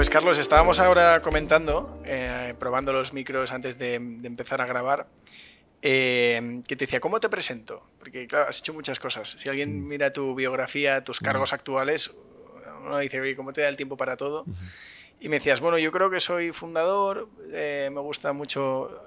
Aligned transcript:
Pues 0.00 0.08
Carlos, 0.08 0.38
estábamos 0.38 0.80
ahora 0.80 1.20
comentando, 1.20 2.00
eh, 2.06 2.54
probando 2.58 2.90
los 2.90 3.12
micros 3.12 3.52
antes 3.52 3.76
de, 3.78 3.96
empezar 3.96 4.62
a 4.62 4.64
grabar, 4.64 5.06
eh, 5.82 6.62
que 6.66 6.74
te 6.74 6.86
decía, 6.86 7.00
¿cómo 7.00 7.20
te 7.20 7.28
presento? 7.28 7.86
Porque 7.98 8.26
claro, 8.26 8.48
has 8.48 8.60
hecho 8.60 8.72
muchas 8.72 8.98
cosas. 8.98 9.28
Si 9.38 9.50
alguien 9.50 9.78
mm. 9.78 9.86
mira 9.86 10.10
tu 10.10 10.34
biografía, 10.34 11.04
tus 11.04 11.20
mm. 11.20 11.24
cargos 11.26 11.52
actuales, 11.52 12.12
uno 12.82 12.96
dice, 12.96 13.20
oye, 13.20 13.36
¿cómo 13.36 13.52
te 13.52 13.60
da 13.60 13.68
el 13.68 13.76
tiempo 13.76 13.98
para 13.98 14.16
todo? 14.16 14.46
Y 15.20 15.28
me 15.28 15.36
decías, 15.36 15.60
bueno, 15.60 15.76
yo 15.76 15.92
creo 15.92 16.08
que 16.08 16.18
soy 16.18 16.50
fundador, 16.52 17.28
eh, 17.52 17.90
me 17.92 18.00
gusta 18.00 18.32
mucho 18.32 19.02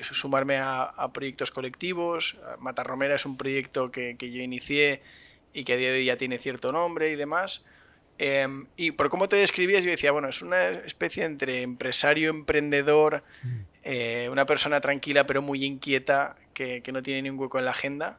sumarme 0.00 0.56
a, 0.56 1.10
proyectos 1.12 1.50
colectivos. 1.50 2.38
Matarromera 2.58 3.16
es 3.16 3.26
un 3.26 3.36
proyecto 3.36 3.90
que, 3.90 4.16
que, 4.16 4.32
yo 4.32 4.40
inicié 4.40 5.02
y 5.52 5.64
que 5.64 5.74
a 5.74 5.76
día 5.76 5.92
de 5.92 5.98
hoy 5.98 6.04
ya 6.06 6.16
tiene 6.16 6.38
cierto 6.38 6.72
nombre 6.72 7.10
y 7.10 7.16
demás. 7.16 7.66
Em, 8.18 8.66
y 8.76 8.90
por 8.90 9.10
cómo 9.10 9.28
te 9.28 9.36
describías, 9.36 9.84
yo 9.84 9.90
decía, 9.90 10.10
bueno, 10.10 10.28
es 10.28 10.42
una 10.42 10.70
especie 10.70 11.24
entre 11.24 11.62
empresario, 11.62 12.30
emprendedor, 12.30 13.22
mm. 13.44 13.48
eh, 13.84 14.28
una 14.30 14.44
persona 14.44 14.80
tranquila 14.80 15.24
pero 15.24 15.40
muy 15.40 15.64
inquieta, 15.64 16.36
que, 16.52 16.82
que, 16.82 16.90
no 16.90 17.02
tiene 17.02 17.22
ningún 17.22 17.40
hueco 17.40 17.60
en 17.60 17.64
la 17.64 17.70
agenda. 17.70 18.18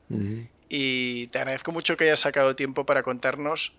Y 0.70 1.27
te 1.27 1.40
agradezco 1.40 1.73
mucho 1.73 1.98
que 1.98 2.05
hayas 2.05 2.21
sacado 2.21 2.55
tiempo 2.55 2.85
para 2.85 3.04
contarnos 3.04 3.73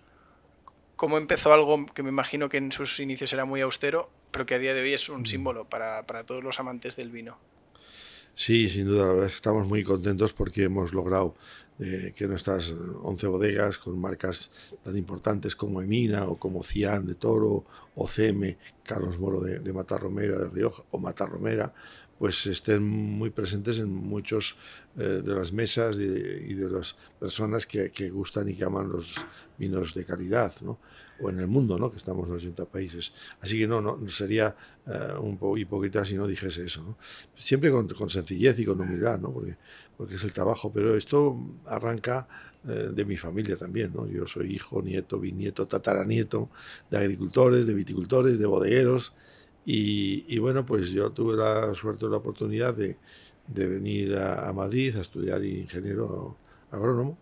cómo 0.95 1.17
empezó 1.17 1.51
algo 1.51 1.87
que 1.87 2.03
me 2.03 2.09
imagino 2.09 2.47
que 2.47 2.57
en 2.57 2.71
sus 2.71 2.99
inicios 2.99 3.33
era 3.33 3.45
muy 3.45 3.61
austero, 3.61 4.11
pero 4.29 4.45
que 4.45 4.53
a 4.53 4.59
día 4.59 4.75
de 4.75 4.81
hoy 4.81 4.93
es 4.93 5.09
un 5.09 5.25
símbolo 5.25 5.65
para, 5.65 6.05
para 6.05 6.23
todos 6.25 6.43
los 6.43 6.59
amantes 6.59 6.95
del 6.95 7.09
vino. 7.09 7.39
Sí, 8.35 8.69
sin 8.69 8.85
duda, 8.85 9.07
la 9.07 9.11
verdad 9.13 9.25
es 9.25 9.31
que 9.31 9.37
estamos 9.37 9.67
muy 9.67 9.83
contentos 9.83 10.31
porque 10.31 10.63
hemos 10.63 10.93
logrado 10.93 11.35
eh, 11.83 12.13
que 12.15 12.27
nuestras 12.27 12.71
11 13.01 13.25
bodegas 13.25 13.79
con 13.79 13.99
marcas 13.99 14.51
tan 14.83 14.95
importantes 14.95 15.55
como 15.55 15.81
Emina 15.81 16.25
o 16.25 16.37
como 16.37 16.61
Cian 16.61 17.07
de 17.07 17.15
Toro 17.15 17.65
o 17.95 18.07
Ceme, 18.07 18.59
Carlos 18.83 19.17
Moro 19.17 19.41
de, 19.41 19.57
de 19.57 19.73
Matarromera 19.73 20.37
de 20.37 20.49
Rioja 20.51 20.83
o 20.91 20.99
Matarromera, 20.99 21.73
pues 22.21 22.45
estén 22.45 22.83
muy 22.83 23.31
presentes 23.31 23.79
en 23.79 23.91
muchos 23.91 24.55
eh, 24.95 25.23
de 25.25 25.33
las 25.33 25.51
mesas 25.53 25.97
y, 25.97 26.53
de 26.53 26.69
las 26.69 26.95
personas 27.19 27.65
que, 27.65 27.89
que, 27.89 28.11
gustan 28.11 28.47
y 28.47 28.53
que 28.53 28.63
aman 28.63 28.89
los 28.89 29.15
vinos 29.57 29.95
de 29.95 30.05
calidad, 30.05 30.53
¿no? 30.61 30.77
o 31.19 31.31
en 31.31 31.39
el 31.39 31.47
mundo, 31.47 31.79
¿no? 31.79 31.89
que 31.89 31.97
estamos 31.97 32.27
en 32.27 32.35
80 32.35 32.65
países. 32.65 33.11
Así 33.39 33.57
que 33.57 33.67
no, 33.67 33.81
no 33.81 34.07
sería 34.07 34.55
eh, 34.85 35.13
un 35.19 35.37
poco 35.37 35.57
hipócrita 35.57 36.05
si 36.05 36.13
no 36.13 36.27
dijese 36.27 36.63
eso. 36.65 36.83
¿no? 36.83 36.97
Siempre 37.35 37.71
con, 37.71 37.87
con, 37.87 38.09
sencillez 38.09 38.59
y 38.59 38.65
con 38.65 38.79
humildad, 38.79 39.19
¿no? 39.19 39.33
porque, 39.33 39.57
porque 40.01 40.15
es 40.15 40.23
el 40.23 40.33
trabajo, 40.33 40.71
pero 40.73 40.95
esto 40.95 41.37
arranca 41.67 42.27
eh, 42.67 42.89
de 42.91 43.05
mi 43.05 43.17
familia 43.17 43.55
también. 43.55 43.93
¿no? 43.93 44.07
Yo 44.07 44.25
soy 44.25 44.51
hijo, 44.51 44.81
nieto, 44.81 45.19
bisnieto, 45.19 45.67
tataranieto 45.67 46.49
de 46.89 46.97
agricultores, 46.97 47.67
de 47.67 47.75
viticultores, 47.75 48.39
de 48.39 48.47
bodegueros. 48.47 49.13
Y, 49.63 50.39
bueno, 50.39 50.65
pues 50.65 50.89
yo 50.89 51.11
tuve 51.11 51.37
la 51.37 51.75
suerte 51.75 52.07
o 52.07 52.09
la 52.09 52.17
oportunidad 52.17 52.73
de, 52.73 52.97
venir 53.45 54.17
a, 54.17 54.51
Madrid 54.53 54.95
a 54.97 55.01
estudiar 55.01 55.45
ingeniero 55.45 56.35
agrónomo 56.71 57.15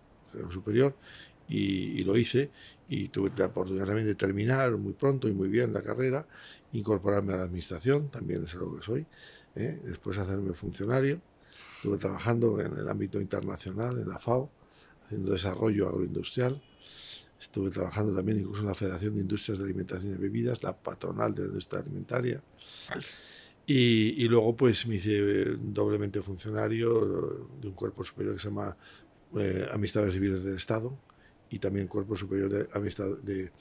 superior 0.50 0.96
y, 1.50 2.02
lo 2.06 2.16
hice 2.16 2.50
y 2.88 3.10
tuve 3.10 3.30
la 3.36 3.48
oportunidad 3.48 3.88
también 3.88 4.08
de 4.08 4.16
terminar 4.16 4.78
muy 4.78 4.94
pronto 4.94 5.28
y 5.28 5.34
muy 5.34 5.50
bien 5.50 5.74
la 5.74 5.82
carrera, 5.82 6.26
incorporarme 6.72 7.34
a 7.34 7.38
la 7.38 7.44
administración, 7.44 8.08
también 8.08 8.46
es 8.46 8.54
lo 8.54 8.74
que 8.74 8.86
soy, 8.86 9.06
¿eh? 9.58 9.82
después 9.84 10.18
hacerme 10.18 10.54
funcionario. 10.54 11.20
Estuve 11.80 11.98
trabajando 11.98 12.60
en 12.60 12.78
el 12.78 12.90
ámbito 12.90 13.22
internacional, 13.22 13.98
en 14.00 14.10
la 14.10 14.20
FAO, 14.20 14.52
haciendo 15.06 15.32
desarrollo 15.32 15.88
agroindustrial. 15.88 16.62
Estuve 17.40 17.70
trabajando 17.70 18.14
también 18.14 18.40
incluso 18.40 18.60
en 18.60 18.68
la 18.68 18.76
Federación 18.76 19.16
de 19.16 19.22
Industrias 19.22 19.60
de 19.60 19.64
Alimentación 19.64 20.14
y 20.14 20.18
Bebidas, 20.18 20.62
la 20.62 20.76
patronal 20.76 21.34
de 21.34 21.44
la 21.44 21.48
industria 21.48 21.80
alimentaria. 21.80 22.44
Y, 23.66 24.26
y 24.26 24.28
luego 24.28 24.58
pues 24.58 24.86
me 24.88 24.96
hice 24.96 25.56
doblemente 25.56 26.22
funcionario 26.22 27.48
de 27.62 27.70
un 27.70 27.74
cuerpo 27.76 28.04
superior 28.04 28.36
que 28.36 28.42
se 28.42 28.50
llama 28.50 28.76
eh, 29.38 29.66
Amistades 29.72 30.14
Civiles 30.14 30.44
del 30.44 30.58
Estado, 30.58 31.00
y 31.50 31.60
también 31.60 31.88
Cuerpo 31.88 32.18
Superior 32.18 32.52
de 32.52 32.68
Amistad 32.74 33.18
de 33.24 33.54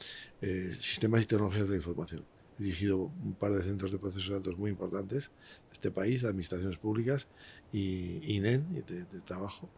eh, 0.43 0.77
Sistemas 0.81 1.23
y 1.23 1.27
Tecnologías 1.27 1.69
de 1.69 1.71
la 1.71 1.77
Información. 1.77 2.25
He 2.59 2.65
dirigido 2.65 2.99
un 2.99 3.35
par 3.39 3.53
de 3.53 3.63
centros 3.63 3.93
de 3.93 3.99
procesos 3.99 4.29
de 4.29 4.35
datos 4.35 4.59
muy 4.59 4.71
importantes 4.71 5.31
de 5.69 5.75
este 5.75 5.93
país, 5.93 6.25
administraciones 6.25 6.77
públicas 6.79 7.29
y 7.73 8.37
INEN, 8.37 8.85
de, 8.87 9.05
de 9.05 9.21
trabajo. 9.21 9.69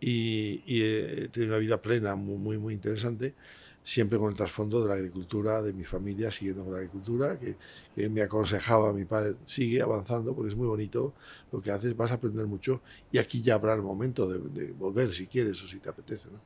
Y, 0.00 0.62
y, 0.66 0.82
he 0.82 1.28
tenido 1.28 1.52
una 1.52 1.58
vida 1.58 1.80
plena, 1.80 2.14
muy, 2.16 2.36
muy, 2.36 2.58
muy 2.58 2.74
interesante, 2.74 3.34
siempre 3.82 4.18
con 4.18 4.30
el 4.30 4.36
trasfondo 4.36 4.82
de 4.82 4.88
la 4.88 4.94
agricultura, 4.94 5.62
de 5.62 5.72
mi 5.72 5.84
familia, 5.84 6.30
siguiendo 6.30 6.64
con 6.64 6.72
la 6.72 6.80
agricultura, 6.80 7.38
que, 7.38 7.56
que, 7.94 8.08
me 8.10 8.20
aconsejaba 8.22 8.92
mi 8.92 9.04
padre, 9.04 9.36
sigue 9.46 9.80
avanzando, 9.80 10.34
porque 10.34 10.50
es 10.50 10.56
muy 10.56 10.66
bonito 10.66 11.14
lo 11.52 11.60
que 11.62 11.70
haces, 11.70 11.96
vas 11.96 12.10
a 12.10 12.14
aprender 12.14 12.46
mucho, 12.46 12.82
y 13.10 13.18
aquí 13.18 13.40
ya 13.42 13.54
habrá 13.54 13.74
el 13.74 13.82
momento 13.82 14.28
de, 14.28 14.38
de 14.50 14.72
volver 14.72 15.12
si 15.12 15.26
quieres 15.26 15.62
o 15.62 15.68
si 15.68 15.78
te 15.78 15.88
apetece. 15.88 16.30
¿no? 16.30 16.40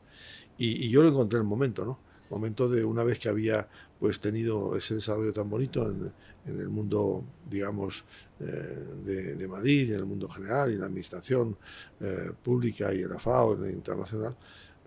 Y, 0.63 0.91
yo 0.91 1.03
lo 1.03 1.09
encontré 1.09 1.39
en 1.39 1.45
el 1.45 1.49
momento, 1.49 1.87
¿no? 1.87 1.99
Momento 2.29 2.69
de 2.69 2.85
una 2.85 3.03
vez 3.03 3.19
que 3.19 3.31
había 3.31 3.67
pues 4.00 4.19
tenido 4.19 4.75
ese 4.77 4.94
desarrollo 4.94 5.33
tan 5.33 5.49
bonito 5.49 5.88
en, 5.88 6.12
el 6.47 6.69
mundo, 6.71 7.22
digamos, 7.49 8.03
eh, 8.41 8.47
de, 9.37 9.47
Madrid, 9.47 9.93
en 9.93 9.99
el 9.99 10.06
mundo 10.06 10.27
general, 10.28 10.71
y 10.71 10.75
en 10.75 10.81
la 10.81 10.87
administración 10.87 11.56
eh, 12.00 12.33
pública 12.43 12.93
y 12.94 13.03
en 13.03 13.10
la 13.10 13.19
FAO, 13.19 13.62
en 13.62 13.72
internacional, 13.75 14.34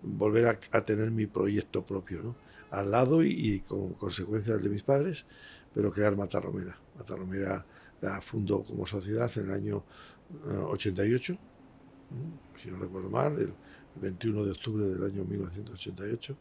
volver 0.02 0.58
a, 0.72 0.84
tener 0.84 1.12
mi 1.12 1.26
proyecto 1.26 1.86
propio, 1.86 2.22
¿no? 2.22 2.36
Al 2.72 2.90
lado 2.90 3.22
y, 3.22 3.60
con 3.60 3.94
consecuencia 3.94 4.56
de 4.56 4.68
mis 4.68 4.82
padres, 4.82 5.24
pero 5.72 5.92
crear 5.92 6.16
Matarromera. 6.16 6.76
Matarromera 6.98 7.64
la 8.00 8.20
fundó 8.20 8.64
como 8.64 8.84
sociedad 8.84 9.30
en 9.36 9.44
el 9.44 9.50
año 9.52 9.84
88, 10.44 11.32
eh, 11.32 11.38
si 12.60 12.68
no 12.68 12.78
recuerdo 12.78 13.08
mal, 13.08 13.38
el, 13.38 13.54
21 14.00 14.44
de 14.44 14.50
octubre 14.50 14.86
del 14.86 15.04
año 15.04 15.24
1988. 15.24 16.36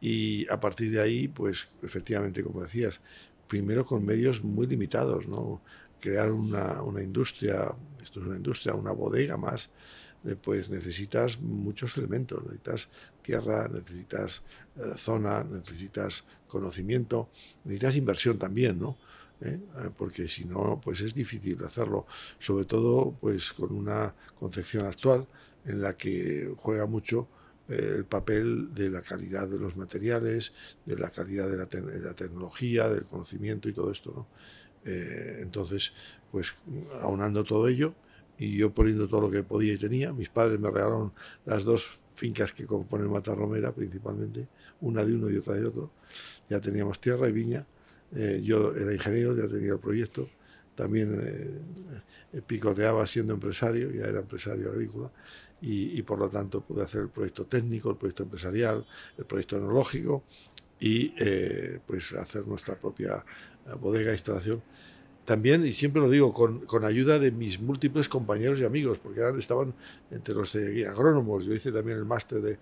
Y 0.00 0.48
a 0.48 0.60
partir 0.60 0.92
de 0.92 1.00
ahí, 1.00 1.28
pues 1.28 1.68
efectivamente, 1.82 2.42
como 2.42 2.62
decías, 2.62 3.00
primero 3.48 3.84
con 3.84 4.04
medios 4.04 4.42
muy 4.44 4.66
limitados, 4.66 5.26
¿no? 5.26 5.62
Crear 6.00 6.30
una, 6.30 6.82
una 6.82 7.02
industria, 7.02 7.74
esto 8.00 8.20
es 8.20 8.26
una 8.26 8.36
industria, 8.36 8.74
una 8.74 8.92
bodega 8.92 9.36
más, 9.36 9.70
eh, 10.24 10.36
pues 10.40 10.68
necesitas 10.68 11.40
muchos 11.40 11.96
elementos, 11.96 12.42
necesitas 12.42 12.88
tierra, 13.22 13.68
necesitas 13.68 14.42
eh, 14.76 14.92
zona, 14.96 15.44
necesitas 15.44 16.24
conocimiento, 16.46 17.30
necesitas 17.64 17.96
inversión 17.96 18.38
también, 18.38 18.78
¿no? 18.78 18.96
¿Eh? 19.40 19.60
porque 19.96 20.28
si 20.28 20.44
no, 20.44 20.80
pues 20.82 21.00
es 21.00 21.14
difícil 21.14 21.62
hacerlo, 21.64 22.06
sobre 22.40 22.64
todo 22.64 23.16
pues 23.20 23.52
con 23.52 23.70
una 23.70 24.12
concepción 24.36 24.84
actual 24.84 25.28
en 25.64 25.80
la 25.80 25.96
que 25.96 26.52
juega 26.56 26.86
mucho 26.86 27.28
el 27.68 28.04
papel 28.06 28.74
de 28.74 28.88
la 28.88 29.02
calidad 29.02 29.46
de 29.46 29.58
los 29.58 29.76
materiales, 29.76 30.52
de 30.86 30.96
la 30.96 31.10
calidad 31.10 31.48
de 31.50 31.56
la, 31.58 32.14
tecnología, 32.14 32.88
del 32.88 33.04
conocimiento 33.04 33.68
y 33.68 33.74
todo 33.74 33.92
esto. 33.92 34.12
¿no? 34.12 34.26
Eh, 34.84 35.40
entonces, 35.42 35.92
pues 36.30 36.54
aunando 37.02 37.44
todo 37.44 37.68
ello 37.68 37.94
y 38.38 38.56
yo 38.56 38.72
poniendo 38.72 39.06
todo 39.06 39.22
lo 39.22 39.30
que 39.30 39.42
podía 39.42 39.74
y 39.74 39.78
tenía, 39.78 40.12
mis 40.12 40.30
padres 40.30 40.58
me 40.58 40.70
regalaron 40.70 41.12
las 41.44 41.64
dos 41.64 41.84
fincas 42.14 42.52
que 42.52 42.66
componen 42.66 43.10
Matarromera 43.10 43.72
principalmente, 43.72 44.48
una 44.80 45.04
de 45.04 45.14
uno 45.14 45.30
y 45.30 45.36
otra 45.36 45.54
de 45.54 45.66
otro. 45.66 45.90
Ya 46.48 46.60
teníamos 46.60 47.00
tierra 47.00 47.28
y 47.28 47.32
viña. 47.32 47.66
Eh, 48.14 48.40
yo 48.42 48.74
era 48.74 48.94
ingeniero, 48.94 49.36
ya 49.36 49.46
tenía 49.46 49.72
el 49.72 49.78
proyecto. 49.78 50.28
También 50.74 51.60
picoteaba 52.46 53.04
siendo 53.06 53.34
empresario, 53.34 53.90
ya 53.90 54.04
era 54.04 54.20
empresario 54.20 54.70
agrícola 54.70 55.10
y, 55.60 56.02
por 56.02 56.18
lo 56.18 56.28
tanto 56.28 56.60
pude 56.60 56.82
hacer 56.82 57.02
el 57.02 57.08
proyecto 57.08 57.46
técnico, 57.46 57.90
el 57.90 57.96
proyecto 57.96 58.22
empresarial, 58.22 58.86
el 59.16 59.24
proyecto 59.24 59.56
tecnológico 59.56 60.22
y 60.78 61.12
eh, 61.18 61.80
pues 61.86 62.12
hacer 62.12 62.46
nuestra 62.46 62.78
propia 62.78 63.24
eh, 63.66 63.74
bodega, 63.80 64.12
instalación. 64.12 64.62
También, 65.24 65.66
y 65.66 65.72
siempre 65.72 66.00
lo 66.00 66.08
digo, 66.08 66.32
con, 66.32 66.84
ayuda 66.84 67.18
de 67.18 67.32
mis 67.32 67.60
múltiples 67.60 68.08
compañeros 68.08 68.60
y 68.60 68.64
amigos, 68.64 68.98
porque 68.98 69.20
estaban 69.38 69.74
entre 70.10 70.34
los 70.34 70.56
agrónomos, 70.56 71.44
yo 71.44 71.52
hice 71.52 71.70
también 71.70 71.98
el 71.98 72.06
máster 72.06 72.40
de, 72.40 72.58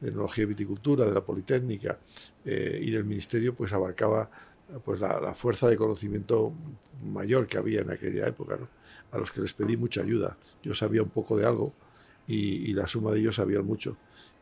de 0.00 0.08
Tecnología 0.08 0.44
y 0.44 0.46
Viticultura 0.48 1.06
de 1.06 1.12
la 1.12 1.24
Politécnica 1.24 1.98
eh, 2.44 2.80
y 2.82 2.90
del 2.90 3.04
Ministerio, 3.04 3.54
pues 3.54 3.72
abarcaba 3.72 4.30
pues 4.84 5.00
la, 5.00 5.20
la, 5.20 5.34
fuerza 5.34 5.68
de 5.68 5.76
conocimiento 5.76 6.52
mayor 7.04 7.46
que 7.46 7.56
había 7.56 7.80
en 7.80 7.90
aquella 7.90 8.26
época, 8.26 8.56
¿no? 8.56 8.68
a 9.10 9.18
los 9.18 9.30
que 9.30 9.40
les 9.40 9.52
pedí 9.52 9.76
mucha 9.76 10.02
ayuda. 10.02 10.36
Yo 10.62 10.74
sabía 10.74 11.02
un 11.02 11.08
poco 11.08 11.36
de 11.36 11.46
algo, 11.46 11.72
y, 12.28 12.72
la 12.74 12.86
suma 12.86 13.10
de 13.10 13.20
ellos 13.20 13.36
sabían 13.36 13.64
mucho. 13.64 13.96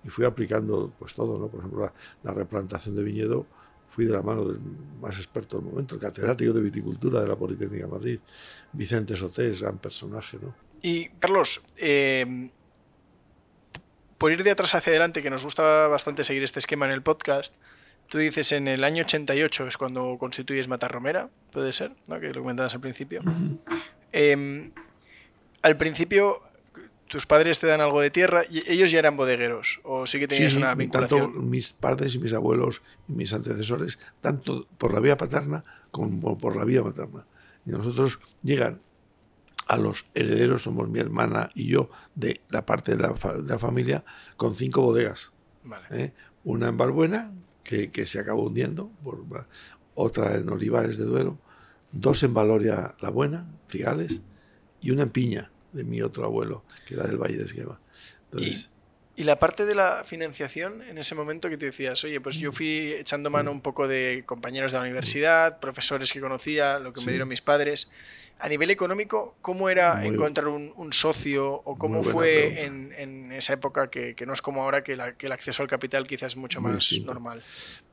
Y 0.04 0.08
fui 0.08 0.24
aplicando 0.24 0.92
pues 0.98 1.14
todo, 1.14 1.38
¿no? 1.38 1.48
Por 1.48 1.60
ejemplo, 1.60 1.92
la, 2.22 2.34
replantación 2.34 2.94
de 2.96 3.02
viñedo, 3.02 3.46
fui 3.90 4.04
de 4.04 4.12
la 4.12 4.22
mano 4.22 4.44
del 4.44 4.60
más 5.00 5.16
experto 5.16 5.56
del 5.56 5.66
momento, 5.66 5.94
el 5.94 6.00
catedrático 6.00 6.52
de 6.52 6.60
viticultura 6.60 7.20
de 7.20 7.28
la 7.28 7.36
Politécnica 7.36 7.86
de 7.86 7.90
Madrid, 7.90 8.20
Vicente 8.72 9.16
Sotés, 9.16 9.62
gran 9.62 9.78
personaje, 9.78 10.38
¿no? 10.42 10.54
Y, 10.82 11.08
Carlos, 11.20 11.62
eh, 11.78 12.50
por 14.18 14.32
ir 14.32 14.42
de 14.42 14.50
atrás 14.50 14.74
hacia 14.74 14.90
adelante, 14.90 15.22
que 15.22 15.30
nos 15.30 15.44
gusta 15.44 15.86
bastante 15.86 16.24
seguir 16.24 16.42
este 16.42 16.58
esquema 16.58 16.86
en 16.86 16.92
el 16.92 17.02
podcast, 17.02 17.54
Tú 18.08 18.18
dices 18.18 18.52
en 18.52 18.68
el 18.68 18.84
año 18.84 19.02
88 19.02 19.66
es 19.66 19.76
cuando 19.76 20.16
constituyes 20.18 20.68
Matarromera, 20.68 21.28
puede 21.50 21.72
ser, 21.72 21.92
¿no? 22.06 22.20
que 22.20 22.32
lo 22.32 22.40
comentabas 22.40 22.74
al 22.74 22.80
principio. 22.80 23.20
Em, 24.12 24.70
al 25.62 25.76
principio, 25.76 26.42
tus 27.08 27.26
padres 27.26 27.58
te 27.58 27.66
dan 27.66 27.80
algo 27.80 28.00
de 28.00 28.10
tierra 28.10 28.42
y 28.50 28.70
ellos 28.70 28.90
ya 28.90 28.98
eran 28.98 29.16
bodegueros, 29.16 29.80
o 29.84 30.06
sí 30.06 30.18
que 30.18 30.28
tenías 30.28 30.54
una 30.54 30.74
vinculación. 30.74 31.20
Tanto 31.20 31.40
mis 31.40 31.72
padres 31.72 32.14
y 32.14 32.18
mis 32.18 32.32
abuelos 32.32 32.82
y 33.08 33.12
mis 33.12 33.32
antecesores, 33.32 33.98
tanto 34.20 34.66
por 34.78 34.92
la 34.92 35.00
vía 35.00 35.16
paterna 35.16 35.64
como 35.90 36.36
por 36.36 36.56
la 36.56 36.64
vía 36.64 36.82
materna. 36.82 37.26
Y 37.64 37.70
nosotros 37.70 38.18
llegan 38.42 38.80
a 39.66 39.76
los 39.76 40.06
herederos, 40.14 40.62
somos 40.62 40.88
mi 40.88 41.00
hermana 41.00 41.50
y 41.54 41.66
yo, 41.66 41.90
de 42.14 42.40
la 42.50 42.64
parte 42.66 42.96
de 42.96 43.02
la, 43.02 43.58
familia, 43.58 44.04
con 44.36 44.54
cinco 44.54 44.82
bodegas. 44.82 45.32
¿eh? 45.90 46.12
Una 46.44 46.68
en 46.68 46.76
Balbuena, 46.76 47.32
que, 47.64 47.90
que, 47.90 48.06
se 48.06 48.20
acabó 48.20 48.44
hundiendo, 48.44 48.90
por, 49.02 49.24
otra 49.94 50.36
en 50.36 50.48
Olivares 50.48 50.98
de 50.98 51.04
Duero, 51.04 51.38
dos 51.90 52.22
en 52.22 52.34
Valoria 52.34 52.94
la 53.00 53.10
Buena, 53.10 53.48
Cigales, 53.68 54.20
y 54.80 54.92
una 54.92 55.04
en 55.04 55.10
Piña, 55.10 55.50
de 55.76 55.84
mi 55.84 56.02
otro 56.02 56.24
abuelo, 56.24 56.64
que 56.86 56.94
era 56.94 57.04
del 57.04 57.18
Valle 57.18 57.36
de 57.36 57.44
Esgueva. 57.44 57.78
Entonces, 58.24 58.70
y 59.18 59.24
la 59.24 59.38
parte 59.38 59.64
de 59.64 59.74
la 59.74 60.04
financiación, 60.04 60.82
en 60.82 60.98
ese 60.98 61.14
momento 61.14 61.48
que 61.48 61.56
te 61.56 61.64
decías, 61.64 62.04
oye, 62.04 62.20
pues 62.20 62.36
yo 62.38 62.52
fui 62.52 62.92
echando 62.92 63.30
mano 63.30 63.50
un 63.50 63.62
poco 63.62 63.88
de 63.88 64.24
compañeros 64.26 64.72
de 64.72 64.78
la 64.78 64.84
universidad, 64.84 65.58
profesores 65.58 66.12
que 66.12 66.20
conocía, 66.20 66.78
lo 66.78 66.92
que 66.92 67.00
me 67.00 67.12
dieron 67.12 67.26
mis 67.26 67.40
padres. 67.40 67.88
A 68.38 68.46
nivel 68.50 68.70
económico, 68.70 69.34
¿cómo 69.40 69.70
era 69.70 70.04
encontrar 70.04 70.48
un, 70.48 70.92
socio 70.92 71.50
o 71.50 71.78
cómo 71.78 72.02
fue 72.02 72.66
en, 72.66 73.32
esa 73.32 73.54
época 73.54 73.88
que, 73.88 74.14
no 74.26 74.34
es 74.34 74.42
como 74.42 74.62
ahora 74.62 74.84
que, 74.84 74.92
el 74.92 75.32
acceso 75.32 75.62
al 75.62 75.68
capital 75.68 76.06
quizás 76.06 76.32
es 76.32 76.36
mucho 76.36 76.60
más 76.60 76.92
normal? 77.02 77.42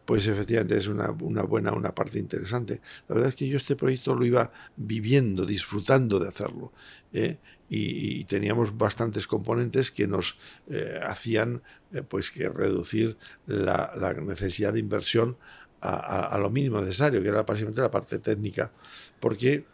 Pues 0.04 0.28
efectivamente 0.28 0.78
es 0.78 0.88
una, 0.88 1.08
buena, 1.12 1.72
una 1.72 1.96
parte 1.96 2.20
interesante. 2.20 2.82
La 3.08 3.16
verdad 3.16 3.30
es 3.30 3.36
que 3.36 3.48
yo 3.48 3.56
este 3.56 3.78
proyecto 3.78 4.14
lo 4.14 4.26
iba 4.26 4.52
viviendo, 4.76 5.46
disfrutando 5.46 6.20
de 6.20 6.28
hacerlo. 6.28 6.74
¿eh? 7.14 7.38
Y, 7.70 8.24
teníamos 8.26 8.78
bastantes 8.78 9.26
componentes 9.26 9.92
que 9.92 10.08
nos 10.08 10.38
eh, 10.70 11.00
hacían 11.04 11.64
eh, 11.92 12.04
pues 12.04 12.32
que 12.32 12.48
reducir 12.48 13.18
la, 13.48 13.92
necesidad 14.22 14.74
de 14.74 14.80
inversión 14.80 15.38
a, 15.82 16.38
lo 16.40 16.50
mínimo 16.50 16.80
necesario, 16.80 17.22
que 17.22 17.28
era 17.28 17.44
básicamente 17.44 17.82
la 17.82 17.92
parte 17.92 18.20
técnica, 18.20 18.72
porque 19.20 19.66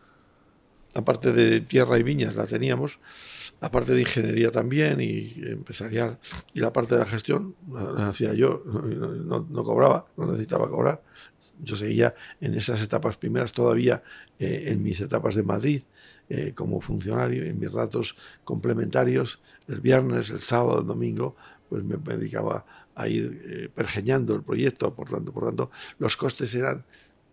aparte 0.95 1.31
de 1.33 1.61
tierra 1.61 1.99
y 1.99 2.03
viñas 2.03 2.35
la 2.35 2.47
teníamos, 2.47 2.99
la 3.61 3.69
parte 3.69 3.93
de 3.93 4.01
ingeniería 4.01 4.51
también 4.51 5.01
y 5.01 5.33
empresarial 5.45 6.17
y 6.53 6.61
la 6.61 6.71
parte 6.71 6.95
de 6.95 7.01
la 7.01 7.05
gestión 7.05 7.55
hacía 7.97 8.33
yo, 8.33 8.63
no, 8.65 9.63
cobraba, 9.63 10.05
no 10.15 10.27
necesitaba 10.27 10.69
cobrar. 10.69 11.03
Yo 11.61 11.75
seguía 11.75 12.15
en 12.39 12.53
esas 12.53 12.81
etapas 12.81 13.17
primeras 13.17 13.51
todavía 13.51 14.01
eh, 14.39 14.65
en 14.67 14.81
mis 14.81 15.01
etapas 15.01 15.35
de 15.35 15.43
Madrid 15.43 15.83
eh, 16.29 16.53
como 16.55 16.79
funcionario, 16.81 17.43
en 17.43 17.59
mis 17.59 17.71
ratos 17.71 18.15
complementarios, 18.43 19.39
el 19.67 19.81
viernes, 19.81 20.29
el 20.29 20.41
sábado, 20.41 20.81
el 20.81 20.87
domingo, 20.87 21.35
pues 21.67 21.83
me, 21.83 21.97
dedicaba 21.97 22.65
a 22.95 23.07
ir 23.07 23.41
eh, 23.45 23.69
pergeñando 23.73 24.35
el 24.35 24.43
proyecto, 24.43 24.93
por 24.93 25.09
tanto, 25.09 25.33
por 25.33 25.45
tanto, 25.45 25.71
los 25.97 26.15
costes 26.15 26.53
eran 26.55 26.85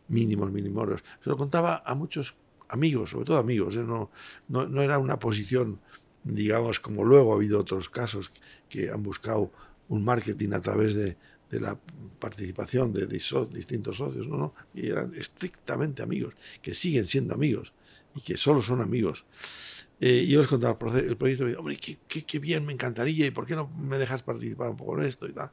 mínimos, 0.09 0.51
mínimos. 0.51 1.03
Se 1.23 1.31
lo 1.31 1.37
contaba 1.37 1.83
a 1.85 1.95
muchos 1.95 2.35
amigos, 2.69 3.11
sobre 3.11 3.27
todo 3.27 3.37
amigos, 3.39 3.77
no, 3.77 4.11
no, 4.49 4.67
no 4.67 4.83
era 4.83 4.99
una 4.99 5.19
posición 5.19 5.79
digamos, 6.27 6.81
como 6.81 7.05
luego 7.05 7.33
ha 7.33 7.37
habido 7.37 7.61
otros 7.61 7.89
casos 7.89 8.31
que 8.69 8.91
han 8.91 9.03
buscado 9.03 9.53
un 9.89 10.05
marketing 10.05 10.53
a 10.53 10.61
través 10.61 10.95
de, 10.95 11.17
la 11.51 11.79
participación 12.19 12.93
de, 12.93 13.07
distintos 13.07 13.97
socios, 13.97 14.27
¿no? 14.27 14.53
y 14.75 14.89
eran 14.89 15.15
estrictamente 15.15 16.03
amigos, 16.03 16.35
que 16.61 16.75
siguen 16.75 17.07
siendo 17.07 17.35
amigos 17.35 17.73
y 18.17 18.21
que 18.23 18.37
solo 18.37 18.63
son 18.63 18.81
amigos. 18.81 19.25
Eh, 20.01 20.25
y 20.27 20.29
yo 20.29 20.41
les 20.41 20.49
contaba 20.49 20.73
el, 20.73 21.17
proyecto 21.17 21.45
y 21.45 21.53
me 21.53 21.57
hombre, 21.57 21.77
qué, 21.77 21.99
qué, 22.07 22.39
bien, 22.39 22.67
me 22.67 22.73
encantaría, 22.73 23.27
¿y 23.27 23.31
por 23.31 23.47
qué 23.47 23.55
no 23.55 23.69
me 23.69 23.99
dejas 23.99 24.23
participar 24.23 24.71
un 24.71 24.77
poco 24.77 24.99
en 24.99 25.07
esto 25.07 25.27
y 25.27 25.33
tal? 25.33 25.51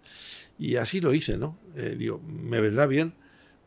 Y 0.57 0.75
así 0.75 0.99
lo 0.99 1.13
hice, 1.13 1.37
¿no? 1.37 1.57
Eh, 1.75 1.95
digo, 1.97 2.19
me 2.19 2.59
vendrá 2.59 2.85
bien 2.87 3.13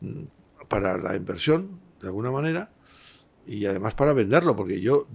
mm, 0.01 0.23
para 0.67 0.97
la 0.97 1.15
inversión, 1.15 1.79
de 1.99 2.07
alguna 2.07 2.31
manera, 2.31 2.71
y 3.47 3.65
además 3.65 3.95
para 3.95 4.13
venderlo, 4.13 4.55
porque 4.55 4.81
yo 4.81 5.07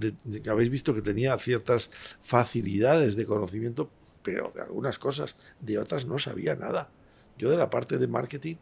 que 0.43 0.51
habéis 0.51 0.71
visto 0.71 0.95
que 0.95 1.03
tenía 1.03 1.37
ciertas 1.39 1.91
facilidades 2.23 3.15
de 3.15 3.27
conocimiento, 3.27 3.91
pero 4.23 4.53
de 4.55 4.63
algunas 4.63 4.99
cosas, 4.99 5.37
de 5.61 5.79
otras 5.79 6.07
no 6.07 6.19
sabía 6.19 6.57
nada. 6.57 6.91
Yo 7.39 7.51
de 7.51 7.57
la 7.57 7.71
parte 7.71 7.99
de 7.99 8.07
marketing 8.09 8.57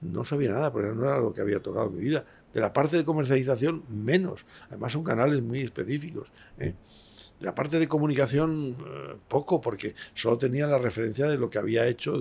no 0.00 0.24
sabía 0.24 0.50
nada, 0.50 0.72
porque 0.72 0.88
no 0.88 1.04
era 1.04 1.18
lo 1.18 1.34
que 1.34 1.42
había 1.42 1.60
tocado 1.60 1.88
en 1.88 1.96
mi 1.96 2.02
vida. 2.02 2.24
De 2.52 2.60
la 2.60 2.72
parte 2.72 2.96
de 2.96 3.04
comercialización, 3.04 3.84
menos. 3.88 4.44
Además 4.68 4.92
son 4.92 5.04
canales 5.04 5.42
muy 5.42 5.60
específicos. 5.60 6.28
¿eh? 6.58 6.74
La 7.40 7.54
parte 7.54 7.78
de 7.78 7.88
comunicación, 7.88 8.76
eh, 8.78 9.16
poco, 9.26 9.62
porque 9.62 9.94
solo 10.12 10.36
tenía 10.36 10.66
la 10.66 10.76
referencia 10.76 11.26
de 11.26 11.38
lo 11.38 11.48
que 11.48 11.58
había 11.58 11.86
hecho. 11.86 12.18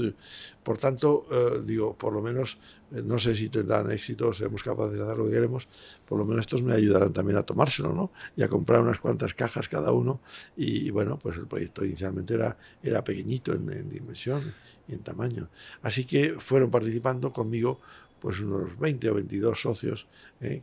Por 0.63 0.77
tanto, 0.77 1.27
eh, 1.29 1.61
digo, 1.65 1.93
por 1.97 2.13
lo 2.13 2.21
menos, 2.21 2.57
eh, 2.93 3.01
no 3.03 3.19
sé 3.19 3.35
si 3.35 3.49
tendrán 3.49 3.91
éxito, 3.91 4.31
seremos 4.31 4.63
capaces 4.63 4.97
de 4.97 5.03
hacer 5.03 5.17
lo 5.17 5.25
que 5.25 5.31
queremos, 5.31 5.67
por 6.07 6.17
lo 6.17 6.23
menos 6.23 6.43
estos 6.43 6.63
me 6.63 6.73
ayudarán 6.73 7.11
también 7.11 7.37
a 7.37 7.43
tomárselo, 7.43 7.93
¿no? 7.93 8.11
Y 8.37 8.43
a 8.43 8.47
comprar 8.47 8.79
unas 8.79 9.01
cuantas 9.01 9.33
cajas 9.33 9.67
cada 9.67 9.91
uno. 9.91 10.21
Y, 10.55 10.89
bueno, 10.89 11.19
pues 11.19 11.37
el 11.37 11.47
proyecto 11.47 11.83
inicialmente 11.83 12.35
era, 12.35 12.57
era 12.81 13.03
pequeñito 13.03 13.53
en, 13.53 13.69
en 13.71 13.89
dimensión 13.89 14.53
y 14.87 14.93
en 14.93 14.99
tamaño. 14.99 15.49
Así 15.81 16.05
que 16.05 16.35
fueron 16.39 16.71
participando 16.71 17.33
conmigo 17.33 17.81
pues 18.19 18.39
unos 18.39 18.77
20 18.77 19.09
o 19.09 19.13
22 19.15 19.59
socios 19.59 20.07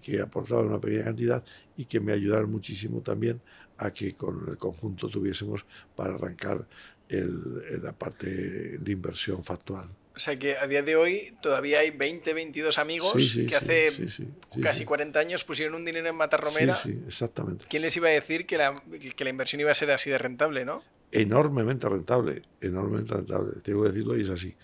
que 0.02 0.20
aportaban 0.20 0.66
una 0.66 0.80
pequeña 0.80 1.04
cantidad 1.04 1.44
y 1.76 1.84
que 1.84 2.00
me 2.00 2.12
ayudaron 2.12 2.50
muchísimo 2.50 3.00
también 3.00 3.40
a 3.78 3.92
que 3.92 4.14
con 4.14 4.48
el 4.48 4.56
conjunto 4.56 5.08
tuviésemos 5.08 5.64
para 5.94 6.14
arrancar 6.14 6.66
el, 7.08 7.82
la 7.82 7.92
parte 7.92 8.28
de 8.78 8.92
inversión 8.92 9.44
factual. 9.44 9.88
O 10.16 10.18
sea 10.18 10.38
que 10.38 10.56
a 10.56 10.66
día 10.66 10.82
de 10.82 10.96
hoy 10.96 11.34
todavía 11.42 11.80
hay 11.80 11.90
20, 11.90 12.32
22 12.32 12.78
amigos 12.78 13.38
que 13.46 13.54
hace 13.54 13.90
casi 14.62 14.86
40 14.86 15.18
años 15.18 15.44
pusieron 15.44 15.74
un 15.74 15.84
dinero 15.84 16.08
en 16.08 16.16
Matarromera. 16.16 16.74
Sí, 16.74 16.94
sí, 16.94 17.02
exactamente. 17.06 17.66
¿Quién 17.68 17.82
les 17.82 17.94
iba 17.98 18.08
a 18.08 18.12
decir 18.12 18.46
que 18.46 18.56
la, 18.56 18.82
que 19.14 19.24
la 19.24 19.30
inversión 19.30 19.60
iba 19.60 19.70
a 19.70 19.74
ser 19.74 19.90
así 19.90 20.08
de 20.08 20.16
rentable, 20.16 20.64
no? 20.64 20.82
Enormemente 21.12 21.86
rentable, 21.86 22.42
enormemente 22.62 23.12
rentable. 23.12 23.60
Tengo 23.62 23.82
que 23.82 23.90
decirlo 23.90 24.16
y 24.16 24.22
es 24.22 24.30
así, 24.30 24.56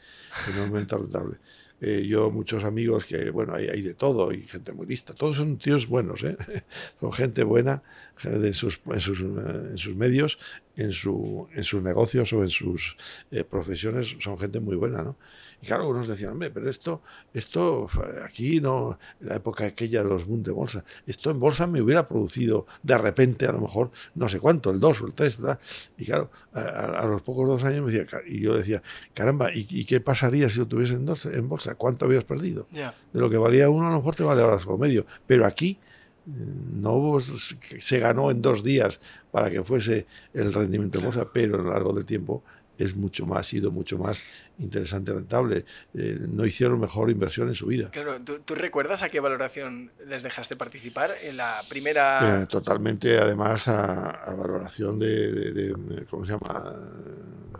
enormemente 0.49 0.96
rentable. 0.96 1.37
Eh, 1.84 2.06
yo 2.06 2.30
muchos 2.30 2.62
amigos 2.62 3.04
que, 3.04 3.30
bueno, 3.30 3.54
hay, 3.54 3.66
hay, 3.66 3.82
de 3.82 3.94
todo 3.94 4.32
y 4.32 4.42
gente 4.42 4.72
muy 4.72 4.86
lista. 4.86 5.14
Todos 5.14 5.38
son 5.38 5.58
tíos 5.58 5.88
buenos, 5.88 6.22
¿eh? 6.22 6.36
son 7.00 7.12
gente 7.12 7.42
buena 7.42 7.82
de 8.22 8.54
sus, 8.54 8.80
en, 8.86 9.00
sus, 9.00 9.20
en 9.20 9.76
sus 9.78 9.96
medios, 9.96 10.38
en, 10.76 10.93
su, 10.93 11.49
en 11.55 11.64
sus 11.64 11.83
negocios 11.83 12.33
o 12.33 12.43
en 12.43 12.50
sus 12.50 12.97
eh, 13.31 13.45
profesiones, 13.45 14.17
son 14.21 14.38
gente 14.38 14.61
muy 14.61 14.76
buena, 14.76 15.02
¿no? 15.02 15.17
Y 15.61 15.67
claro, 15.67 15.83
algunos 15.83 16.09
decían, 16.09 16.33
hombre, 16.33 16.50
pero 16.50 16.69
esto, 16.69 17.02
esto 17.33 17.88
aquí 18.25 18.61
no, 18.61 18.99
en 19.21 19.29
la 19.29 19.37
época 19.37 19.64
aquella 19.64 20.02
de 20.02 20.09
los 20.09 20.25
boom 20.25 20.43
de 20.43 20.50
bolsa, 20.50 20.85
esto 21.07 21.31
en 21.31 21.38
bolsa 21.38 21.67
me 21.67 21.81
hubiera 21.81 22.09
producido 22.09 22.67
de 22.83 22.99
repente, 22.99 23.47
a 23.47 23.52
lo 23.52 23.61
mejor, 23.61 23.91
no 24.14 24.29
sé 24.29 24.41
cuánto, 24.41 24.71
el 24.71 24.81
2 24.81 25.02
o 25.02 25.07
el 25.07 25.14
3, 25.14 25.38
¿verdad? 25.41 25.61
Y 25.99 26.05
claro, 26.05 26.31
a, 26.52 27.07
los 27.07 27.23
pocos 27.23 27.47
dos 27.47 27.64
años 27.64 27.85
me 27.85 27.93
decía, 27.93 28.21
y 28.26 28.41
yo 28.41 28.57
decía, 28.57 28.83
caramba, 29.14 29.50
¿y, 29.55 29.85
qué 29.85 30.00
pasaría 30.00 30.49
si 30.49 30.59
lo 30.59 30.67
tuviese 30.67 30.95
en, 30.95 31.07
dos, 31.07 31.26
en 31.26 31.49
bolsa? 31.49 31.75
¿Cuánto 31.75 32.07
habías 32.07 32.25
perdido? 32.25 32.67
De 32.71 33.21
lo 33.21 33.31
que 33.31 33.37
valía 33.37 33.71
uno, 33.71 33.87
a 33.87 33.91
lo 33.91 33.97
mejor 33.97 34.14
te 34.14 34.23
vale 34.23 34.43
ahora 34.43 34.59
solo 34.59 34.79
medio. 34.79 35.07
Pero 35.26 35.47
aquí 35.47 35.79
no 36.26 37.19
se 37.21 37.99
ganó 37.99 38.31
en 38.31 38.43
dos 38.43 38.62
días 38.62 39.00
para 39.31 39.50
que 39.50 39.62
fuese 39.64 40.07
el 40.35 40.52
rendimiento 40.52 40.99
de 40.99 41.05
bolsa, 41.05 41.29
pero 41.33 41.57
a 41.57 41.62
lo 41.62 41.71
largo 41.71 41.93
del 41.93 42.05
tiempo 42.05 42.43
es 42.79 42.97
mucho 42.97 43.26
más, 43.26 43.41
ha 43.41 43.45
sido 43.45 43.71
mucho 43.71 43.99
más 43.99 44.23
interesante, 44.59 45.12
rentable. 45.12 45.64
Eh, 45.95 46.19
no 46.29 46.45
hicieron 46.45 46.81
mejor 46.81 47.11
inversión 47.11 47.49
en 47.49 47.55
su 47.55 47.67
vida. 47.67 47.91
Claro, 47.91 48.19
¿tú, 48.23 48.55
recuerdas 48.55 49.02
a 49.02 49.09
qué 49.09 49.21
valoración 49.21 49.91
les 50.07 50.23
dejaste 50.23 50.57
participar 50.57 51.12
en 51.23 51.37
la 51.37 51.62
primera? 51.69 52.43
Eh, 52.43 52.47
totalmente, 52.47 53.19
además, 53.19 53.69
a, 53.69 54.35
valoración 54.37 54.99
de, 54.99 55.75
¿cómo 56.09 56.25
se 56.25 56.33
llama? 56.33 56.73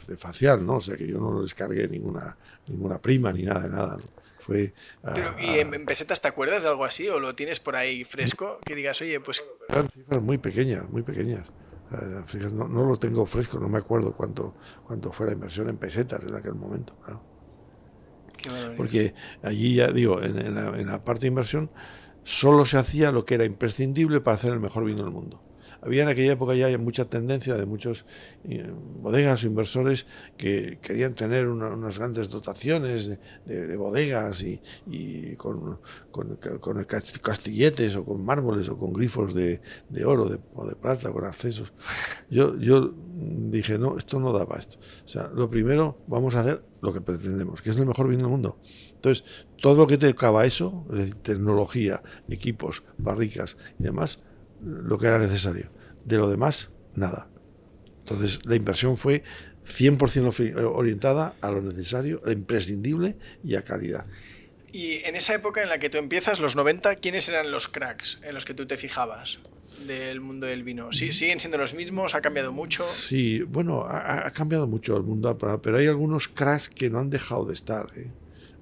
De 0.07 0.17
facial, 0.17 0.65
¿no? 0.67 0.77
O 0.77 0.81
sea, 0.81 0.97
que 0.97 1.07
yo 1.07 1.19
no 1.19 1.43
les 1.43 1.55
cargué 1.55 1.87
ninguna, 1.87 2.37
ninguna 2.67 2.99
prima 2.99 3.33
ni 3.33 3.43
nada 3.43 3.61
de 3.61 3.69
nada. 3.69 3.99
Fue, 4.45 4.75
Pero, 5.15 5.35
¿Y 5.41 5.61
en, 5.61 5.87
pesetas 5.87 6.21
te 6.21 6.29
acuerdas 6.29 6.65
de 6.65 6.69
algo 6.69 6.85
así 6.85 7.09
o 7.09 7.21
lo 7.21 7.35
tienes 7.35 7.61
por 7.61 7.77
ahí 7.77 8.03
fresco? 8.03 8.59
Que 8.65 8.75
digas, 8.75 9.01
oye, 9.01 9.21
pues... 9.21 9.43
Eran 9.69 9.89
cifras 9.89 10.21
muy 10.21 10.39
pequeñas, 10.39 10.89
muy 10.91 11.03
pequeñas. 11.03 11.49
No, 12.53 12.67
no, 12.69 12.85
lo 12.85 12.99
tengo 12.99 13.27
fresco, 13.27 13.59
no 13.61 13.69
me 13.69 13.79
acuerdo 13.79 14.17
cuánto, 14.17 14.57
cuánto 14.87 15.13
fue 15.13 15.27
la 15.27 15.33
inversión 15.33 15.69
en 15.69 15.77
pesetas 15.77 16.23
en 16.23 16.35
aquel 16.35 16.55
momento. 16.55 16.97
Porque 18.77 19.15
allí 19.43 19.77
ya 19.77 19.89
digo, 19.93 20.23
en, 20.23 20.55
la, 20.55 20.69
en, 20.79 20.87
la, 20.87 21.05
parte 21.05 21.23
de 21.23 21.29
inversión 21.29 21.71
solo 22.25 22.65
se 22.65 22.79
hacía 22.79 23.13
lo 23.13 23.25
que 23.25 23.35
era 23.35 23.45
imprescindible 23.45 24.21
para 24.21 24.37
hacer 24.37 24.53
el 24.53 24.61
mejor 24.61 24.85
vino 24.85 25.05
del 25.05 25.13
mundo. 25.13 25.43
Había 25.83 26.05
en 26.05 26.09
aquella 26.09 26.33
época 26.33 26.55
ya 26.55 26.77
mucha 26.79 27.07
tendencia 27.07 27.57
de 27.57 27.67
muchos 27.67 28.05
eh, 28.45 28.73
bodegas 29.01 29.43
o 29.43 29.47
inversores 29.47 30.07
que 30.37 30.79
querían 30.81 31.15
tener 31.15 31.49
unas 31.49 31.99
grandes 31.99 32.29
dotaciones 32.29 33.19
de, 33.45 33.77
bodegas 33.77 34.43
y, 34.43 35.37
con, 35.37 35.81
con, 36.11 36.39
castilletes 37.21 37.97
o 37.97 38.05
con 38.05 38.25
mármoles 38.25 38.69
o 38.69 38.79
con 38.79 38.93
grifos 38.93 39.35
de, 39.35 39.61
oro 40.05 40.31
o 40.55 40.67
de 40.67 40.77
plata, 40.77 41.11
con 41.11 41.25
accesos. 41.25 41.73
Yo, 42.31 42.57
yo 42.59 42.95
dije, 43.51 43.79
no, 43.79 43.99
esto 43.99 44.21
no 44.21 44.33
da 44.33 44.47
para 44.47 44.61
esto. 44.61 44.79
O 45.05 45.09
sea, 45.09 45.31
lo 45.35 45.51
primero, 45.51 45.99
vamos 46.07 46.35
a 46.37 46.41
hacer 46.41 46.65
lo 46.81 46.93
que 46.93 47.01
pretendemos, 47.01 47.61
que 47.61 47.71
es 47.71 47.77
el 47.77 47.87
mejor 47.87 48.09
vino 48.09 48.23
del 48.23 48.31
mundo. 48.31 48.59
Entonces, 48.95 49.25
todo 49.61 49.77
lo 49.77 49.87
que 49.87 49.99
te 49.99 50.09
acaba 50.09 50.47
eso, 50.47 50.87
es 50.91 50.99
decir, 50.99 51.15
tecnología, 51.17 52.03
equipos, 52.29 52.85
barricas 52.99 53.57
y 53.79 53.85
demás, 53.85 54.21
lo 54.63 54.99
que 54.99 55.07
era 55.07 55.19
necesario. 55.19 55.71
De 56.05 56.17
lo 56.17 56.29
demás, 56.29 56.71
nada. 56.95 57.29
Entonces, 58.01 58.41
la 58.45 58.57
inversión 58.57 58.97
fue 58.97 59.23
100% 59.67 60.73
orientada 60.75 61.35
a 61.41 61.51
lo 61.51 61.63
necesario, 61.63 62.21
a 62.25 62.27
lo 62.27 62.33
imprescindible 62.33 63.17
y 63.45 63.55
a 63.57 63.63
calidad. 63.63 64.07
Y 64.73 65.05
en 65.05 65.17
esa 65.17 65.35
época 65.35 65.63
en 65.63 65.69
la 65.69 65.79
que 65.79 65.91
tú 65.91 65.99
empiezas, 65.99 66.41
los 66.41 66.57
90, 66.57 66.97
¿quiénes 66.97 67.29
eran 67.29 67.51
los 67.51 67.69
cracks 67.69 68.19
en 68.23 68.35
los 68.35 68.45
que 68.45 68.55
tú 68.55 68.67
te 68.67 68.79
fijabas 68.79 69.39
del 69.87 70.21
mundo 70.21 70.47
del 70.47 70.63
vino? 70.65 70.93
¿Sí, 70.93 71.13
¿Siguen 71.13 71.41
siendo 71.41 71.59
los 71.59 71.75
mismos? 71.75 72.15
¿Ha 72.15 72.23
cambiado 72.23 72.53
mucho? 72.53 72.85
Sí, 72.85 73.43
bueno, 73.43 73.85
ha, 73.87 74.31
cambiado 74.31 74.67
mucho 74.67 74.97
el 74.97 75.03
mundo, 75.03 75.37
pero 75.63 75.77
hay 75.77 75.87
algunos 75.87 76.29
cracks 76.29 76.71
que 76.71 76.89
no 76.89 76.99
han 76.99 77.11
dejado 77.11 77.45
de 77.45 77.55
estar. 77.55 77.89
¿eh? 77.97 78.11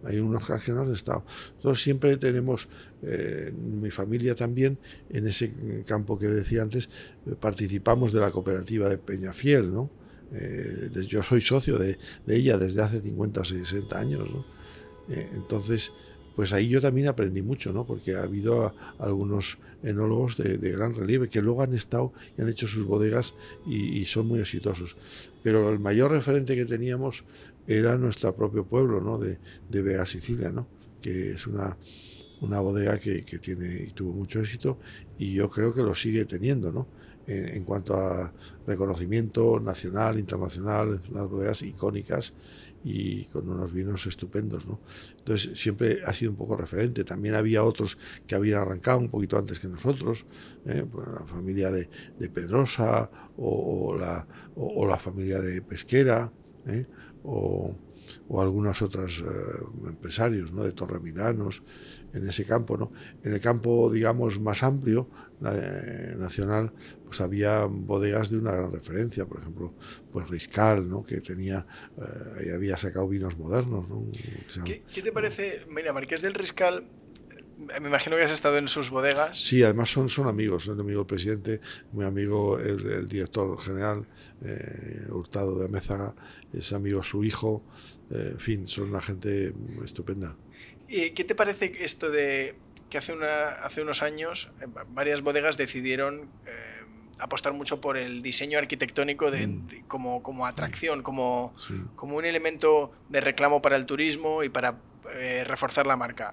Hay 0.05 0.19
unos 0.19 0.49
no 0.49 0.83
han 0.83 0.93
estado. 0.95 1.25
Nosotros 1.57 1.83
siempre 1.83 2.17
tenemos, 2.17 2.69
eh, 3.03 3.53
mi 3.53 3.91
familia 3.91 4.35
también, 4.35 4.79
en 5.11 5.27
ese 5.27 5.53
campo 5.87 6.19
que 6.19 6.27
decía 6.29 6.63
antes, 6.63 6.89
eh, 7.27 7.35
participamos 7.39 8.13
de 8.13 8.21
la 8.21 8.31
cooperativa 8.31 8.89
de 8.89 8.99
Peñafiel, 8.99 9.73
¿no? 9.73 9.91
yo 11.09 11.25
soy 11.25 11.41
socio 11.41 11.77
de, 11.77 11.99
de, 12.25 12.37
ella 12.37 12.57
desde 12.57 12.83
hace 12.83 13.01
50 13.01 13.41
o 13.41 13.45
60 13.45 13.99
años, 13.99 14.31
¿no? 14.31 14.45
Eh, 15.11 15.29
entonces, 15.33 15.93
pues 16.37 16.53
ahí 16.53 16.69
yo 16.69 16.81
también 16.81 17.09
aprendí 17.09 17.43
mucho, 17.43 17.73
¿no? 17.73 17.85
Porque 17.85 18.15
ha 18.15 18.23
habido 18.23 18.75
algunos 18.99 19.59
enólogos 19.83 20.37
de, 20.37 20.57
gran 20.71 20.95
relieve 20.95 21.29
que 21.29 21.43
luego 21.43 21.63
han 21.63 21.75
estado 21.75 22.13
y 22.39 22.43
han 22.43 22.49
hecho 22.49 22.67
sus 22.67 22.85
bodegas 22.85 23.35
y, 23.67 24.05
son 24.05 24.29
muy 24.29 24.41
exitosos. 24.41 24.97
Pero 25.43 25.69
el 25.71 25.81
mayor 25.81 26.13
referente 26.13 26.55
que 26.55 26.65
teníamos 26.65 27.25
era 27.67 27.97
nuestro 27.97 28.35
propio 28.35 28.67
pueblo, 28.67 29.01
¿no? 29.01 29.19
De, 29.19 29.39
de 29.69 29.83
Vega 29.83 30.07
Sicilia, 30.07 30.51
¿no? 30.51 30.69
Que 31.01 31.33
es 31.33 31.47
una, 31.47 31.77
una 32.41 32.61
bodega 32.61 32.99
que, 32.99 33.25
que, 33.25 33.39
tiene 33.39 33.85
y 33.89 33.91
tuvo 33.93 34.13
mucho 34.13 34.41
éxito 34.41 34.79
y 35.19 35.33
yo 35.35 35.51
creo 35.51 35.75
que 35.75 35.83
lo 35.83 35.95
sigue 35.95 36.25
teniendo, 36.25 36.73
¿no? 36.73 36.89
En, 37.27 37.63
cuanto 37.63 37.95
a 37.95 38.33
reconocimiento 38.67 39.61
nacional, 39.61 40.19
internacional, 40.19 41.01
unas 41.11 41.29
bodegas 41.29 41.63
icónicas 41.63 42.33
y 42.83 43.25
con 43.27 43.49
unos 43.49 43.73
vinos 43.73 44.07
estupendos. 44.07 44.67
¿no? 44.67 44.81
Entonces 45.19 45.57
siempre 45.57 46.01
ha 46.05 46.13
sido 46.13 46.33
un 46.33 46.37
poco 46.37 46.57
referente. 46.57 47.05
También 47.05 47.37
había 47.37 47.63
otros 47.63 47.99
que 48.27 48.35
habían 48.35 48.63
arrancado 48.63 48.99
un 48.99 49.11
poquito 49.11 49.39
antes 49.39 49.61
que 49.61 49.69
nosotros, 49.69 50.27
¿eh? 50.67 50.85
pues 50.91 51.07
la 51.07 51.25
familia 51.25 51.71
de, 51.71 51.89
Pedrosa 52.31 53.09
o, 53.37 53.97
la, 53.97 54.27
o, 54.57 54.85
la, 54.85 54.99
familia 54.99 55.41
de 55.41 55.63
Pesquera. 55.63 56.33
¿eh? 56.67 56.87
O, 57.23 57.77
o 58.29 58.41
algunos 58.41 58.83
otros 58.83 59.23
eh, 59.23 59.87
empresarios 59.87 60.53
¿no? 60.53 60.65
de 60.65 60.73
Torremilanos 60.73 61.63
en 62.13 62.29
ese 62.29 62.45
campo. 62.45 62.77
¿no? 62.77 62.93
En 63.23 63.33
el 63.33 63.41
campo, 63.41 63.91
digamos, 63.91 64.41
más 64.41 64.63
amplio, 64.63 65.09
nacional, 65.41 66.73
pues 67.05 67.21
había 67.21 67.65
bodegas 67.65 68.31
de 68.31 68.39
una 68.39 68.53
gran 68.53 68.73
referencia, 68.73 69.25
por 69.27 69.41
ejemplo, 69.41 69.75
pues 70.13 70.29
Riscal, 70.29 70.89
¿no? 70.89 71.03
que 71.03 71.21
tenía, 71.21 71.67
eh, 71.97 72.53
había 72.55 72.77
sacado 72.77 73.09
vinos 73.09 73.39
modernos. 73.39 73.89
¿no? 73.89 74.07
¿Qué, 74.65 74.83
te 75.03 75.13
parece, 75.13 75.65
mira, 75.69 75.93
Marqués 75.93 76.21
del 76.21 76.35
Riscal, 76.35 76.85
me 77.61 77.89
imagino 77.89 78.17
que 78.17 78.23
has 78.23 78.33
estado 78.33 78.57
en 78.59 78.69
sus 78.69 78.91
bodegas. 78.91 79.39
Sí, 79.39 79.63
además 79.63 79.91
son, 79.91 80.09
son 80.09 80.29
amigos, 80.29 80.65
son 80.65 80.81
amigo 80.81 81.01
del 81.01 81.07
presidente, 81.07 81.61
muy 81.93 82.07
amigo 82.07 82.59
el, 82.59 83.07
director 83.07 83.61
general, 83.61 84.07
eh, 84.43 85.07
Hurtado 85.11 85.59
de 85.59 85.67
Amézaga, 85.67 86.15
es 86.53 86.73
amigo 86.73 87.03
su 87.03 87.23
hijo, 87.23 87.63
eh, 88.11 88.31
en 88.33 88.41
fin, 88.41 88.69
son 88.69 88.91
una 88.91 89.03
gente 89.03 89.53
estupenda. 89.85 90.37
¿Y 90.89 91.11
¿Qué 91.11 91.25
te 91.25 91.35
parece 91.35 91.73
esto 91.81 92.11
de 92.11 92.55
que 92.89 92.99
hace, 92.99 93.13
una, 93.13 93.49
hace 93.49 93.83
unos 93.83 94.03
años 94.03 94.51
eh, 94.61 94.67
varias 94.89 95.23
bodegas 95.23 95.57
decidieron 95.57 96.31
apostar 97.19 97.53
mucho 97.53 97.83
por 97.83 97.99
el 97.99 98.23
diseño 98.23 98.59
arquitectónico 98.59 99.31
de, 99.31 99.47
mm. 99.47 99.69
como, 99.87 100.23
como, 100.23 100.47
atracción, 100.47 101.03
como, 101.03 101.55
como 101.95 102.17
un 102.17 102.25
elemento 102.25 102.93
de 103.11 103.21
reclamo 103.21 103.61
para 103.61 103.77
el 103.77 103.85
turismo 103.85 104.43
y 104.43 104.49
para 104.49 104.79
reforzar 105.45 105.87
la 105.87 105.97
marca? 105.97 106.33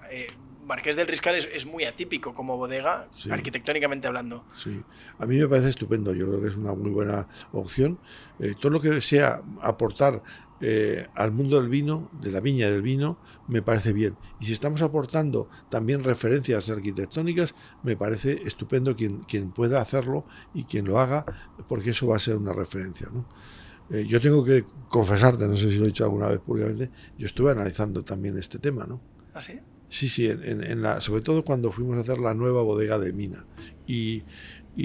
Marqués 0.68 0.96
del 0.96 1.06
Riscal 1.06 1.34
es, 1.34 1.64
muy 1.64 1.84
atípico 1.84 2.34
como 2.34 2.58
bodega, 2.58 3.08
arquitectónicamente 3.30 4.06
hablando. 4.06 4.44
Sí, 4.54 4.82
a 5.18 5.24
mí 5.24 5.38
me 5.38 5.48
parece 5.48 5.70
estupendo, 5.70 6.12
yo 6.12 6.28
creo 6.28 6.42
que 6.42 6.48
es 6.48 6.56
una 6.56 6.74
muy 6.74 6.90
buena 6.90 7.26
opción. 7.52 7.98
Eh, 8.38 8.54
todo 8.60 8.72
lo 8.72 8.80
que 8.80 9.00
sea 9.00 9.40
aportar 9.62 10.22
eh, 10.60 11.06
al 11.14 11.32
mundo 11.32 11.58
del 11.58 11.70
vino, 11.70 12.10
de 12.20 12.30
la 12.30 12.40
viña 12.40 12.70
del 12.70 12.82
vino, 12.82 13.18
me 13.48 13.62
parece 13.62 13.94
bien. 13.94 14.18
Y 14.40 14.44
si 14.44 14.52
estamos 14.52 14.82
aportando 14.82 15.48
también 15.70 16.04
referencias 16.04 16.68
arquitectónicas, 16.68 17.54
me 17.82 17.96
parece 17.96 18.42
estupendo 18.44 18.94
quien, 18.94 19.20
quien 19.20 19.52
pueda 19.52 19.80
hacerlo 19.80 20.26
y 20.52 20.64
quien 20.64 20.84
lo 20.84 20.98
haga, 20.98 21.24
porque 21.66 21.90
eso 21.90 22.08
va 22.08 22.16
a 22.16 22.18
ser 22.18 22.36
una 22.36 22.52
referencia. 22.52 23.08
Eh, 23.88 24.04
yo 24.06 24.20
tengo 24.20 24.44
que 24.44 24.66
confesarte, 24.90 25.48
no 25.48 25.56
sé 25.56 25.70
si 25.70 25.78
lo 25.78 25.84
he 25.84 25.88
dicho 25.88 26.04
alguna 26.04 26.28
vez 26.28 26.40
públicamente, 26.40 26.90
yo 27.16 27.24
estuve 27.24 27.52
analizando 27.52 28.04
también 28.04 28.36
este 28.36 28.58
tema, 28.58 28.84
¿no? 28.84 29.00
¿Ah, 29.32 29.40
sí? 29.40 29.58
Sí, 29.88 30.08
sí, 30.08 30.28
sobre 31.00 31.22
todo 31.22 31.44
cuando 31.44 31.72
fuimos 31.72 31.96
a 31.96 32.00
hacer 32.02 32.18
la 32.18 32.34
nueva 32.34 32.62
bodega 32.62 32.98
de 32.98 33.12
Mina. 33.12 33.46
Y, 33.86 34.22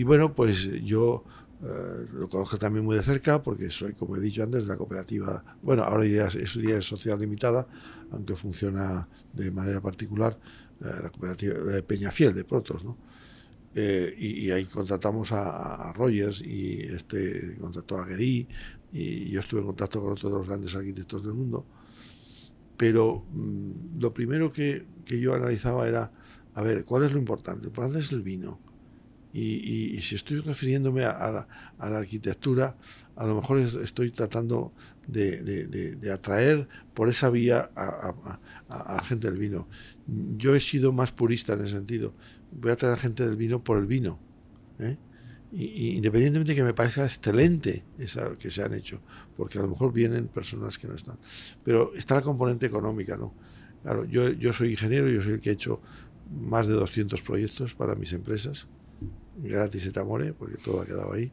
bueno, 0.03 0.33
pues 0.33 0.83
yo 0.83 1.25
eh, 1.61 2.05
lo 2.13 2.29
conozco 2.29 2.57
también 2.57 2.85
muy 2.85 2.95
de 2.95 3.03
cerca 3.03 3.43
porque 3.43 3.69
soy, 3.69 3.93
como 3.93 4.15
he 4.15 4.21
dicho 4.21 4.43
antes, 4.43 4.63
de 4.63 4.69
la 4.69 4.77
cooperativa, 4.77 5.43
bueno, 5.61 5.83
ahora 5.83 6.05
ya 6.05 6.27
es, 6.27 6.57
día 6.57 6.77
es 6.77 6.85
social 6.85 7.19
limitada, 7.19 7.67
aunque 8.11 8.35
funciona 8.35 9.07
de 9.33 9.51
manera 9.51 9.81
particular, 9.81 10.39
eh, 10.81 10.85
la 11.03 11.09
cooperativa 11.09 11.55
de 11.55 11.83
Peñafiel, 11.83 12.33
de 12.33 12.45
Protos, 12.45 12.85
¿no? 12.85 12.97
Eh, 13.75 14.15
y, 14.19 14.51
ahí 14.51 14.65
contratamos 14.65 15.31
a, 15.31 15.91
Rogers 15.93 16.41
y 16.41 16.79
este 16.81 17.57
contrató 17.59 17.97
a 17.97 18.05
Guerí 18.05 18.47
y 18.91 19.31
yo 19.31 19.39
estuve 19.39 19.61
en 19.61 19.65
contacto 19.65 19.99
con 19.99 20.11
otros 20.11 20.43
de 20.43 20.47
grandes 20.47 20.75
arquitectos 20.75 21.23
del 21.23 21.33
mundo 21.33 21.65
pero 22.77 23.23
mm, 23.31 23.99
lo 23.99 24.13
primero 24.13 24.51
que, 24.51 24.85
yo 25.05 25.33
analizaba 25.33 25.87
era, 25.87 26.11
a 26.53 26.61
ver, 26.61 26.85
¿cuál 26.85 27.03
es 27.03 27.11
lo 27.11 27.19
importante? 27.19 27.63
Lo 27.63 27.67
importante 27.67 27.99
es 27.99 28.11
el 28.11 28.21
vino. 28.21 28.59
Y, 29.33 29.99
si 30.03 30.13
estoy 30.13 30.41
refiriéndome 30.41 31.05
a, 31.05 31.47
la, 31.79 31.97
arquitectura, 31.97 32.77
a 33.15 33.25
lo 33.25 33.35
mejor 33.35 33.57
estoy 33.57 34.11
tratando 34.11 34.73
de, 35.07 36.11
atraer 36.13 36.67
por 36.93 37.09
esa 37.09 37.31
vía 37.31 37.71
a, 37.75 38.13
la 38.69 39.03
gente 39.03 39.29
del 39.29 39.39
vino. 39.39 39.67
Yo 40.37 40.55
he 40.55 40.61
sido 40.61 40.93
más 40.93 41.11
purista 41.11 41.53
en 41.53 41.61
ese 41.61 41.71
sentido. 41.71 42.13
Voy 42.51 42.71
a 42.71 42.75
traer 42.75 42.93
a 42.93 42.97
gente 42.97 43.25
del 43.25 43.35
vino 43.35 43.63
por 43.63 43.79
el 43.79 43.87
vino. 43.87 44.19
¿eh? 44.77 44.97
Y, 45.51 45.95
independientemente 45.95 46.51
de 46.51 46.55
que 46.55 46.63
me 46.63 46.75
parezca 46.75 47.03
excelente 47.03 47.83
esa 47.97 48.37
que 48.37 48.51
se 48.51 48.61
han 48.61 48.75
hecho, 48.75 49.01
porque 49.35 49.57
a 49.57 49.63
lo 49.63 49.67
mejor 49.67 49.91
vienen 49.91 50.27
personas 50.27 50.77
que 50.77 50.87
no 50.87 50.93
están. 50.93 51.17
Pero 51.63 51.91
está 51.95 52.13
la 52.13 52.21
componente 52.21 52.67
económica, 52.67 53.17
¿no? 53.17 53.33
Claro, 53.83 54.05
yo, 54.05 54.29
yo 54.29 54.53
soy 54.53 54.71
ingeniero, 54.71 55.09
yo 55.09 55.21
soy 55.21 55.33
el 55.33 55.39
que 55.39 55.49
he 55.49 55.53
hecho 55.53 55.81
más 56.31 56.67
de 56.67 56.73
200 56.73 57.21
proyectos 57.21 57.73
para 57.75 57.95
mis 57.95 58.13
empresas, 58.13 58.67
gratis 59.35 59.85
et 59.87 59.97
amore, 59.97 60.33
porque 60.33 60.57
todo 60.57 60.81
ha 60.81 60.85
quedado 60.85 61.13
ahí. 61.13 61.31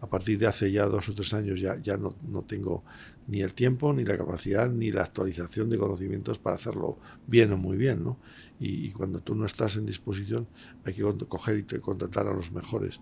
A 0.00 0.08
partir 0.08 0.38
de 0.38 0.46
hace 0.46 0.72
ya 0.72 0.86
dos 0.86 1.08
o 1.08 1.14
tres 1.14 1.32
años 1.34 1.60
ya, 1.60 1.80
ya 1.80 1.96
no, 1.96 2.16
no 2.28 2.42
tengo 2.42 2.82
ni 3.28 3.40
el 3.40 3.54
tiempo, 3.54 3.92
ni 3.92 4.04
la 4.04 4.16
capacidad, 4.16 4.68
ni 4.68 4.90
la 4.90 5.02
actualización 5.02 5.70
de 5.70 5.78
conocimientos 5.78 6.38
para 6.38 6.56
hacerlo 6.56 6.98
bien 7.26 7.52
o 7.52 7.56
muy 7.56 7.76
bien, 7.76 8.02
¿no? 8.02 8.18
Y, 8.58 8.90
cuando 8.90 9.20
tú 9.20 9.34
no 9.34 9.46
estás 9.46 9.76
en 9.76 9.86
disposición 9.86 10.48
hay 10.84 10.94
que 10.94 11.02
coger 11.28 11.58
y 11.58 11.64
contratar 11.78 12.26
a 12.26 12.34
los 12.34 12.52
mejores. 12.52 13.00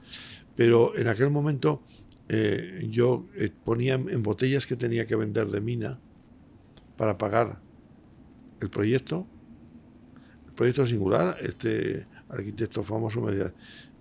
Pero 0.56 0.96
en 0.96 1.08
aquel 1.08 1.30
momento 1.30 1.82
eh, 2.28 2.86
yo 2.90 3.26
eh, 3.36 3.50
ponía 3.64 3.94
en 3.94 4.22
botellas 4.22 4.66
que 4.66 4.76
tenía 4.76 5.06
que 5.06 5.16
vender 5.16 5.48
de 5.48 5.60
mina 5.60 6.00
para 6.96 7.16
pagar 7.16 7.62
el 8.60 8.70
proyecto, 8.70 9.26
el 10.46 10.52
proyecto 10.52 10.86
singular, 10.86 11.36
este 11.40 12.06
arquitecto 12.28 12.84
famoso 12.84 13.20
me 13.20 13.32
decía, 13.32 13.54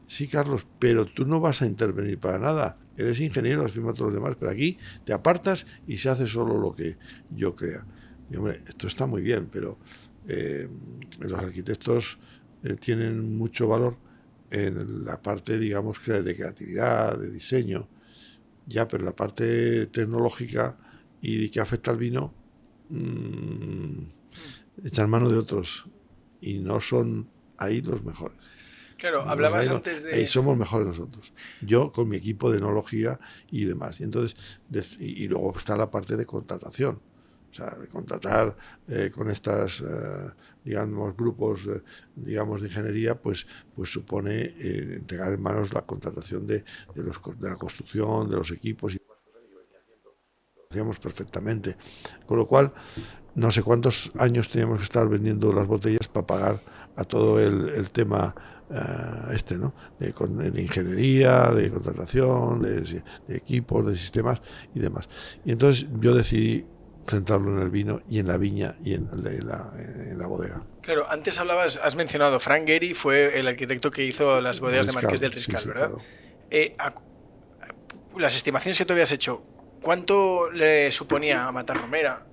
sí 0.06 0.28
Carlos, 0.28 0.66
pero 0.80 1.06
tú 1.06 1.26
no 1.26 1.40
vas 1.40 1.62
a 1.62 1.66
intervenir 1.66 2.20
para 2.20 2.40
nada, 2.40 2.78
eres 2.98 3.20
ingeniero, 3.20 3.66
has 3.66 3.72
firmado 3.72 3.96
todos 3.96 4.12
los 4.12 4.22
demás, 4.22 4.36
pero 4.40 4.52
aquí 4.52 4.78
te 5.04 5.14
apartas 5.14 5.66
y 5.88 5.98
se 5.98 6.10
hace 6.10 6.28
solo 6.28 6.58
lo 6.58 6.74
que 6.74 6.98
yo 7.30 7.56
crea. 7.56 7.86
Y 8.30 8.36
hombre, 8.36 8.62
esto 8.68 8.88
está 8.88 9.06
muy 9.06 9.22
bien, 9.22 9.48
pero 9.52 9.80
eh, 10.28 10.68
los 11.20 11.40
arquitectos 11.40 12.20
tienen 12.80 13.38
mucho 13.38 13.68
valor 13.68 13.98
en 14.52 15.06
la 15.06 15.22
parte, 15.22 15.58
digamos, 15.58 16.00
de 16.06 16.36
creatividad, 16.36 17.18
de 17.18 17.32
diseño, 17.32 17.88
ya, 18.66 18.88
pero 18.88 19.04
la 19.04 19.16
parte 19.16 19.88
tecnológica 19.88 20.78
y 21.22 21.50
que 21.50 21.60
afecta 21.60 21.92
al 21.92 21.98
vino, 21.98 22.34
mmm, 22.90 24.19
echan 24.84 25.10
mano 25.10 25.30
de 25.30 25.38
otros 25.38 25.86
y 26.42 26.60
no 26.60 26.82
son 26.82 27.30
ahí 27.58 27.82
los 27.82 28.04
mejores. 28.04 28.38
Claro, 29.00 29.22
hablabas 29.22 29.70
antes 29.70 30.04
de... 30.04 30.14
Ahí 30.14 30.28
somos 30.28 30.58
mejores 30.58 30.88
nosotros. 30.88 31.34
Yo 31.62 31.92
con 31.92 32.10
mi 32.10 32.18
equipo 32.18 32.52
de 32.52 32.58
enología 32.58 33.20
y 33.50 33.64
demás. 33.64 34.02
Y 34.02 34.04
entonces, 34.04 34.36
y, 35.00 35.28
luego 35.28 35.58
está 35.58 35.78
la 35.78 35.90
parte 35.90 36.18
de 36.18 36.26
contratación. 36.26 37.02
O 37.50 37.54
sea, 37.54 37.70
de 37.70 37.88
contratar 37.88 38.56
eh, 38.88 39.10
con 39.12 39.32
estas, 39.32 39.82
eh, 39.82 39.86
digamos, 40.64 41.16
grupos, 41.16 41.66
eh, 41.66 41.82
digamos, 42.16 42.62
de 42.62 42.68
ingeniería, 42.68 43.20
pues, 43.20 43.48
pues 43.74 43.90
supone 43.90 44.54
entregar 44.60 45.34
en 45.34 45.42
manos 45.42 45.74
la 45.74 45.82
contratación 45.82 46.46
de, 46.46 46.64
de, 46.94 47.04
los, 47.04 47.20
de 47.40 47.50
la 47.50 47.56
construcción, 47.56 48.30
de 48.30 48.36
los 48.36 48.52
equipos 48.52 48.94
y 48.94 48.98
demás 49.00 49.18
cosas 49.24 49.42
que 49.88 49.96
lo 50.04 50.68
hacíamos 50.70 51.00
perfectamente. 51.00 51.78
Con 52.28 52.38
lo 52.38 52.46
cual, 52.46 52.74
no 53.40 53.52
sé 53.52 53.64
cuántos 53.64 54.12
años 54.20 54.50
teníamos 54.50 54.80
que 54.80 54.84
estar 54.84 55.08
vendiendo 55.08 55.52
las 55.54 55.66
botellas 55.66 56.08
para 56.08 56.28
pagar 56.28 56.60
a 56.96 57.04
todo 57.04 57.40
el, 57.40 57.70
el 57.70 57.90
tema 57.90 58.36
uh, 58.70 59.32
este, 59.32 59.58
¿no? 59.58 59.74
De, 59.98 60.14
de, 60.52 60.62
ingeniería, 60.62 61.50
de 61.52 61.72
contratación, 61.72 62.62
de, 62.62 62.82
de, 63.28 63.38
equipos, 63.38 63.90
de 63.90 63.98
sistemas 63.98 64.42
y 64.76 64.80
demás. 64.80 65.08
Y 65.46 65.52
entonces 65.52 65.88
yo 66.00 66.14
decidí 66.14 66.66
centrarlo 67.08 67.56
en 67.56 67.64
el 67.64 67.70
vino 67.70 68.02
y 68.10 68.20
en 68.20 68.28
la 68.28 68.38
viña 68.38 68.76
y 68.84 68.94
en, 68.94 69.10
en, 69.12 69.48
la, 69.48 69.72
en 70.12 70.18
la, 70.18 70.28
bodega. 70.28 70.62
Claro, 70.82 71.10
antes 71.10 71.40
hablabas, 71.40 71.80
has 71.82 71.96
mencionado, 71.96 72.40
Frank 72.40 72.68
Gehry 72.68 72.94
fue 72.94 73.40
el 73.40 73.48
arquitecto 73.48 73.90
que 73.90 74.04
hizo 74.06 74.42
las 74.42 74.60
bodegas 74.60 74.86
de 74.86 74.92
Marqués 74.92 75.22
del 75.22 75.32
Riscal, 75.32 75.62
sí, 75.62 75.64
sí, 75.64 75.68
¿verdad? 75.70 75.88
Claro. 75.90 76.04
Eh, 76.52 76.76
a, 76.78 76.94
las 78.18 78.36
estimaciones 78.36 78.78
que 78.78 78.86
tú 78.86 78.94
habías 78.94 79.12
hecho, 79.12 79.42
¿cuánto 79.82 80.52
le 80.52 80.92
suponía 80.92 81.48
a 81.48 81.52
Matarromera 81.52 82.26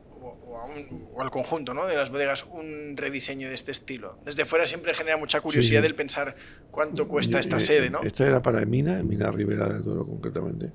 un, 0.66 1.08
o 1.14 1.22
al 1.22 1.30
conjunto 1.30 1.74
¿no? 1.74 1.86
de 1.86 1.96
las 1.96 2.10
bodegas 2.10 2.46
un 2.50 2.96
rediseño 2.96 3.48
de 3.48 3.54
este 3.54 3.72
estilo? 3.72 4.18
Desde 4.24 4.44
fuera 4.44 4.66
siempre 4.66 4.94
genera 4.94 5.16
mucha 5.16 5.40
curiosidad 5.40 5.80
sí. 5.80 5.86
el 5.86 5.94
pensar 5.94 6.36
cuánto 6.70 7.08
cuesta 7.08 7.38
esta 7.38 7.60
sede, 7.60 7.90
¿no? 7.90 8.02
Esta 8.02 8.26
era 8.26 8.42
para 8.42 8.64
Mina, 8.66 9.02
Mina 9.02 9.30
Ribera 9.30 9.68
del 9.68 9.82
Duero 9.82 10.06
concretamente. 10.06 10.72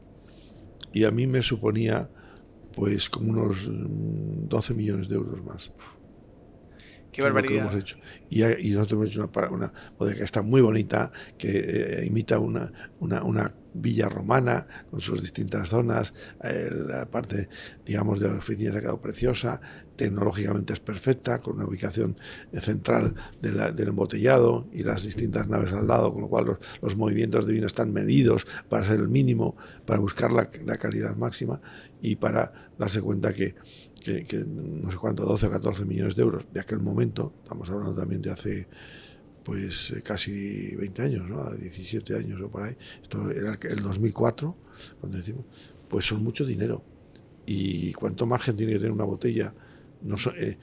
Y 0.93 1.03
a 1.03 1.11
mí 1.11 1.27
me 1.27 1.41
suponía 1.43 2.09
pues 2.73 3.09
como 3.09 3.31
unos 3.31 3.67
12 3.67 4.73
millones 4.73 5.09
de 5.09 5.15
euros 5.15 5.43
más. 5.43 5.71
Qué 7.11 7.21
barbaridad. 7.21 7.63
hemos 7.63 7.75
hecho. 7.75 7.97
Y, 8.29 8.43
y, 8.43 8.71
nosotros 8.71 8.91
hemos 8.91 9.07
hecho 9.07 9.29
una, 9.33 9.49
una 9.49 9.73
bodega 9.97 10.19
que 10.19 10.23
está 10.23 10.41
muy 10.41 10.61
bonita, 10.61 11.11
que 11.37 11.49
eh, 11.49 12.05
imita 12.05 12.39
una, 12.39 12.71
una, 12.99 13.23
una, 13.23 13.53
villa 13.73 14.09
romana 14.09 14.67
con 14.89 15.01
sus 15.01 15.21
distintas 15.21 15.69
zonas. 15.69 16.13
Eh, 16.43 16.69
la 16.87 17.09
parte, 17.09 17.49
digamos, 17.85 18.19
de 18.19 18.27
oficinas 18.27 18.75
ha 18.75 18.81
quedado 18.81 19.01
preciosa. 19.01 19.61
Tecnológicamente 19.95 20.73
es 20.73 20.79
perfecta, 20.79 21.39
con 21.39 21.57
una 21.57 21.65
ubicación 21.65 22.17
central 22.61 23.13
de 23.41 23.51
la, 23.51 23.71
del 23.71 23.89
embotellado 23.89 24.67
y 24.73 24.83
las 24.83 25.03
distintas 25.03 25.47
naves 25.47 25.73
al 25.73 25.87
lado, 25.87 26.11
con 26.11 26.21
lo 26.21 26.29
cual 26.29 26.57
los, 26.81 26.95
movimientos 26.95 27.45
de 27.45 27.53
vino 27.53 27.67
están 27.67 27.93
medidos 27.93 28.47
para 28.67 28.83
ser 28.83 28.99
el 28.99 29.09
mínimo, 29.09 29.55
para 29.85 29.99
buscar 29.99 30.31
la, 30.31 30.49
calidad 30.77 31.15
máxima 31.15 31.61
y 32.01 32.15
para 32.15 32.71
darse 32.79 33.01
cuenta 33.01 33.33
que, 33.33 33.55
no 34.47 34.91
sé 34.91 34.97
cuánto, 34.97 35.23
12 35.25 35.45
o 35.45 35.51
14 35.51 35.85
millones 35.85 36.15
de 36.15 36.23
euros 36.23 36.45
de 36.51 36.59
aquel 36.59 36.79
momento, 36.79 37.33
estamos 37.43 37.69
hablando 37.69 37.93
también 37.93 38.21
de 38.21 38.31
hace 38.31 38.67
pues 39.43 39.91
eh, 39.91 40.01
casi 40.01 40.75
20 40.75 41.01
años, 41.01 41.29
¿no? 41.29 41.49
17 41.51 42.15
años 42.15 42.41
o 42.41 42.49
por 42.49 42.63
ahí, 42.63 42.75
esto 43.01 43.29
era 43.31 43.57
el 43.61 43.81
2004, 43.81 44.55
cuando 44.99 45.17
decimos, 45.17 45.45
pues 45.87 46.05
son 46.05 46.23
mucho 46.23 46.45
dinero. 46.45 46.83
¿Y 47.45 47.91
cuánto 47.93 48.25
margen 48.25 48.55
tiene 48.55 48.73
que 48.73 48.79
tener 48.79 48.91
una 48.91 49.03
botella? 49.03 49.53
No, 50.03 50.15
eh, 50.37 50.57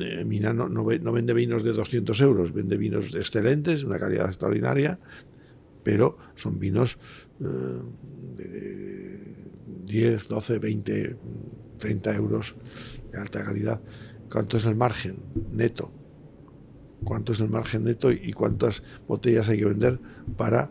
eh, 0.00 0.24
Mina 0.24 0.52
no, 0.52 0.68
no, 0.68 0.84
no, 0.84 1.12
vende 1.12 1.32
vinos 1.32 1.62
de 1.62 1.72
200 1.72 2.20
euros, 2.20 2.52
vende 2.52 2.76
vinos 2.76 3.14
excelentes, 3.14 3.84
una 3.84 3.98
calidad 3.98 4.28
extraordinaria, 4.28 4.98
pero 5.82 6.18
son 6.34 6.58
vinos 6.58 6.98
eh, 7.40 7.80
de 8.36 9.34
10, 9.84 10.28
12, 10.28 10.58
20 10.58 11.16
30 11.78 12.14
euros 12.14 12.54
de 13.10 13.18
alta 13.20 13.44
calidad. 13.44 13.80
¿Cuánto 14.30 14.56
es 14.56 14.64
el 14.64 14.76
margen 14.76 15.18
neto? 15.52 15.92
¿Cuánto 17.04 17.32
es 17.32 17.40
el 17.40 17.48
margen 17.48 17.84
neto 17.84 18.10
y 18.10 18.32
cuántas 18.32 18.82
botellas 19.06 19.48
hay 19.48 19.58
que 19.58 19.66
vender 19.66 20.00
para 20.36 20.70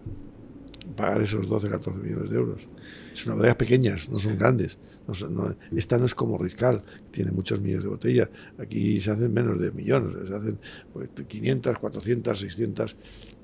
pagar 0.93 1.21
esos 1.21 1.47
12, 1.47 1.69
14 1.69 1.99
millones 2.01 2.29
de 2.29 2.35
euros? 2.35 2.67
Son 3.13 3.35
botellas 3.35 3.55
pequeñas, 3.55 4.09
no 4.09 4.17
son 4.17 4.37
grandes. 4.37 4.77
No, 5.05 5.29
no, 5.29 5.55
esta 5.75 5.97
no 5.97 6.05
es 6.05 6.15
como 6.15 6.37
Riscal, 6.37 6.83
tiene 7.11 7.31
muchos 7.31 7.59
millones 7.59 7.83
de 7.83 7.89
botellas. 7.89 8.29
Aquí 8.57 9.01
se 9.01 9.11
hacen 9.11 9.33
menos 9.33 9.61
de 9.61 9.71
millones, 9.71 10.29
se 10.29 10.33
hacen 10.33 10.59
pues, 10.93 11.11
500, 11.27 11.77
400, 11.77 12.39
600, 12.39 12.95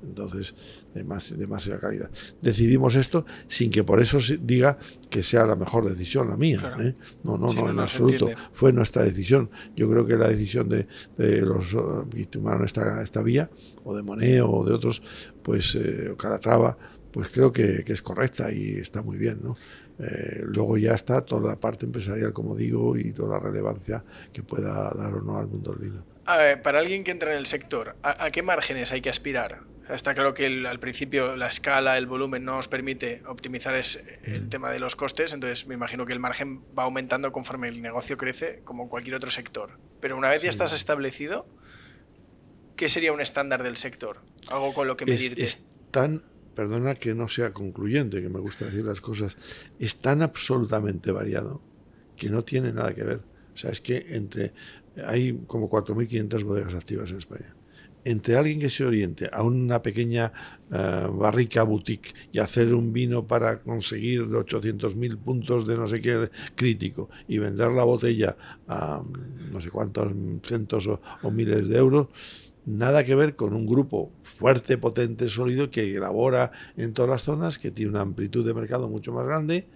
entonces 0.03 0.55
de, 0.93 1.03
más, 1.03 1.29
de 1.29 1.38
demasiada 1.38 1.79
calidad. 1.79 2.09
Decidimos 2.41 2.95
esto 2.95 3.25
sin 3.47 3.71
que 3.71 3.83
por 3.83 4.01
eso 4.01 4.21
se 4.21 4.38
diga 4.38 4.77
que 5.09 5.21
sea 5.21 5.45
la 5.45 5.57
mejor 5.57 5.88
decisión 5.89 6.29
la 6.29 6.38
mía. 6.38 6.59
Claro. 6.59 6.81
¿eh? 6.81 6.95
No, 7.23 7.38
no, 7.38 7.49
sí, 7.49 7.57
no, 7.57 7.65
no, 7.65 7.71
en 7.71 7.79
absoluto. 7.79 8.29
Fue 8.53 8.71
nuestra 8.71 9.03
decisión. 9.03 9.49
Yo 9.75 9.89
creo 9.89 10.05
que 10.05 10.15
la 10.15 10.29
decisión 10.29 10.69
de, 10.69 10.88
de 11.17 11.41
los 11.41 11.75
que 12.09 12.25
tomaron 12.25 12.63
esta, 12.63 13.03
esta 13.03 13.21
vía, 13.21 13.49
o 13.83 13.95
de 13.95 14.03
Monet 14.03 14.41
o 14.45 14.63
de 14.63 14.73
otros, 14.73 15.01
pues 15.43 15.75
eh, 15.75 16.13
Calatrava, 16.17 16.77
pues 17.11 17.29
creo 17.29 17.51
que, 17.51 17.83
que, 17.83 17.93
es 17.93 18.01
correcta 18.01 18.51
y 18.51 18.75
está 18.75 19.01
muy 19.01 19.17
bien, 19.17 19.39
¿no? 19.43 19.55
Eh, 19.99 20.43
luego 20.43 20.77
ya 20.77 20.93
está 20.93 21.21
toda 21.21 21.49
la 21.49 21.59
parte 21.59 21.85
empresarial, 21.85 22.31
como 22.33 22.55
digo, 22.55 22.97
y 22.97 23.11
toda 23.11 23.37
la 23.37 23.39
relevancia 23.39 24.03
que 24.31 24.43
pueda 24.43 24.91
dar 24.91 25.13
o 25.13 25.21
no 25.21 25.37
al 25.37 25.47
mundo 25.47 25.71
del 25.73 25.89
vino. 25.89 26.05
Ver, 26.25 26.61
para 26.61 26.79
alguien 26.79 27.03
que 27.03 27.11
entra 27.11 27.31
en 27.31 27.39
el 27.39 27.47
sector, 27.47 27.95
¿a, 28.03 28.25
a 28.25 28.31
qué 28.31 28.43
márgenes 28.43 28.91
hay 28.91 29.01
que 29.01 29.09
aspirar? 29.09 29.63
Está 29.89 30.13
claro 30.13 30.35
que 30.35 30.45
el, 30.45 30.67
al 30.67 30.79
principio 30.79 31.35
la 31.35 31.47
escala, 31.47 31.97
el 31.97 32.05
volumen 32.05 32.45
no 32.45 32.59
os 32.59 32.67
permite 32.67 33.23
optimizar 33.25 33.73
es 33.73 34.03
el 34.23 34.43
mm. 34.43 34.49
tema 34.49 34.69
de 34.69 34.79
los 34.79 34.95
costes, 34.95 35.33
entonces 35.33 35.65
me 35.65 35.73
imagino 35.73 36.05
que 36.05 36.13
el 36.13 36.19
margen 36.19 36.61
va 36.77 36.83
aumentando 36.83 37.31
conforme 37.31 37.69
el 37.69 37.81
negocio 37.81 38.15
crece, 38.15 38.61
como 38.63 38.87
cualquier 38.87 39.15
otro 39.15 39.31
sector. 39.31 39.79
Pero 39.99 40.15
una 40.15 40.29
vez 40.29 40.41
sí. 40.41 40.45
ya 40.45 40.51
estás 40.51 40.73
establecido, 40.73 41.47
¿qué 42.75 42.87
sería 42.87 43.11
un 43.11 43.21
estándar 43.21 43.63
del 43.63 43.77
sector? 43.77 44.21
Algo 44.47 44.75
con 44.75 44.87
lo 44.87 44.95
que 44.95 45.05
medirte. 45.07 45.43
Es, 45.43 45.57
es 45.57 45.63
tan 45.89 46.23
perdona 46.59 46.93
que 46.93 47.15
no 47.15 47.29
sea 47.29 47.53
concluyente, 47.53 48.21
que 48.21 48.27
me 48.27 48.41
gusta 48.41 48.65
decir 48.65 48.83
las 48.83 48.99
cosas, 48.99 49.37
es 49.79 49.95
tan 49.95 50.21
absolutamente 50.21 51.09
variado 51.13 51.61
que 52.17 52.29
no 52.29 52.43
tiene 52.43 52.73
nada 52.73 52.93
que 52.93 53.05
ver. 53.05 53.21
O 53.55 53.57
sea, 53.57 53.71
es 53.71 53.79
que 53.79 54.07
entre 54.09 54.51
hay 55.07 55.39
como 55.47 55.69
4.500 55.69 56.43
bodegas 56.43 56.73
activas 56.73 57.11
en 57.11 57.17
España. 57.17 57.55
Entre 58.03 58.35
alguien 58.35 58.59
que 58.59 58.69
se 58.69 58.83
oriente 58.83 59.29
a 59.31 59.41
una 59.43 59.81
pequeña 59.81 60.33
uh, 60.69 61.09
barrica 61.13 61.63
boutique 61.63 62.13
y 62.33 62.39
hacer 62.39 62.73
un 62.73 62.91
vino 62.91 63.25
para 63.25 63.61
conseguir 63.61 64.23
800.000 64.23 65.17
puntos 65.17 65.65
de 65.65 65.77
no 65.77 65.87
sé 65.87 66.01
qué 66.01 66.29
crítico 66.55 67.09
y 67.29 67.37
vender 67.37 67.71
la 67.71 67.85
botella 67.85 68.35
a 68.67 69.01
no 69.49 69.61
sé 69.61 69.69
cuántos 69.69 70.11
cientos 70.43 70.87
o 70.87 71.31
miles 71.31 71.69
de 71.69 71.77
euros, 71.77 72.07
nada 72.65 73.05
que 73.05 73.15
ver 73.15 73.37
con 73.37 73.53
un 73.53 73.65
grupo 73.65 74.11
fuerte, 74.39 74.78
potente, 74.78 75.28
sólido, 75.28 75.69
que 75.69 75.97
elabora 75.97 76.54
en 76.78 76.93
todas 76.93 77.12
las 77.12 77.23
zonas, 77.23 77.60
que 77.60 77.71
tiene 77.71 77.91
una 77.91 77.99
amplitud 77.99 78.47
de 78.47 78.54
mercado 78.54 78.88
mucho 78.88 79.12
más 79.12 79.25
grande 79.25 79.67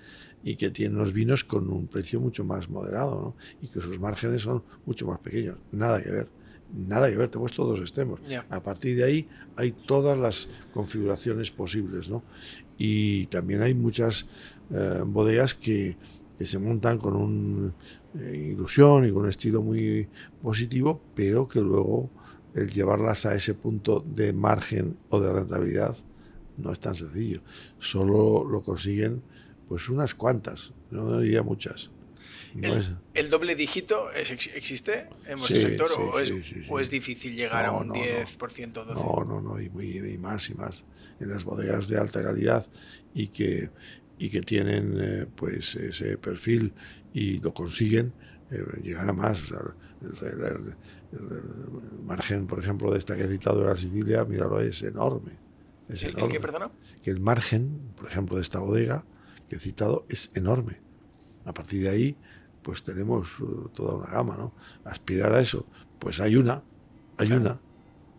y 0.42 0.56
que 0.56 0.70
tiene 0.70 0.96
unos 0.96 1.12
vinos 1.12 1.44
con 1.44 1.70
un 1.70 1.88
precio 1.88 2.22
mucho 2.22 2.46
más 2.46 2.70
moderado 2.70 3.16
¿no? 3.22 3.36
y 3.62 3.68
que 3.68 3.82
sus 3.82 4.00
márgenes 4.00 4.42
son 4.42 4.64
mucho 4.86 5.06
más 5.06 5.20
pequeños. 5.20 5.58
Nada 5.74 6.02
que 6.02 6.12
ver. 6.12 6.30
Nada 6.74 7.10
que 7.10 7.18
ver, 7.18 7.28
te 7.28 7.38
he 7.38 7.42
puesto 7.42 7.66
dos 7.66 7.82
extremos. 7.82 8.22
Yeah. 8.26 8.46
A 8.50 8.64
partir 8.64 8.96
de 8.96 9.04
ahí 9.04 9.28
hay 9.58 9.74
todas 9.74 10.18
las 10.18 10.48
configuraciones 10.74 11.52
posibles. 11.52 12.08
¿no? 12.08 12.24
Y 12.78 13.26
también 13.26 13.62
hay 13.64 13.76
muchas 13.76 14.28
eh, 14.72 15.02
bodegas 15.06 15.56
que, 15.56 15.98
que, 16.40 16.46
se 16.46 16.58
montan 16.58 17.00
con 17.00 17.18
una 17.18 17.74
eh, 18.18 18.52
ilusión 18.54 19.06
y 19.06 19.12
con 19.12 19.24
un 19.24 19.30
estilo 19.30 19.62
muy 19.62 20.08
positivo, 20.42 21.02
pero 21.14 21.50
que 21.50 21.60
luego 21.60 22.10
el 22.56 22.70
llevarlas 22.70 23.26
a 23.26 23.36
ese 23.36 23.54
punto 23.54 24.06
de 24.06 24.34
margen 24.34 24.98
o 25.10 25.20
de 25.20 25.32
rentabilidad 25.32 25.98
no 26.58 26.72
es 26.72 26.80
tan 26.80 26.96
sencillo. 26.96 27.42
Solo 27.80 28.46
lo 28.46 28.62
consiguen 28.62 29.24
pues 29.68 29.90
unas 29.90 30.14
cuantas, 30.14 30.74
no 30.92 31.20
diría 31.20 31.42
muchas. 31.42 31.90
No 32.54 32.68
el, 32.68 32.80
es... 32.80 32.92
¿El, 33.16 33.30
doble 33.30 33.56
dígito 33.56 34.12
es, 34.12 34.30
existe 34.32 35.08
en 35.26 35.40
vuestro 35.40 35.58
sí, 35.58 35.64
sector 35.64 35.90
sí, 35.90 35.96
o, 35.98 36.20
es, 36.20 36.28
sí, 36.28 36.66
o, 36.70 36.80
es, 36.80 36.90
difícil 36.92 37.36
llegar 37.36 37.66
no, 37.66 37.72
a 37.72 37.82
un 37.82 37.88
no, 37.88 37.96
10%? 37.96 38.38
12%? 38.38 38.94
No, 38.94 39.26
no, 39.26 39.42
no, 39.42 39.60
y, 39.60 39.70
muy, 39.70 39.98
y 39.98 40.18
más 40.18 40.50
y 40.50 40.54
más. 40.54 40.84
En 41.20 41.30
las 41.30 41.44
bodegas 41.44 41.88
de 41.88 41.98
alta 41.98 42.22
calidad 42.22 42.68
y 43.14 43.28
que, 43.28 43.72
y 44.20 44.30
que 44.30 44.42
tienen 44.42 44.98
eh, 45.00 45.26
pues 45.36 45.76
ese 45.76 46.18
perfil 46.18 46.74
y 47.14 47.40
lo 47.40 47.54
consiguen, 47.54 48.14
eh, 48.52 48.64
llegar 48.84 49.10
a 49.10 49.14
más. 49.14 49.42
O 49.42 49.46
sea, 49.46 49.60
el, 50.04 50.76
margen, 52.04 52.48
por 52.48 52.60
ejemplo, 52.60 52.92
de 52.92 53.00
esta 53.00 53.16
que 53.16 53.24
he 53.24 53.28
citado 53.28 53.62
de 53.62 53.68
la 53.68 53.78
Sicilia, 53.78 54.26
míralo, 54.26 54.60
es 54.60 54.82
enorme. 54.84 55.32
Es 55.90 56.04
¿El, 56.04 56.10
el 56.10 56.16
enorme. 56.18 56.34
qué, 56.34 56.40
perdona? 56.40 56.72
Que 57.04 57.12
el 57.12 57.20
margen, 57.20 57.92
por 57.96 58.08
ejemplo, 58.08 58.36
de 58.38 58.42
esta 58.42 58.60
bodega 58.60 59.06
que 59.50 59.58
he 59.58 59.60
citado, 59.60 60.06
es 60.10 60.32
enorme. 60.36 60.82
A 61.46 61.54
partir 61.54 61.84
de 61.84 61.90
ahí, 61.90 62.18
pues 62.62 62.84
tenemos 62.84 63.40
uh, 63.40 63.70
toda 63.74 63.96
una 63.96 64.08
gama, 64.08 64.36
¿no? 64.38 64.54
Aspirar 64.86 65.34
a 65.34 65.42
eso, 65.42 65.66
pues 66.00 66.20
hay 66.20 66.36
una, 66.36 66.64
hay 67.18 67.28
Claro. 67.28 67.42
una. 67.42 67.60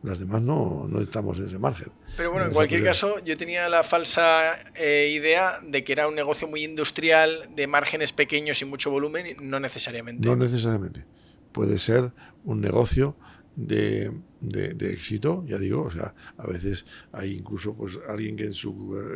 Las 0.02 0.18
demás 0.18 0.42
no, 0.42 0.86
no 0.86 1.00
estamos 1.00 1.38
en 1.38 1.46
ese 1.46 1.58
margen. 1.58 1.90
Pero 2.18 2.30
bueno, 2.30 2.46
en 2.48 2.52
cualquier 2.52 2.84
caso, 2.84 3.24
yo 3.24 3.38
tenía 3.38 3.70
la 3.70 3.82
falsa 3.82 4.52
eh, 4.74 5.10
idea 5.10 5.60
de 5.62 5.82
que 5.82 5.92
era 5.92 6.06
un 6.06 6.14
negocio 6.14 6.46
muy 6.46 6.62
industrial, 6.62 7.48
de 7.56 7.66
márgenes 7.66 8.12
pequeños 8.12 8.60
y 8.60 8.66
mucho 8.66 8.90
volumen, 8.90 9.34
no 9.40 9.58
necesariamente. 9.60 10.28
No 10.28 10.36
necesariamente. 10.36 11.06
Puede 11.54 11.78
ser 11.78 12.12
un 12.44 12.60
negocio 12.60 13.16
de, 13.56 14.10
de- 14.40 14.92
éxito, 14.92 15.44
ya 15.46 15.58
digo, 15.58 15.84
o 15.84 15.90
sea, 15.90 16.14
a 16.36 16.46
veces 16.48 16.84
hay 17.12 17.36
incluso 17.38 17.74
pues 17.74 17.98
alguien 18.08 18.36
que 18.36 18.46
en 18.46 18.54
su 18.54 18.72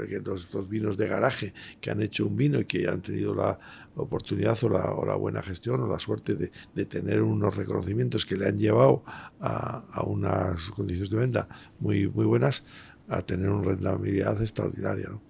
que 0.09 0.20
los, 0.20 0.48
los 0.55 0.68
vinos 0.68 0.96
de 0.96 1.09
garaje 1.09 1.53
que 1.81 1.90
han 1.90 2.01
hecho 2.01 2.27
un 2.27 2.37
vino 2.37 2.61
y 2.61 2.64
que 2.64 2.88
han 2.88 3.03
tenido 3.03 3.35
la 3.35 3.59
oportunidad 3.96 4.57
o 4.62 4.68
la, 4.68 4.92
o 4.92 5.05
la 5.05 5.16
buena 5.16 5.42
gestión 5.42 5.81
o 5.81 5.88
la 5.88 5.98
suerte 5.98 6.37
de, 6.37 6.53
de 6.74 6.87
tener 6.87 7.22
unos 7.22 7.57
reconocimientos 7.57 8.24
que 8.24 8.37
le 8.37 8.46
han 8.46 8.57
llevado 8.57 9.03
a, 9.40 9.85
a 9.92 10.03
unas 10.05 10.70
condiciones 10.70 11.11
de 11.11 11.16
venta 11.18 11.48
muy, 11.81 12.09
muy 12.09 12.24
buenas 12.24 12.62
a 13.09 13.22
tener 13.22 13.51
una 13.51 13.70
rentabilidad 13.70 14.40
extraordinaria. 14.40 15.09
¿no? 15.11 15.22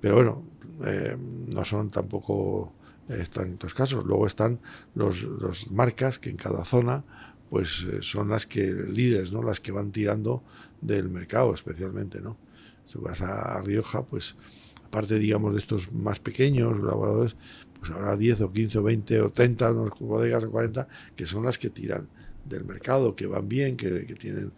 Pero 0.00 0.14
bueno, 0.16 0.44
eh, 0.86 1.16
no 1.18 1.64
son 1.64 1.90
tampoco 1.90 2.74
eh, 3.10 3.26
tantos 3.32 3.74
casos. 3.74 4.04
Luego 4.04 4.26
están 4.26 4.60
los, 4.94 5.22
los 5.22 5.70
marcas 5.70 6.18
que 6.18 6.30
en 6.30 6.36
cada 6.36 6.64
zona 6.64 7.04
pues 7.50 7.84
eh, 7.90 7.98
son 8.00 8.28
las 8.28 8.46
que 8.46 8.72
líderes, 8.72 9.32
¿no? 9.32 9.42
Las 9.42 9.60
que 9.60 9.72
van 9.72 9.90
tirando 9.90 10.42
del 10.80 11.10
mercado 11.10 11.52
especialmente, 11.52 12.20
¿no? 12.20 12.38
Si 12.86 12.96
vas 12.98 13.20
a, 13.20 13.60
Rioja, 13.62 14.04
pues 14.04 14.36
aparte 14.84 15.18
digamos 15.18 15.52
de 15.54 15.58
estos 15.58 15.92
más 15.92 16.20
pequeños 16.20 16.78
elaboradores, 16.78 17.36
pues 17.78 17.90
habrá 17.90 18.16
10 18.16 18.42
o 18.42 18.52
15 18.52 18.78
o 18.78 18.82
20 18.84 19.20
o 19.22 19.30
30 19.32 19.72
unos 19.72 19.98
bodegas 19.98 20.44
o 20.44 20.50
40 20.50 20.86
que 21.16 21.26
son 21.26 21.44
las 21.44 21.58
que 21.58 21.70
tiran 21.70 22.08
del 22.44 22.64
mercado, 22.64 23.14
que 23.14 23.26
van 23.26 23.48
bien, 23.48 23.76
que, 23.76 24.06
que 24.06 24.14
tienen, 24.14 24.52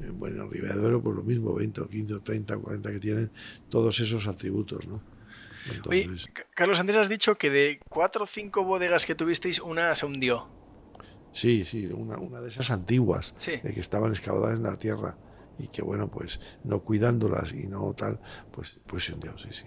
eh, 0.00 0.10
bueno, 0.10 0.44
en 0.44 0.50
Ribera 0.50 0.74
de 0.74 0.80
Duero, 0.80 1.02
pues 1.02 1.16
lo 1.16 1.22
mismo, 1.22 1.54
20 1.54 1.82
o 1.82 1.88
15 1.88 2.14
o 2.14 2.20
30 2.20 2.56
o 2.56 2.62
40 2.62 2.92
que 2.92 2.98
tienen 2.98 3.30
todos 3.68 4.00
esos 4.00 4.26
atributos, 4.26 4.88
¿no? 4.88 5.00
Entonces, 5.70 6.28
Carlos, 6.54 6.80
antes 6.80 6.96
has 6.96 7.08
dicho 7.08 7.36
que 7.36 7.50
de 7.50 7.80
cuatro 7.88 8.24
o 8.24 8.26
cinco 8.26 8.64
bodegas 8.64 9.06
que 9.06 9.14
tuvisteis, 9.14 9.60
una 9.60 9.94
se 9.94 10.06
hundió. 10.06 10.48
Sí, 11.32 11.64
sí, 11.64 11.86
una, 11.86 12.16
una 12.18 12.40
de 12.40 12.48
esas 12.48 12.70
antiguas 12.70 13.34
Sí. 13.36 13.52
eh, 13.52 13.72
que 13.74 13.80
estaban 13.80 14.10
excavadas 14.10 14.56
en 14.56 14.62
la 14.62 14.76
tierra 14.76 15.16
y 15.58 15.68
que, 15.68 15.82
bueno, 15.82 16.08
pues 16.08 16.40
no 16.64 16.80
cuidándolas 16.80 17.52
y 17.52 17.66
no 17.68 17.92
tal, 17.94 18.20
pues, 18.52 18.80
pues 18.86 19.04
se 19.04 19.12
hundió, 19.14 19.36
sí, 19.38 19.48
sí. 19.52 19.66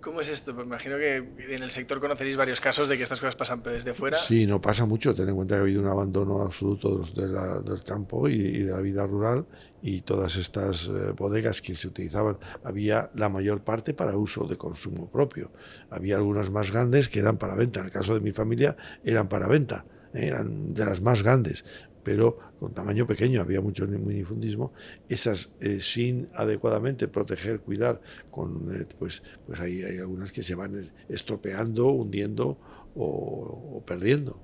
¿Cómo 0.00 0.22
es 0.22 0.30
esto? 0.30 0.54
Pues 0.54 0.66
me 0.66 0.70
imagino 0.70 0.96
que 0.96 1.16
en 1.16 1.62
el 1.62 1.70
sector 1.70 2.00
conoceréis 2.00 2.36
varios 2.38 2.58
casos 2.58 2.88
de 2.88 2.96
que 2.96 3.02
estas 3.02 3.20
cosas 3.20 3.36
pasan 3.36 3.62
desde 3.62 3.92
fuera. 3.92 4.16
Sí, 4.16 4.46
no 4.46 4.58
pasa 4.58 4.86
mucho. 4.86 5.14
Ten 5.14 5.28
en 5.28 5.34
cuenta 5.34 5.56
que 5.56 5.58
ha 5.58 5.62
habido 5.62 5.82
un 5.82 5.88
abandono 5.88 6.40
absoluto 6.40 7.02
de 7.14 7.28
la- 7.28 7.60
del 7.60 7.82
campo 7.82 8.26
y, 8.26 8.32
y 8.34 8.58
de 8.62 8.72
la 8.72 8.80
vida 8.80 9.06
rural 9.06 9.46
y 9.82 10.00
todas 10.00 10.36
estas 10.36 10.86
eh, 10.86 11.12
bodegas 11.14 11.60
que 11.60 11.74
se 11.74 11.88
utilizaban, 11.88 12.38
había 12.64 13.10
la 13.14 13.28
mayor 13.28 13.62
parte 13.62 13.92
para 13.92 14.16
uso 14.16 14.44
de 14.46 14.56
consumo 14.56 15.10
propio. 15.10 15.52
Había 15.90 16.16
algunas 16.16 16.50
más 16.50 16.70
grandes 16.72 17.10
que 17.10 17.18
eran 17.20 17.36
para 17.36 17.54
venta. 17.54 17.80
En 17.80 17.86
el 17.86 17.92
caso 17.92 18.14
de 18.14 18.20
mi 18.20 18.32
familia 18.32 18.76
eran 19.04 19.28
para 19.28 19.48
venta, 19.48 19.84
eh, 20.14 20.28
eran 20.28 20.72
de 20.72 20.84
las 20.86 21.02
más 21.02 21.22
grandes, 21.22 21.62
pero 22.02 22.38
con 22.58 22.72
tamaño 22.74 23.06
pequeño, 23.06 23.40
había 23.40 23.60
mucho 23.60 23.86
minifundismo. 23.86 24.72
Esas 25.08 25.52
eh, 25.60 25.80
sin 25.80 26.28
adecuadamente 26.34 27.08
proteger, 27.08 27.60
cuidar, 27.60 28.00
con 28.30 28.74
eh, 28.74 28.84
pues, 28.98 29.22
pues 29.46 29.60
hay, 29.60 29.82
hay 29.82 29.98
algunas 29.98 30.32
que 30.32 30.42
se 30.42 30.54
van 30.54 30.90
estropeando, 31.08 31.86
hundiendo 31.88 32.58
o, 32.94 33.76
o 33.76 33.82
perdiendo. 33.86 34.40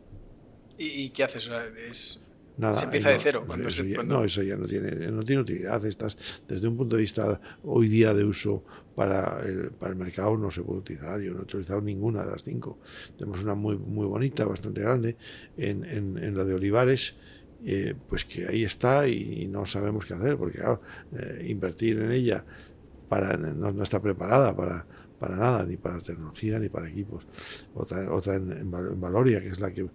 ¿Y, 0.78 1.10
qué 1.10 1.24
haces? 1.24 1.50
Es- 1.90 2.22
Nada, 2.58 2.72
Se 2.72 2.84
empieza 2.86 3.08
ahí 3.10 3.16
de 3.16 3.20
cero, 3.20 3.44
cuando 3.46 3.68
eso 3.68 3.82
se- 3.82 3.88
ya, 3.90 3.96
cuando- 3.96 4.14
No, 4.14 4.24
eso 4.24 4.42
ya 4.42 4.56
no 4.56 4.66
tiene, 4.66 4.90
no 5.10 5.22
tiene 5.22 5.42
utilidad. 5.42 5.84
Estas, 5.84 6.16
desde 6.48 6.66
un 6.66 6.74
punto 6.78 6.96
de 6.96 7.02
vista 7.02 7.38
hoy 7.64 7.86
día 7.88 8.14
de 8.14 8.24
uso 8.24 8.64
para 8.94 9.42
el, 9.44 9.72
para 9.72 9.92
el 9.92 9.98
mercado 9.98 10.38
no 10.38 10.50
se 10.50 10.62
puede 10.62 10.78
utilizar. 10.80 11.20
Yo 11.20 11.32
no 11.34 11.40
he 11.40 11.42
utilizado 11.42 11.82
ninguna 11.82 12.24
de 12.24 12.30
las 12.30 12.44
cinco. 12.44 12.78
Tenemos 13.18 13.44
una 13.44 13.54
muy, 13.54 13.76
muy 13.76 14.06
bonita, 14.06 14.46
bastante 14.46 14.80
grande, 14.80 15.18
en, 15.58 15.84
en, 15.84 16.16
en 16.16 16.34
la 16.34 16.44
de 16.44 16.54
Olivares, 16.54 17.16
eh, 17.66 17.96
pues 18.08 18.24
que 18.24 18.46
ahí 18.48 18.64
está 18.64 19.08
y, 19.08 19.44
no 19.48 19.66
sabemos 19.66 20.06
qué 20.06 20.14
hacer, 20.14 20.38
porque 20.38 20.60
eh, 21.12 21.46
invertir 21.48 21.98
en 22.00 22.12
ella 22.12 22.46
para, 23.08 23.36
no, 23.36 23.72
está 23.82 24.00
preparada 24.02 24.56
para, 24.56 24.86
para 25.18 25.36
nada, 25.36 25.64
ni 25.66 25.76
para 25.76 26.00
tecnología 26.02 26.58
ni 26.58 26.68
para 26.68 26.88
equipos. 26.88 27.26
Otra, 27.72 28.04
en, 28.36 28.52
en 28.52 28.70
Val- 28.70 28.92
en 28.92 29.00
Valoria, 29.00 29.40
que 29.40 29.48
es 29.48 29.60
la 29.60 29.72
que 29.72 29.90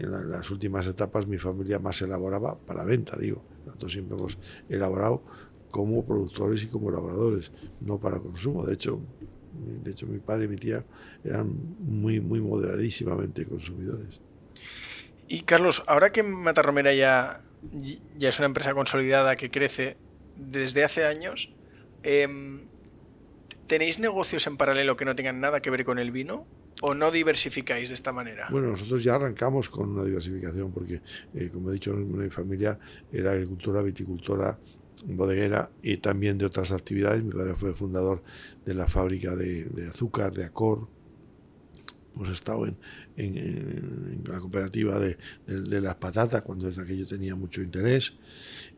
en 0.00 0.10
la- 0.12 0.24
las 0.24 0.50
últimas 0.50 0.86
etapas 0.86 1.26
mi 1.26 1.38
familia 1.38 1.78
más 1.78 2.00
elaboraba 2.02 2.60
para 2.64 2.84
venta, 2.84 3.16
digo. 3.18 3.46
Nosotros 3.64 3.92
siempre 3.92 4.16
hemos 4.18 4.38
elaborado 4.68 5.24
como 5.68 6.04
productores 6.06 6.62
y 6.64 6.68
como 6.70 6.90
elaboradores, 6.90 7.52
no 7.78 8.00
para 8.00 8.20
consumo. 8.20 8.66
De 8.66 8.74
hecho, 8.74 9.06
de 9.50 9.90
hecho 9.92 10.06
mi 10.06 10.18
padre 10.20 10.44
y 10.46 10.48
mi 10.48 10.56
tía 10.56 10.86
eran 11.22 11.48
muy, 11.78 12.20
muy 12.20 12.40
moderadísimamente 12.40 13.46
consumidores. 13.46 14.20
Y 15.30 15.42
Carlos, 15.42 15.84
ahora 15.86 16.10
que 16.10 16.24
Matarromera 16.24 16.92
ya, 16.92 17.40
ya 18.18 18.28
es 18.28 18.40
una 18.40 18.46
empresa 18.46 18.74
consolidada 18.74 19.36
que 19.36 19.48
crece 19.48 19.96
desde 20.36 20.82
hace 20.82 21.06
años, 21.06 21.54
em, 22.02 22.62
¿tenéis 23.68 24.00
negocios 24.00 24.48
en 24.48 24.56
paralelo 24.56 24.96
que 24.96 25.04
no 25.04 25.14
tengan 25.14 25.38
nada 25.38 25.62
que 25.62 25.70
ver 25.70 25.84
con 25.84 26.00
el 26.00 26.10
vino? 26.10 26.48
¿O 26.82 26.94
no 26.94 27.12
diversificáis 27.12 27.90
de 27.90 27.94
esta 27.94 28.12
manera? 28.12 28.48
Bueno, 28.50 28.70
nosotros 28.70 29.04
ya 29.04 29.14
arrancamos 29.14 29.68
con 29.68 29.90
una 29.90 30.02
diversificación 30.02 30.72
porque, 30.72 31.00
eh, 31.34 31.48
como 31.52 31.70
he 31.70 31.74
dicho, 31.74 31.94
mi 31.94 32.28
familia 32.28 32.76
era 33.12 33.30
agricultora, 33.30 33.82
viticultora, 33.82 34.58
bodeguera 35.04 35.70
y 35.80 35.98
también 35.98 36.38
de 36.38 36.46
otras 36.46 36.72
actividades. 36.72 37.22
Mi 37.22 37.30
padre 37.30 37.54
fue 37.54 37.72
fundador 37.72 38.24
de 38.64 38.74
la 38.74 38.88
fábrica 38.88 39.36
de 39.36 39.88
azúcar, 39.88 40.32
de 40.32 40.46
Acor. 40.46 40.88
Hemos 42.20 42.32
estado 42.36 42.66
en, 42.66 42.76
en- 43.16 44.22
la 44.28 44.38
cooperativa 44.40 44.98
de, 44.98 45.16
de- 45.46 45.80
las 45.80 45.94
patatas 45.96 46.42
cuando 46.42 46.68
en 46.68 46.78
aquello 46.78 47.06
tenía 47.06 47.34
mucho 47.34 47.62
interés 47.62 48.12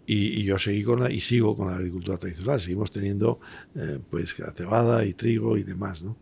y, 0.07 0.45
yo 0.45 0.59
seguí 0.59 0.85
con 0.85 1.01
la, 1.01 1.11
y 1.11 1.21
sigo 1.21 1.57
con 1.57 1.69
la 1.69 1.75
agricultura 1.77 2.19
tradicional. 2.19 2.61
Seguimos 2.61 2.91
teniendo 2.93 3.41
eh, 3.75 3.99
pues 4.11 4.37
cebada 4.57 5.05
y 5.05 5.15
trigo 5.15 5.57
y 5.57 5.65
demás, 5.65 6.03
¿no? 6.03 6.19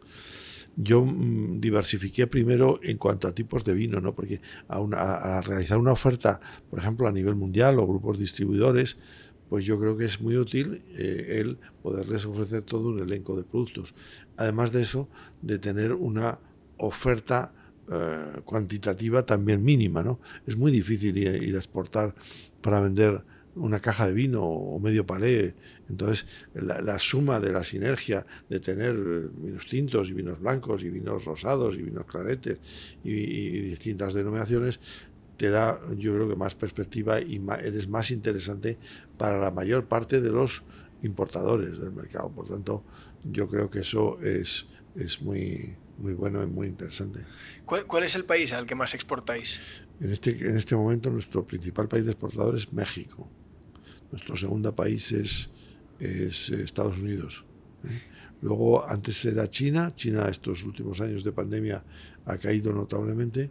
yo 0.77 1.05
mm, 1.05 1.61
diversifiqué 1.61 2.27
primero 2.27 2.81
en 2.83 2.97
cuanto 2.97 3.29
a 3.29 3.35
tipos 3.35 3.65
de 3.65 3.75
vino, 3.75 4.01
¿no? 4.01 4.15
Porque 4.15 4.41
a, 4.69 4.81
una- 4.81 4.99
a 5.17 5.41
realizar 5.43 5.79
una 5.79 5.93
oferta, 5.93 6.41
por 6.71 6.79
ejemplo, 6.79 7.07
a 7.09 7.13
nivel 7.13 7.35
mundial 7.35 7.79
o 7.79 7.87
grupos 7.87 8.19
distribuidores, 8.19 8.97
pues 9.49 9.65
yo 9.65 9.81
creo 9.81 9.97
que 9.97 10.05
es 10.05 10.21
muy 10.21 10.37
útil 10.37 10.83
eh, 10.97 11.39
el 11.41 11.59
poderles 11.83 12.25
ofrecer 12.25 12.63
todo 12.63 12.89
un 12.89 13.01
elenco 13.01 13.37
de 13.37 13.45
productos. 13.45 13.95
Además 14.37 14.71
de 14.73 14.83
eso, 14.83 15.09
de 15.43 15.59
tener 15.59 15.93
una 15.93 16.39
oferta 16.81 17.53
eh, 17.93 18.41
cuantitativa 18.45 19.25
también 19.25 19.63
mínima, 19.65 20.03
¿no? 20.03 20.21
Es 20.47 20.57
muy 20.57 20.73
difícil 20.73 21.17
ir, 21.19 21.55
a 21.55 21.59
exportar 21.59 22.15
para 22.61 22.81
vender 22.81 23.23
una 23.57 23.81
caja 23.81 24.07
de 24.07 24.15
vino 24.15 24.43
o 24.45 24.79
medio 24.79 25.05
palé. 25.05 25.55
Entonces, 25.89 26.27
la, 26.55 26.99
suma 26.99 27.41
de 27.41 27.53
la 27.53 27.65
sinergia 27.65 28.25
de 28.49 28.61
tener 28.61 28.95
eh, 28.95 29.29
vinos 29.35 29.67
tintos 29.67 30.09
y 30.09 30.13
vinos 30.13 30.41
blancos 30.41 30.83
y 30.83 30.91
vinos 30.91 31.25
rosados 31.25 31.75
y 31.75 31.83
vinos 31.83 32.07
claretes 32.07 32.59
y, 33.03 33.61
distintas 33.61 34.15
denominaciones 34.15 34.81
te 35.37 35.51
da, 35.51 35.81
yo 35.97 36.15
creo 36.15 36.29
que 36.29 36.37
más 36.37 36.55
perspectiva 36.55 37.21
y 37.21 37.39
ma- 37.41 37.57
eres 37.57 37.89
más 37.89 38.11
interesante 38.11 38.79
para 39.19 39.39
la 39.41 39.51
mayor 39.51 39.87
parte 39.87 40.21
de 40.21 40.31
los 40.31 40.63
importadores 41.03 41.81
del 41.81 41.93
mercado. 41.93 42.31
Por 42.31 42.47
tanto, 42.47 42.85
yo 43.25 43.49
creo 43.49 43.71
que 43.71 43.81
eso 43.81 44.21
es, 44.21 44.67
es 44.95 45.23
muy, 45.23 45.77
muy 46.01 46.15
bueno 46.15 46.43
y 46.43 46.47
muy 46.47 46.67
interesante. 46.69 47.21
¿Cuál, 47.65 47.87
cuál 47.87 48.05
es 48.05 48.15
el 48.15 48.25
país 48.25 48.53
al 48.53 48.67
que 48.67 48.75
más 48.75 48.95
exportáis? 48.95 49.61
En 50.01 50.11
este, 50.13 50.31
en 50.31 50.57
este 50.57 50.75
momento 50.77 51.11
nuestro 51.11 51.47
principal 51.47 51.89
país 51.89 52.05
de 52.07 52.13
exportador 52.13 52.57
es 52.57 52.73
México. 52.73 53.29
Nuestro 54.11 54.35
segundo 54.37 54.75
país 54.75 55.13
es, 55.13 55.51
es 55.99 56.51
eh, 56.51 56.63
Estados 56.63 56.99
Unidos. 56.99 57.45
¿eh? 57.85 58.01
Luego, 58.43 58.89
antes 58.89 59.25
era 59.25 59.49
China. 59.49 59.91
China 59.95 60.27
estos 60.29 60.65
últimos 60.65 61.01
años 61.01 61.23
de 61.23 61.33
pandemia 61.33 61.85
ha 62.25 62.39
caído 62.39 62.73
notablemente. 62.73 63.51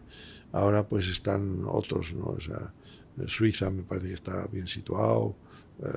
Ahora 0.52 0.88
pues 0.88 1.08
están 1.08 1.62
otros, 1.66 2.14
¿no? 2.14 2.26
O 2.26 2.40
sea, 2.40 2.74
eh, 3.20 3.24
Suiza 3.28 3.70
me 3.70 3.84
parece 3.84 4.08
que 4.10 4.14
está 4.16 4.48
bien 4.48 4.68
situado. 4.68 5.36
eh, 5.84 5.88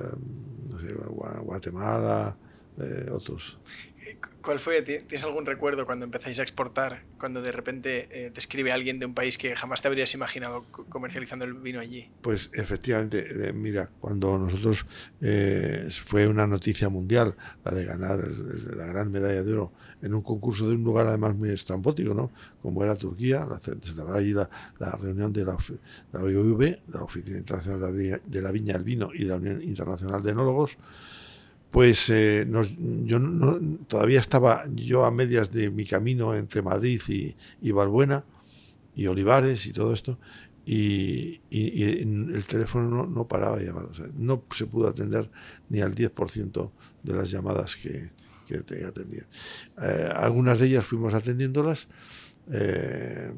no 0.69 0.79
sé, 0.79 0.95
Gua- 0.95 1.41
Guatemala, 1.43 2.37
eh, 2.79 3.09
otros. 3.11 3.57
¿Cuál 4.43 4.59
fue? 4.59 4.81
¿Tienes 4.81 5.23
algún 5.23 5.45
recuerdo 5.45 5.85
cuando 5.85 6.03
empezáis 6.03 6.37
a 6.39 6.43
exportar? 6.43 7.03
Cuando 7.17 7.41
de 7.41 7.53
repente 7.53 8.09
eh, 8.11 8.29
te 8.29 8.41
escribe 8.41 8.73
alguien 8.73 8.99
de 8.99 9.05
un 9.05 9.13
país 9.13 9.37
que 9.37 9.55
jamás 9.55 9.81
te 9.81 9.87
habrías 9.87 10.13
imaginado 10.13 10.65
comercializando 10.89 11.45
el 11.45 11.53
vino 11.53 11.79
allí. 11.79 12.09
Pues 12.21 12.49
efectivamente, 12.51 13.25
eh, 13.29 13.53
mira, 13.53 13.89
cuando 14.01 14.37
nosotros 14.37 14.85
eh, 15.21 15.87
fue 16.03 16.27
una 16.27 16.45
noticia 16.45 16.89
mundial 16.89 17.35
la 17.63 17.71
de 17.71 17.85
ganar 17.85 18.19
la 18.75 18.85
gran 18.85 19.09
medalla 19.09 19.43
de 19.43 19.53
oro 19.53 19.71
en 20.01 20.13
un 20.13 20.21
concurso 20.21 20.67
de 20.67 20.75
un 20.75 20.83
lugar 20.83 21.07
además 21.07 21.33
muy 21.35 21.49
estrambótico, 21.49 22.13
¿no? 22.13 22.29
Como 22.61 22.83
era 22.83 22.97
Turquía, 22.97 23.47
la, 23.47 23.61
allí 24.13 24.33
la, 24.33 24.49
reunión 25.01 25.31
de 25.31 25.45
la, 25.45 25.57
la 26.11 26.19
OIV, 26.21 26.79
la 26.89 27.03
Oficina 27.03 27.37
Internacional 27.37 28.21
de 28.25 28.41
la 28.41 28.51
Viña 28.51 28.73
del 28.73 28.83
Vino 28.83 29.09
y 29.13 29.19
de 29.19 29.29
la 29.29 29.35
Unión 29.35 29.61
Internacional 29.61 30.21
de 30.21 30.31
Enólogos 30.31 30.77
pues 31.73 32.07
eh, 32.11 32.47
yo 33.03 33.19
todavía 33.87 34.19
estaba 34.19 34.63
yo 34.75 35.05
a 35.05 35.11
medias 35.11 35.51
de 35.51 35.71
mi 35.71 35.85
camino 35.85 36.35
entre 36.35 36.61
Madrid 36.61 37.01
y, 37.07 37.71
Valbuena 37.71 38.23
y 38.95 39.07
Olivares 39.07 39.65
y 39.65 39.73
todo 39.73 39.91
esto, 39.91 40.19
y, 40.67 41.41
el 41.49 42.43
teléfono 42.47 43.07
no, 43.07 43.27
paraba 43.27 43.57
de 43.57 43.65
llamar. 43.65 43.87
no 44.15 44.43
se 44.55 44.67
pudo 44.67 44.87
atender 44.87 45.31
ni 45.69 45.81
al 45.81 45.95
10% 45.95 46.71
de 47.01 47.13
las 47.13 47.31
llamadas 47.31 47.75
que, 47.75 48.11
que 48.45 48.59
te 48.59 48.85
atendían. 48.85 49.25
Eh, 49.81 50.11
algunas 50.15 50.59
de 50.59 50.67
ellas 50.67 50.85
fuimos 50.85 51.15
atendiéndolas. 51.15 51.87
Eh, 52.51 53.33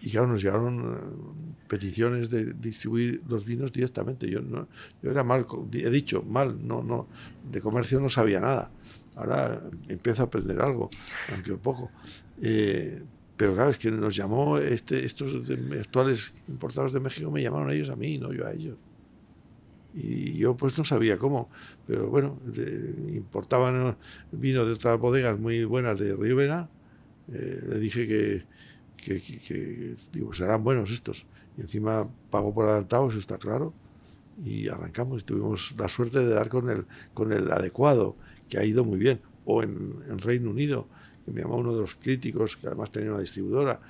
y 0.00 0.10
claro, 0.10 0.26
nos 0.26 0.42
llegaron 0.42 1.47
peticiones 1.68 2.30
de 2.30 2.54
distribuir 2.54 3.22
los 3.28 3.44
vinos 3.44 3.72
directamente. 3.72 4.28
Yo 4.28 4.40
no, 4.40 4.68
yo 5.02 5.10
era 5.10 5.22
mal, 5.22 5.46
he 5.72 5.90
dicho 5.90 6.22
mal, 6.22 6.66
no, 6.66 6.82
no, 6.82 7.06
de 7.50 7.60
comercio 7.60 8.00
no 8.00 8.08
sabía 8.08 8.40
nada. 8.40 8.70
Ahora 9.16 9.60
empiezo 9.88 10.22
a 10.22 10.26
aprender 10.26 10.60
algo, 10.60 10.90
aunque 11.32 11.54
poco. 11.56 11.90
Eh, 12.40 13.02
pero 13.36 13.54
claro, 13.54 13.70
es 13.70 13.78
que 13.78 13.90
nos 13.90 14.16
llamó 14.16 14.58
este, 14.58 15.04
estos 15.04 15.48
actuales 15.78 16.32
importados 16.48 16.92
de 16.92 17.00
México, 17.00 17.30
me 17.30 17.42
llamaron 17.42 17.70
ellos 17.70 17.88
a 17.88 17.96
mí, 17.96 18.18
no 18.18 18.32
yo 18.32 18.46
a 18.46 18.52
ellos. 18.52 18.76
Y 19.94 20.34
yo 20.34 20.56
pues 20.56 20.76
no 20.76 20.84
sabía 20.84 21.18
cómo, 21.18 21.48
pero 21.86 22.08
bueno, 22.08 22.38
importaban 23.14 23.96
vino 24.32 24.64
de 24.64 24.72
otras 24.72 24.98
bodegas 24.98 25.38
muy 25.38 25.64
buenas 25.64 25.98
de 25.98 26.14
Rivera. 26.14 26.68
Eh, 27.32 27.60
le 27.68 27.78
dije 27.78 28.06
que, 28.06 28.44
digo, 30.12 30.32
serán 30.34 30.62
buenos 30.64 30.90
estos. 30.90 31.26
Y 31.58 31.62
encima 31.62 32.08
pago 32.30 32.54
por 32.54 32.66
adelantado, 32.66 33.10
eso 33.10 33.18
está 33.18 33.36
claro. 33.36 33.74
Y 34.42 34.68
arrancamos 34.68 35.22
y 35.22 35.24
tuvimos 35.24 35.74
la 35.76 35.88
suerte 35.88 36.20
de 36.20 36.32
dar 36.32 36.48
con 36.48 36.70
el, 36.70 36.86
con 37.12 37.32
el 37.32 37.50
adecuado, 37.50 38.16
que 38.48 38.58
ha 38.58 38.64
ido 38.64 38.84
muy 38.84 38.98
bien. 38.98 39.20
O 39.44 39.62
en, 39.62 39.96
en 40.08 40.18
Reino 40.18 40.50
Unido, 40.50 40.86
que 41.24 41.32
me 41.32 41.42
llamó 41.42 41.56
uno 41.56 41.74
de 41.74 41.80
los 41.80 41.96
críticos, 41.96 42.56
que 42.56 42.68
además 42.68 42.92
tenía 42.92 43.10
una 43.10 43.20
distribuidora, 43.20 43.80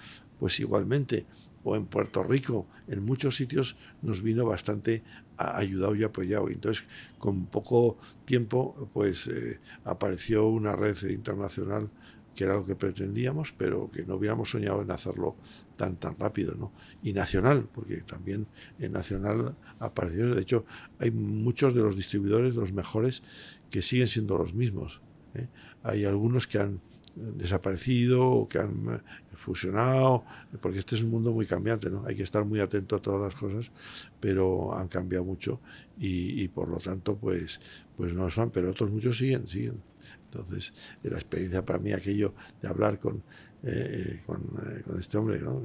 pues 0.40 0.58
igualmente. 0.60 1.26
O 1.62 1.76
en 1.76 1.84
Puerto 1.84 2.22
Rico, 2.22 2.66
en 2.86 3.04
muchos 3.04 3.36
sitios 3.36 3.76
nos 4.00 4.22
vino 4.22 4.46
bastante 4.46 5.02
ayudado 5.36 5.94
y 5.94 6.04
apoyado. 6.04 6.48
Entonces, 6.48 6.84
con 7.18 7.46
poco 7.46 7.98
tiempo, 8.24 8.88
pues 8.94 9.26
eh, 9.26 9.60
apareció 9.84 10.46
una 10.48 10.74
red 10.74 10.96
internacional 11.10 11.90
que 12.34 12.44
era 12.44 12.54
lo 12.54 12.64
que 12.64 12.76
pretendíamos, 12.76 13.52
pero 13.58 13.90
que 13.90 14.06
no 14.06 14.14
hubiéramos 14.14 14.50
soñado 14.50 14.80
en 14.80 14.90
hacerlo 14.92 15.34
tan 15.78 15.96
tan 15.96 16.18
rápido, 16.18 16.54
¿no? 16.54 16.72
Y 17.02 17.14
nacional, 17.14 17.66
porque 17.74 18.02
también 18.02 18.46
en 18.78 18.92
nacional 18.92 19.56
apareció, 19.78 20.34
de 20.34 20.42
hecho, 20.42 20.66
hay 20.98 21.10
muchos 21.10 21.72
de 21.74 21.80
los 21.80 21.96
distribuidores, 21.96 22.54
los 22.54 22.72
mejores, 22.72 23.22
que 23.70 23.80
siguen 23.80 24.08
siendo 24.08 24.36
los 24.36 24.52
mismos. 24.52 25.00
¿eh? 25.34 25.46
Hay 25.82 26.04
algunos 26.04 26.46
que 26.46 26.58
han 26.58 26.80
desaparecido 27.14 28.26
o 28.26 28.48
que 28.48 28.58
han 28.58 28.88
eh, 28.90 29.00
fusionado, 29.36 30.24
porque 30.60 30.80
este 30.80 30.96
es 30.96 31.02
un 31.02 31.10
mundo 31.10 31.32
muy 31.32 31.46
cambiante, 31.46 31.90
¿no? 31.90 32.04
Hay 32.04 32.14
que 32.14 32.22
estar 32.22 32.44
muy 32.44 32.60
atento 32.60 32.96
a 32.96 33.00
todas 33.00 33.20
las 33.20 33.40
cosas, 33.40 33.70
pero 34.20 34.76
han 34.76 34.88
cambiado 34.88 35.24
mucho 35.24 35.60
y, 35.98 36.42
y 36.42 36.48
por 36.48 36.68
lo 36.68 36.78
tanto, 36.78 37.16
pues, 37.16 37.60
pues 37.96 38.12
no 38.12 38.28
van, 38.36 38.50
pero 38.50 38.70
otros 38.70 38.90
muchos 38.90 39.16
siguen, 39.16 39.48
siguen. 39.48 39.80
Entonces, 40.30 40.74
la 41.02 41.16
experiencia 41.16 41.64
para 41.64 41.78
mí 41.78 41.92
aquello 41.92 42.34
de 42.60 42.68
hablar 42.68 42.98
con, 42.98 43.22
eh, 43.62 44.20
con, 44.26 44.40
eh, 44.40 44.82
con, 44.86 45.00
este 45.00 45.18
hombre, 45.18 45.40
¿no? 45.40 45.62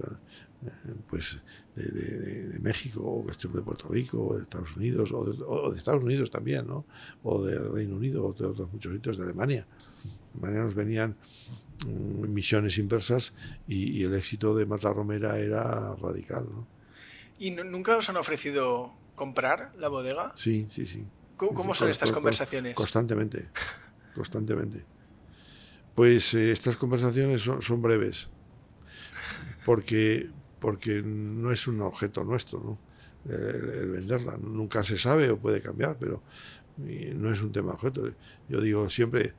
Eh, 0.65 0.69
pues 1.10 1.38
de, 1.75 1.84
de, 1.84 2.60
México, 2.60 3.01
o 3.01 3.29
este 3.29 3.47
hombre 3.47 3.62
de 3.62 3.65
Puerto 3.65 3.89
Rico, 3.89 4.27
o 4.27 4.36
de 4.36 4.43
Estados 4.43 4.75
Unidos, 4.75 5.12
o 5.12 5.25
de, 5.25 5.43
o 5.45 5.71
de, 5.71 5.77
Estados 5.77 6.03
Unidos 6.03 6.32
también, 6.32 6.65
¿no? 6.65 6.86
o 7.23 7.43
de 7.43 7.58
Reino 7.69 7.95
Unido, 7.95 8.25
o 8.25 8.34
de 8.34 8.45
otros 8.45 8.71
muchos 8.71 8.93
sitios, 8.93 9.17
de 9.17 9.23
Alemania. 9.23 9.67
De 10.34 10.39
Alemania 10.39 10.63
nos 10.63 10.75
venían 10.75 11.17
mm, 11.86 12.29
misiones 12.29 12.77
inversas 12.77 13.34
y, 13.67 13.99
y, 13.99 14.03
el 14.03 14.13
éxito 14.15 14.56
de 14.56 14.65
Matarromera 14.65 15.38
era 15.38 15.95
radical. 15.95 16.45
¿no? 16.49 16.67
¿Y 17.38 17.51
nunca 17.51 17.97
os 17.97 18.10
han 18.10 18.17
ofrecido 18.17 18.93
comprar 19.15 19.75
la 19.77 19.89
bodega? 19.89 20.32
Sí, 20.36 20.67
sí, 20.69 20.88
sí. 20.88 21.06
¿Cómo, 21.36 21.53
cómo 21.53 21.75
son 21.75 21.89
estas 21.89 22.12
conversaciones? 22.12 22.75
Constantemente 22.75 23.49
constantemente. 24.13 24.86
Pues 25.95 26.34
eh, 26.34 26.51
estas 26.51 26.75
conversaciones 26.75 27.41
son, 27.41 27.82
breves, 27.82 28.29
porque, 29.65 30.29
porque 30.60 31.01
no 31.03 31.51
es 31.51 31.67
un 31.67 31.82
objeto 31.82 32.23
nuestro, 32.23 32.60
¿no? 32.60 32.79
el, 33.32 33.91
venderla. 33.91 34.38
Nunca 34.38 34.84
se 34.84 34.97
sabe 34.97 35.29
o 35.29 35.38
puede 35.38 35.62
cambiar, 35.62 35.97
pero 35.99 36.23
no 36.77 37.32
es 37.32 37.41
un 37.41 37.51
tema 37.51 37.73
objeto. 37.73 38.12
Yo 38.49 38.62
digo 38.62 38.89
siempre, 38.89 39.34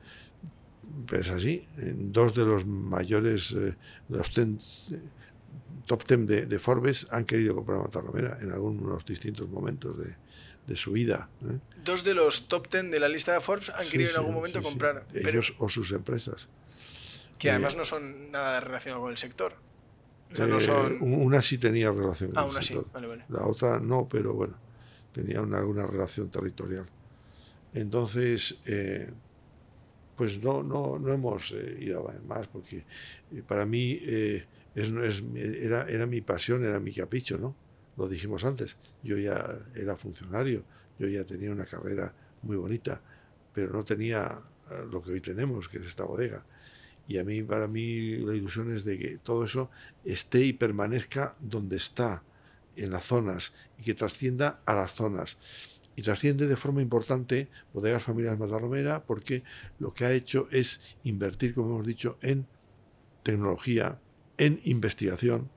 es 1.11 1.29
así, 1.29 1.67
dos 1.75 2.33
de 2.33 2.45
los 2.45 2.65
mayores, 2.65 3.51
eh, 3.51 3.75
los 4.09 4.31
top 5.85 6.03
ten 6.03 6.25
de, 6.25 6.59
Forbes 6.59 7.07
han 7.11 7.25
querido 7.25 7.55
comprar 7.55 7.79
Matarromera 7.79 8.37
en 8.41 8.51
algunos 8.51 9.05
distintos 9.05 9.49
momentos 9.49 9.97
de, 9.97 10.15
de 10.67 10.75
su 10.75 10.91
vida. 10.91 11.29
¿eh? 11.43 11.59
Dos 11.83 12.03
de 12.03 12.13
los 12.13 12.47
top 12.47 12.67
ten 12.67 12.91
de 12.91 12.99
la 12.99 13.07
lista 13.07 13.33
de 13.33 13.41
Forbes 13.41 13.69
han 13.69 13.87
querido 13.87 14.11
en 14.11 14.17
algún 14.17 14.33
momento 14.33 14.61
comprar. 14.61 15.05
Ellos 15.13 15.53
o 15.59 15.69
sus 15.69 15.91
empresas. 15.91 16.49
Que 17.37 17.49
además 17.49 17.75
eh, 17.75 17.77
no 17.77 17.85
son 17.85 18.31
nada 18.31 18.59
relacionados 18.59 19.03
con 19.03 19.11
el 19.11 19.17
sector. 19.17 19.55
Eh, 20.31 20.97
una 21.01 21.41
sí 21.41 21.57
tenía 21.57 21.91
relación 21.91 22.31
con 22.31 22.43
ah, 22.43 22.49
el 22.57 22.63
sector. 22.63 22.87
La 23.29 23.45
otra 23.45 23.79
no, 23.79 24.07
pero 24.09 24.33
bueno, 24.33 24.57
tenía 25.11 25.41
una, 25.41 25.59
alguna 25.59 25.85
relación 25.85 26.29
territorial. 26.29 26.87
Entonces, 27.73 28.57
pues 30.15 30.41
no, 30.41 30.63
no, 30.63 30.97
no 30.97 31.13
hemos 31.13 31.51
ido 31.51 32.11
más, 32.25 32.47
porque 32.47 32.85
para 33.47 33.65
mí 33.65 33.99
es, 34.01 34.47
es, 34.89 35.23
era, 35.35 35.87
era 35.87 36.05
mi 36.05 36.21
pasión, 36.21 36.65
era 36.65 36.79
mi 36.79 36.93
capricho, 36.93 37.37
¿no? 37.37 37.55
Lo 37.97 38.07
dijimos 38.07 38.43
antes, 38.43 38.77
yo 39.03 39.17
ya 39.17 39.59
era 39.75 39.95
funcionario, 39.95 40.63
yo 40.99 41.07
ya 41.07 41.23
tenía 41.23 41.51
una 41.51 41.65
carrera 41.65 42.13
muy 42.41 42.57
bonita, 42.57 43.01
pero 43.53 43.71
no 43.71 43.83
tenía 43.83 44.41
eh, 44.69 44.85
lo 44.89 45.01
que 45.01 45.11
hoy 45.11 45.21
tenemos, 45.21 45.69
que 45.69 45.77
es 45.77 45.85
esta 45.85 46.03
bodega. 46.03 46.45
Y 47.07 47.17
a 47.17 47.23
mí, 47.23 47.43
para 47.43 47.67
mí, 47.67 48.17
la 48.17 48.33
ilusión 48.33 48.71
es 48.71 48.83
de 48.83 48.97
que 48.97 49.17
todo 49.17 49.45
eso 49.45 49.69
esté 50.03 50.41
y 50.41 50.53
permanezca 50.53 51.35
donde 51.39 51.77
está, 51.77 52.23
en 52.75 52.91
las 52.91 53.05
zonas, 53.05 53.53
y 53.79 53.83
que 53.83 53.93
trascienda 53.93 54.61
a 54.65 54.75
las 54.75 54.95
zonas. 54.95 55.37
Y 55.95 56.01
trasciende 56.01 56.47
de 56.47 56.57
forma 56.57 56.81
importante 56.81 57.47
Bodegas 57.73 58.03
Familias 58.03 58.37
Matarromera 58.37 59.05
porque 59.05 59.43
lo 59.79 59.93
que 59.93 60.03
ha 60.03 60.11
hecho 60.11 60.49
es 60.51 60.81
invertir, 61.03 61.53
como 61.53 61.75
hemos 61.75 61.87
dicho, 61.87 62.17
en 62.21 62.47
tecnología, 63.23 64.01
en 64.37 64.59
investigación, 64.65 65.49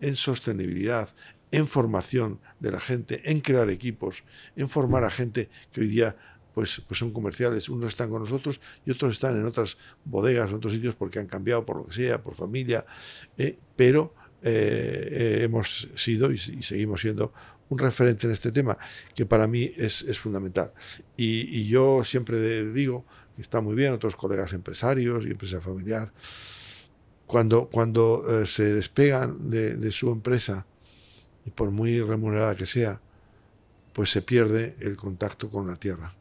en 0.00 0.16
sostenibilidad, 0.16 1.08
en 1.52 1.66
formación 1.66 2.40
de 2.60 2.70
la 2.70 2.80
gente, 2.80 3.22
en 3.24 3.40
crear 3.40 3.70
equipos, 3.70 4.24
en 4.56 4.68
formar 4.68 5.04
a 5.04 5.10
gente 5.10 5.48
que 5.72 5.80
hoy 5.80 5.88
día 5.88 6.16
pues, 6.54 6.82
pues 6.86 6.98
son 6.98 7.12
comerciales. 7.12 7.68
Unos 7.68 7.90
están 7.90 8.10
con 8.10 8.20
nosotros 8.20 8.60
y 8.84 8.90
otros 8.90 9.12
están 9.12 9.36
en 9.36 9.46
otras 9.46 9.76
bodegas, 10.04 10.50
en 10.50 10.56
otros 10.56 10.72
sitios 10.72 10.94
porque 10.94 11.18
han 11.18 11.26
cambiado 11.26 11.64
por 11.64 11.76
lo 11.76 11.86
que 11.86 11.94
sea, 11.94 12.22
por 12.22 12.34
familia, 12.34 12.84
eh, 13.38 13.58
pero 13.76 14.14
eh, 14.42 15.08
eh, 15.10 15.38
hemos 15.44 15.88
sido 15.94 16.32
y, 16.32 16.38
seguimos 16.38 17.00
siendo 17.02 17.32
un 17.68 17.78
referente 17.78 18.26
en 18.26 18.32
este 18.32 18.50
tema 18.50 18.76
que 19.14 19.26
para 19.26 19.46
mí 19.46 19.72
es, 19.76 20.04
fundamental. 20.18 20.72
Y, 21.16 21.68
yo 21.68 22.04
siempre 22.04 22.72
digo 22.72 23.04
que 23.36 23.42
está 23.42 23.60
muy 23.60 23.74
bien, 23.74 23.92
otros 23.92 24.16
colegas 24.16 24.52
empresarios 24.52 25.24
y 25.24 25.30
empresa 25.30 25.60
familiar, 25.60 26.12
cuando, 27.26 27.68
cuando 27.68 28.44
se 28.44 28.74
despegan 28.74 29.48
de, 29.50 29.76
de 29.76 29.92
su 29.92 30.10
empresa, 30.10 30.66
y 31.44 31.50
por 31.50 31.70
muy 31.70 32.00
remunerada 32.00 32.56
que 32.56 32.66
sea, 32.66 33.00
pues 33.92 34.10
se 34.10 34.22
pierde 34.22 34.76
el 34.80 34.96
contacto 34.96 35.50
con 35.50 35.66
la 35.66 35.76
tierra. 35.76 36.14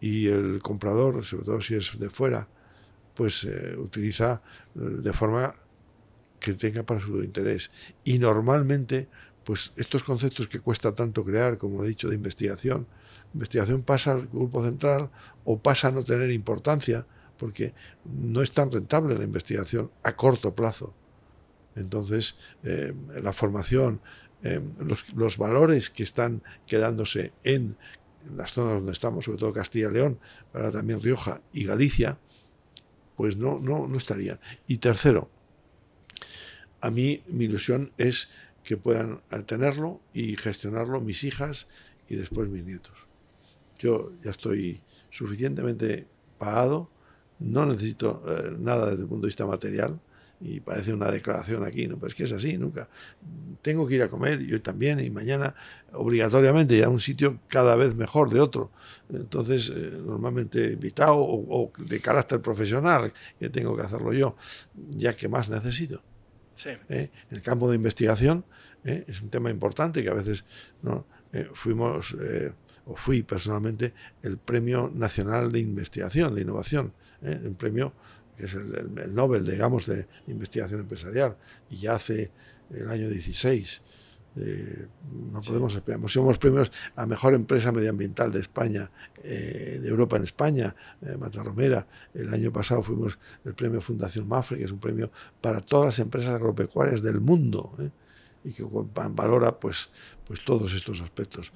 Y 0.00 0.28
el 0.28 0.60
comprador, 0.62 1.24
sobre 1.24 1.44
todo 1.44 1.60
si 1.60 1.74
es 1.74 1.98
de 1.98 2.10
fuera, 2.10 2.48
pues 3.14 3.44
eh, 3.44 3.76
utiliza 3.76 4.42
eh, 4.74 4.80
de 4.80 5.12
forma 5.12 5.54
que 6.38 6.54
tenga 6.54 6.82
para 6.82 7.00
su 7.00 7.22
interés. 7.22 7.70
Y 8.02 8.18
normalmente, 8.18 9.08
pues 9.44 9.72
estos 9.76 10.02
conceptos 10.02 10.48
que 10.48 10.60
cuesta 10.60 10.94
tanto 10.94 11.24
crear, 11.24 11.58
como 11.58 11.84
he 11.84 11.88
dicho, 11.88 12.08
de 12.08 12.14
investigación, 12.14 12.86
investigación 13.34 13.82
pasa 13.82 14.12
al 14.12 14.26
grupo 14.26 14.64
central 14.64 15.10
o 15.44 15.58
pasa 15.58 15.88
a 15.88 15.90
no 15.92 16.02
tener 16.02 16.30
importancia, 16.30 17.06
porque 17.36 17.74
no 18.04 18.42
es 18.42 18.52
tan 18.52 18.70
rentable 18.70 19.16
la 19.16 19.24
investigación 19.24 19.90
a 20.02 20.16
corto 20.16 20.54
plazo. 20.54 20.94
Entonces, 21.76 22.36
eh, 22.64 22.92
la 23.22 23.32
formación, 23.32 24.00
eh, 24.42 24.60
los, 25.14 25.36
valores 25.36 25.90
que 25.90 26.02
están 26.02 26.42
quedándose 26.66 27.32
en 27.44 27.76
las 28.36 28.52
zonas 28.52 28.74
donde 28.74 28.92
estamos, 28.92 29.24
sobre 29.24 29.38
todo 29.38 29.52
Castilla 29.52 29.88
y 29.88 29.92
León, 29.92 30.18
pero 30.52 30.70
también 30.70 31.00
Rioja 31.00 31.42
y 31.52 31.64
Galicia, 31.64 32.18
pues 33.16 33.36
no, 33.36 33.58
no, 33.58 33.86
no 33.86 33.96
estarían. 33.96 34.40
Y 34.66 34.78
tercero, 34.78 35.30
a 36.80 36.90
mí 36.90 37.22
mi 37.26 37.44
ilusión 37.44 37.92
es 37.98 38.28
que 38.64 38.76
puedan 38.76 39.20
tenerlo 39.46 40.00
y 40.12 40.36
gestionarlo 40.36 41.00
mis 41.00 41.24
hijas 41.24 41.66
y 42.08 42.16
después 42.16 42.48
mis 42.48 42.64
nietos. 42.64 43.06
Yo 43.78 44.12
ya 44.22 44.30
estoy 44.30 44.82
suficientemente 45.10 46.06
pagado, 46.38 46.90
no 47.38 47.64
necesito 47.66 48.22
eh, 48.26 48.56
nada 48.58 48.90
desde 48.90 49.02
el 49.02 49.08
punto 49.08 49.26
de 49.26 49.30
vista 49.30 49.46
material, 49.46 50.00
y 50.40 50.60
parece 50.60 50.92
una 50.94 51.10
declaración 51.10 51.64
aquí, 51.64 51.86
¿no? 51.86 51.96
Pero 51.98 52.08
es 52.08 52.14
que 52.14 52.24
es 52.24 52.32
así, 52.32 52.56
nunca. 52.56 52.88
Tengo 53.60 53.86
que 53.86 53.96
ir 53.96 54.02
a 54.02 54.08
comer, 54.08 54.40
yo 54.40 54.60
también, 54.62 54.98
y 55.00 55.10
mañana 55.10 55.54
obligatoriamente, 55.92 56.76
y 56.76 56.82
a 56.82 56.88
un 56.88 56.98
sitio 56.98 57.40
cada 57.46 57.76
vez 57.76 57.94
mejor 57.94 58.30
de 58.30 58.40
otro. 58.40 58.70
Entonces, 59.10 59.68
eh, 59.68 60.00
normalmente 60.04 60.72
invitado 60.72 61.16
o, 61.18 61.70
de 61.78 62.00
carácter 62.00 62.40
profesional, 62.40 63.12
que 63.38 63.50
tengo 63.50 63.76
que 63.76 63.82
hacerlo 63.82 64.12
yo, 64.14 64.36
ya 64.90 65.14
que 65.14 65.28
más 65.28 65.50
necesito. 65.50 66.02
Sí. 66.54 66.70
¿Eh? 66.88 67.10
En 67.30 67.36
el 67.36 67.42
campo 67.42 67.68
de 67.68 67.76
investigación 67.76 68.44
¿eh? 68.84 69.04
es 69.06 69.20
un 69.20 69.28
tema 69.28 69.50
importante 69.50 70.02
que 70.02 70.08
a 70.08 70.14
veces 70.14 70.44
no 70.82 71.06
fuimos, 71.54 72.16
o 72.86 72.96
fui 72.96 73.22
personalmente, 73.22 73.94
el 74.22 74.36
Premio 74.38 74.90
Nacional 74.92 75.52
de 75.52 75.60
Investigación, 75.60 76.34
de 76.34 76.40
Innovación, 76.40 76.92
un 77.22 77.54
premio 77.54 77.92
que 78.40 78.46
es 78.46 78.54
el, 78.54 79.14
Nobel, 79.14 79.46
digamos, 79.46 79.86
de, 79.86 80.06
investigación 80.26 80.80
empresarial, 80.80 81.36
y 81.68 81.78
ya 81.78 81.96
hace 81.96 82.30
el 82.70 82.88
año 82.88 83.08
16. 83.08 83.82
Eh, 84.36 84.86
no 85.32 85.40
podemos 85.40 85.74
esperar. 85.74 86.00
Somos 86.08 86.38
premios 86.38 86.70
a 86.94 87.04
mejor 87.04 87.34
empresa 87.34 87.72
medioambiental 87.72 88.30
de 88.32 88.40
España, 88.40 88.90
eh, 89.24 89.80
de 89.82 89.88
Europa 89.88 90.16
en 90.16 90.22
España, 90.22 90.74
eh, 91.02 91.16
Matarromera. 91.16 91.86
El 92.14 92.32
año 92.32 92.52
pasado 92.52 92.82
fuimos 92.82 93.18
el 93.44 93.54
premio 93.54 93.80
Fundación 93.80 94.28
Mafre, 94.28 94.58
que 94.58 94.64
es 94.64 94.70
un 94.70 94.78
premio 94.78 95.10
para 95.40 95.60
todas 95.60 95.86
las 95.86 95.98
empresas 95.98 96.30
agropecuarias 96.30 97.02
del 97.02 97.20
mundo 97.20 97.74
y 98.44 98.52
que 98.52 98.64
valora 98.64 99.58
pues, 99.58 99.90
pues 100.24 100.44
todos 100.44 100.72
estos 100.74 101.00
aspectos. 101.00 101.52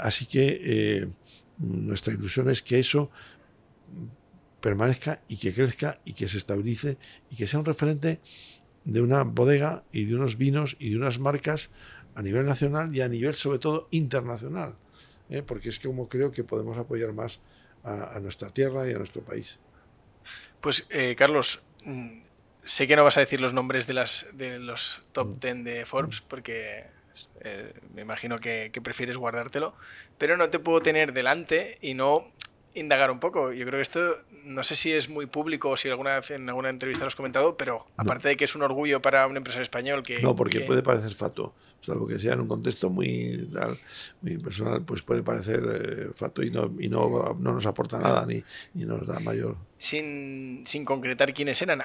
Así 0.00 0.26
que 0.26 1.10
nuestra 1.58 2.14
ilusión 2.14 2.48
es 2.48 2.62
que 2.62 2.78
eso 2.78 3.10
permanezca 4.66 5.20
y 5.28 5.36
que 5.36 5.54
crezca 5.54 6.00
y 6.04 6.14
que 6.14 6.26
se 6.26 6.38
estabilice 6.38 6.98
y 7.30 7.36
que 7.36 7.46
sea 7.46 7.60
un 7.60 7.64
referente 7.64 8.18
de 8.84 9.00
una 9.00 9.22
bodega 9.22 9.84
y 9.92 10.06
de 10.06 10.16
unos 10.16 10.36
vinos 10.36 10.74
y 10.80 10.90
de 10.90 10.96
unas 10.96 11.20
marcas 11.20 11.70
a 12.16 12.22
nivel 12.22 12.46
nacional 12.46 12.92
y 12.92 13.00
a 13.00 13.06
nivel 13.08 13.34
sobre 13.34 13.60
todo 13.60 13.86
internacional, 13.92 14.74
¿eh? 15.30 15.42
porque 15.42 15.68
es 15.68 15.78
como 15.78 16.08
creo 16.08 16.32
que 16.32 16.42
podemos 16.42 16.76
apoyar 16.78 17.12
más 17.12 17.38
a, 17.84 18.18
nuestra 18.18 18.50
tierra 18.50 18.90
y 18.90 18.92
a 18.92 18.98
nuestro 18.98 19.22
país. 19.22 19.60
Pues 20.60 20.84
eh, 20.90 21.14
Carlos, 21.16 21.62
mm, 21.84 22.22
sé 22.64 22.88
que 22.88 22.96
no 22.96 23.04
vas 23.04 23.18
a 23.18 23.20
decir 23.20 23.40
los 23.40 23.52
nombres 23.52 23.86
de, 23.86 23.94
las, 23.94 24.26
de 24.32 24.58
los 24.58 25.00
top 25.12 25.38
10 25.38 25.54
mm. 25.54 25.62
de 25.62 25.86
Forbes 25.86 26.22
porque 26.22 26.86
eh, 27.42 27.72
me 27.94 28.02
imagino 28.02 28.40
que, 28.40 28.70
que, 28.72 28.80
prefieres 28.80 29.16
guardártelo, 29.16 29.76
pero 30.18 30.36
no 30.36 30.50
te 30.50 30.58
puedo 30.58 30.80
tener 30.80 31.12
delante 31.12 31.78
y 31.80 31.94
no 31.94 32.32
indagar 32.76 33.10
un 33.10 33.18
poco. 33.18 33.52
Yo 33.52 33.64
creo 33.66 33.78
que 33.78 33.82
esto, 33.82 34.16
no 34.44 34.62
sé 34.62 34.74
si 34.74 34.92
es 34.92 35.08
muy 35.08 35.26
público 35.26 35.70
o 35.70 35.76
si 35.76 35.88
alguna 35.88 36.16
vez 36.16 36.30
en 36.30 36.48
alguna 36.48 36.68
entrevista 36.68 37.04
lo 37.04 37.08
has 37.08 37.16
comentado, 37.16 37.56
pero 37.56 37.86
aparte 37.96 38.28
de 38.28 38.36
que 38.36 38.44
es 38.44 38.54
un 38.54 38.62
orgullo 38.62 39.02
para 39.02 39.26
un 39.26 39.36
empresario 39.36 39.62
español 39.62 40.02
que... 40.02 40.20
No, 40.20 40.36
porque 40.36 40.60
puede 40.60 40.82
parecer 40.82 41.14
fato, 41.14 41.54
salvo 41.80 42.06
que 42.06 42.18
sea 42.18 42.34
en 42.34 42.40
un 42.40 42.48
contexto 42.48 42.90
muy, 42.90 43.48
muy 44.20 44.38
personal, 44.38 44.82
pues 44.82 45.02
puede 45.02 45.22
parecer 45.22 45.62
eh, 45.64 46.10
fato 46.14 46.42
y, 46.42 46.50
no, 46.50 46.72
y 46.78 46.88
no, 46.88 47.36
no, 47.40 47.52
nos 47.52 47.66
aporta 47.66 47.98
nada 47.98 48.26
ni, 48.26 48.42
ni 48.74 48.84
nos 48.84 49.06
da 49.06 49.18
mayor... 49.20 49.56
Sin, 49.78 50.62
sin 50.66 50.84
concretar 50.84 51.32
quiénes 51.32 51.60
eran, 51.62 51.82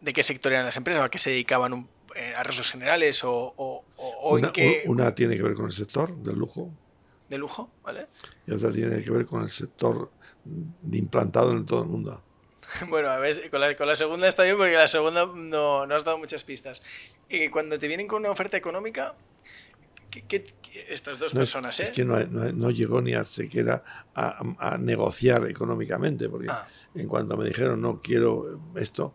de 0.00 0.12
qué 0.12 0.22
sector 0.22 0.52
eran 0.52 0.64
las 0.64 0.76
empresas, 0.76 1.04
a 1.04 1.08
qué 1.08 1.18
se 1.18 1.30
dedicaban 1.30 1.88
eh, 2.16 2.32
a 2.36 2.40
arreglos 2.40 2.70
generales 2.70 3.22
o, 3.22 3.54
o, 3.56 4.38
en 4.38 4.50
qué... 4.50 4.82
Una 4.86 5.14
tiene 5.14 5.36
que 5.36 5.42
ver 5.42 5.54
con 5.54 5.66
el 5.66 5.72
sector 5.72 6.16
del 6.16 6.36
lujo 6.36 6.72
de 7.28 7.38
lujo, 7.38 7.70
¿vale? 7.82 8.08
Y 8.46 8.52
otra 8.52 8.72
tiene 8.72 9.02
que 9.02 9.10
ver 9.10 9.26
con 9.26 9.42
el 9.42 9.50
sector 9.50 10.10
de 10.44 10.98
implantado 10.98 11.52
en 11.52 11.64
todo 11.66 11.82
el 11.82 11.88
mundo. 11.88 12.22
Bueno, 12.88 13.08
a 13.08 13.18
ver, 13.18 13.50
con 13.50 13.60
la, 13.60 13.74
con 13.76 13.86
la 13.86 13.96
segunda 13.96 14.28
está 14.28 14.42
bien 14.42 14.56
porque 14.56 14.74
la 14.74 14.88
segunda 14.88 15.26
no, 15.26 15.86
no 15.86 15.94
has 15.94 16.04
dado 16.04 16.18
muchas 16.18 16.44
pistas. 16.44 16.82
Y 17.28 17.48
cuando 17.48 17.78
te 17.78 17.88
vienen 17.88 18.06
con 18.06 18.20
una 18.20 18.30
oferta 18.30 18.56
económica, 18.56 19.14
¿qué, 20.10 20.44
estas 20.88 21.18
dos 21.18 21.32
personas, 21.32 21.80
¿eh? 21.80 21.84
Es 21.84 21.90
que 21.90 22.04
no, 22.04 22.18
no, 22.18 22.70
llegó 22.70 23.00
ni 23.00 23.14
a 23.14 23.24
siquiera 23.24 23.82
a, 24.14 24.38
a 24.58 24.78
negociar 24.78 25.48
económicamente, 25.48 26.28
porque 26.28 26.48
ah. 26.50 26.68
en 26.94 27.08
cuanto 27.08 27.36
me 27.36 27.46
dijeron 27.46 27.80
no 27.80 28.00
quiero 28.00 28.60
esto, 28.76 29.14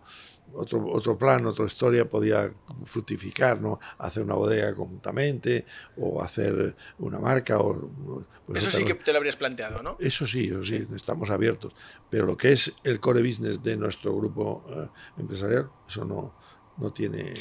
otro, 0.53 0.85
otro 0.91 1.17
plan, 1.17 1.45
otra 1.45 1.65
historia 1.65 2.09
podía 2.09 2.53
fructificar, 2.85 3.61
¿no? 3.61 3.79
Hacer 3.97 4.23
una 4.23 4.35
bodega 4.35 4.73
conjuntamente 4.75 5.65
o 5.97 6.21
hacer 6.21 6.75
una 6.99 7.19
marca. 7.19 7.59
O, 7.59 7.89
pues 8.45 8.65
eso 8.65 8.77
sí 8.77 8.85
que 8.85 8.93
te 8.93 9.11
lo 9.11 9.17
habrías 9.17 9.35
planteado, 9.35 9.81
¿no? 9.81 9.97
Eso 9.99 10.27
sí, 10.27 10.47
eso 10.47 10.63
sí, 10.63 10.87
estamos 10.95 11.29
abiertos. 11.29 11.73
Pero 12.09 12.25
lo 12.25 12.37
que 12.37 12.51
es 12.51 12.73
el 12.83 12.99
core 12.99 13.21
business 13.21 13.61
de 13.63 13.77
nuestro 13.77 14.15
grupo 14.15 14.65
eh, 14.69 14.87
empresarial, 15.17 15.69
eso 15.87 16.05
no, 16.05 16.35
no 16.77 16.91
tiene... 16.91 17.33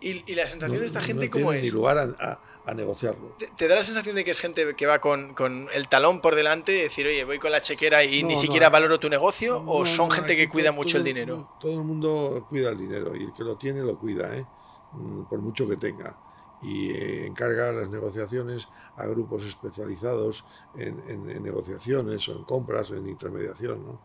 ¿Y, 0.00 0.34
la 0.34 0.46
sensación 0.46 0.80
de 0.80 0.86
esta 0.86 1.00
gente 1.00 1.30
cómo 1.30 1.52
es? 1.52 1.62
Ni 1.62 1.70
lugar 1.70 1.98
a, 1.98 2.40
a, 2.66 2.74
negociarlo. 2.74 3.36
¿Te, 3.56 3.68
da 3.68 3.76
la 3.76 3.82
sensación 3.82 4.14
de 4.16 4.24
que 4.24 4.32
es 4.32 4.40
gente 4.40 4.74
que 4.74 4.86
va 4.86 5.00
con, 5.00 5.34
con, 5.34 5.68
el 5.72 5.88
talón 5.88 6.20
por 6.20 6.34
delante 6.34 6.76
y 6.76 6.82
decir, 6.82 7.06
oye, 7.06 7.24
voy 7.24 7.38
con 7.38 7.52
la 7.52 7.62
chequera 7.62 8.04
y 8.04 8.22
ni 8.22 8.36
siquiera 8.36 8.68
valoro 8.68 9.00
tu 9.00 9.08
negocio? 9.08 9.62
¿O 9.66 9.86
son 9.86 10.10
gente 10.10 10.36
que 10.36 10.48
cuida 10.48 10.72
mucho 10.72 10.98
el 10.98 11.04
dinero? 11.04 11.56
Todo 11.60 11.72
el 11.72 11.84
mundo 11.84 12.46
cuida 12.48 12.70
el 12.70 12.76
dinero 12.76 13.16
y 13.16 13.24
el 13.24 13.32
que 13.32 13.44
lo 13.44 13.56
tiene 13.56 13.80
lo 13.80 13.98
cuida, 13.98 14.36
¿eh? 14.36 14.44
Mm, 14.92 15.24
por 15.24 15.40
mucho 15.40 15.68
que 15.68 15.76
tenga. 15.76 16.18
Y 16.62 16.90
eh, 16.90 17.26
encarga 17.26 17.72
las 17.72 17.90
negociaciones 17.90 18.68
a 18.96 19.06
grupos 19.06 19.44
especializados 19.44 20.44
en, 20.76 20.98
en, 21.08 21.42
negociaciones 21.42 22.26
o 22.28 22.32
en 22.32 22.44
compras 22.44 22.90
o 22.90 22.96
en 22.96 23.08
intermediación. 23.08 23.84
¿no? 23.84 24.00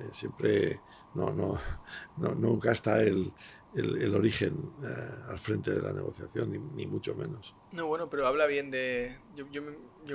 Eh, 0.00 0.10
siempre, 0.12 0.80
no, 1.14 1.30
no, 1.30 1.58
no, 2.16 2.34
nunca 2.34 2.72
está 2.72 3.00
el 3.02 3.32
el, 3.74 4.14
origen 4.14 4.54
eh, 4.82 5.30
al 5.30 5.38
frente 5.38 5.72
de 5.72 5.80
la 5.80 5.92
negociación, 5.92 6.74
ni, 6.74 6.86
mucho 6.86 7.14
menos. 7.14 7.54
No, 7.72 7.86
bueno, 7.86 8.10
pero 8.10 8.26
habla 8.26 8.46
bien 8.46 8.70
de... 8.70 9.16
Yo, 9.36 9.46
yo, 9.52 9.62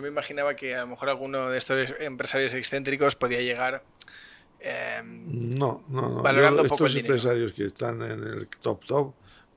me 0.02 0.08
imaginaba 0.08 0.56
que 0.56 0.76
a 0.76 0.82
lo 0.82 0.88
mejor 0.88 1.10
alguno 1.10 1.50
de 1.50 1.58
estos 1.58 1.94
empresarios 2.00 2.54
excéntricos 2.54 3.16
podía 3.16 3.42
llegar... 3.42 3.84
Em, 4.60 5.58
no, 5.58 5.84
no, 5.90 6.10
no. 6.10 6.22
Valorando 6.22 6.66
estos 6.66 6.96
empresarios 6.96 7.54
que 7.54 7.66
están 7.66 8.02
en 8.02 8.24
el 8.24 8.48
top 8.48 8.86
top 8.86 9.14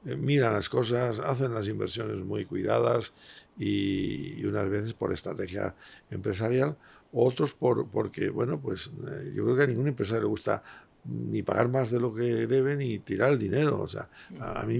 eh, 0.06 0.16
miran 0.16 0.52
las 0.52 0.68
cosas, 0.68 1.18
hacen 1.18 1.52
las 1.54 1.66
inversiones 1.66 2.16
muy 2.18 2.44
cuidadas 2.44 3.12
y, 3.58 4.44
unas 4.44 4.68
veces 4.68 4.94
por 4.94 5.12
estrategia 5.12 5.74
empresarial, 6.10 6.76
otros 7.12 7.52
por, 7.52 7.88
porque, 7.88 8.30
bueno, 8.30 8.60
pues 8.60 8.86
eh, 8.86 9.32
yo 9.34 9.44
creo 9.44 9.56
que 9.56 9.62
a 9.64 9.66
ningún 9.66 9.88
empresario 9.88 10.22
le 10.22 10.28
gusta 10.28 10.62
ni 11.04 11.42
pagar 11.42 11.68
más 11.68 11.90
de 11.90 12.00
lo 12.00 12.14
que 12.14 12.46
debe 12.46 12.76
ni 12.76 12.98
tirar 12.98 13.30
el 13.30 13.38
dinero. 13.38 13.80
O 13.80 13.88
sea, 13.88 14.08
a, 14.40 14.62
mí 14.64 14.76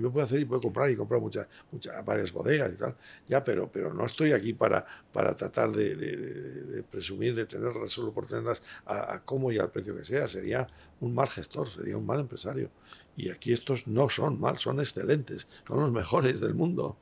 yo 0.00 0.10
puedo 0.10 0.24
hacer 0.24 0.40
y 0.40 0.44
puedo 0.44 0.60
comprar 0.60 0.90
y 0.90 0.96
comprar 0.96 1.20
muchas, 1.20 1.46
muchas 1.70 2.04
varias 2.04 2.32
bodegas 2.32 2.72
y 2.72 2.76
tal. 2.76 2.96
Ya, 3.28 3.44
pero, 3.44 3.70
pero 3.70 3.92
no 3.94 4.04
estoy 4.06 4.32
aquí 4.32 4.52
para, 4.52 4.84
para 5.12 5.36
tratar 5.36 5.70
de, 5.70 6.84
presumir 6.90 7.34
de 7.34 7.46
tenerlas 7.46 7.90
solo 7.90 8.12
por 8.12 8.26
tenerlas 8.26 8.62
a, 8.86 9.22
cómo 9.24 9.52
y 9.52 9.58
al 9.58 9.70
precio 9.70 9.94
que 9.96 10.04
sea. 10.04 10.26
Sería 10.26 10.66
un 11.00 11.14
mal 11.14 11.28
gestor, 11.28 11.68
sería 11.68 11.96
un 11.96 12.06
mal 12.06 12.20
empresario. 12.20 12.70
Y 13.16 13.30
aquí 13.30 13.52
estos 13.52 13.86
no 13.86 14.08
son 14.08 14.40
mal, 14.40 14.58
son 14.58 14.80
excelentes, 14.80 15.46
son 15.66 15.80
los 15.80 15.92
mejores 15.92 16.40
del 16.40 16.54
mundo. 16.54 16.96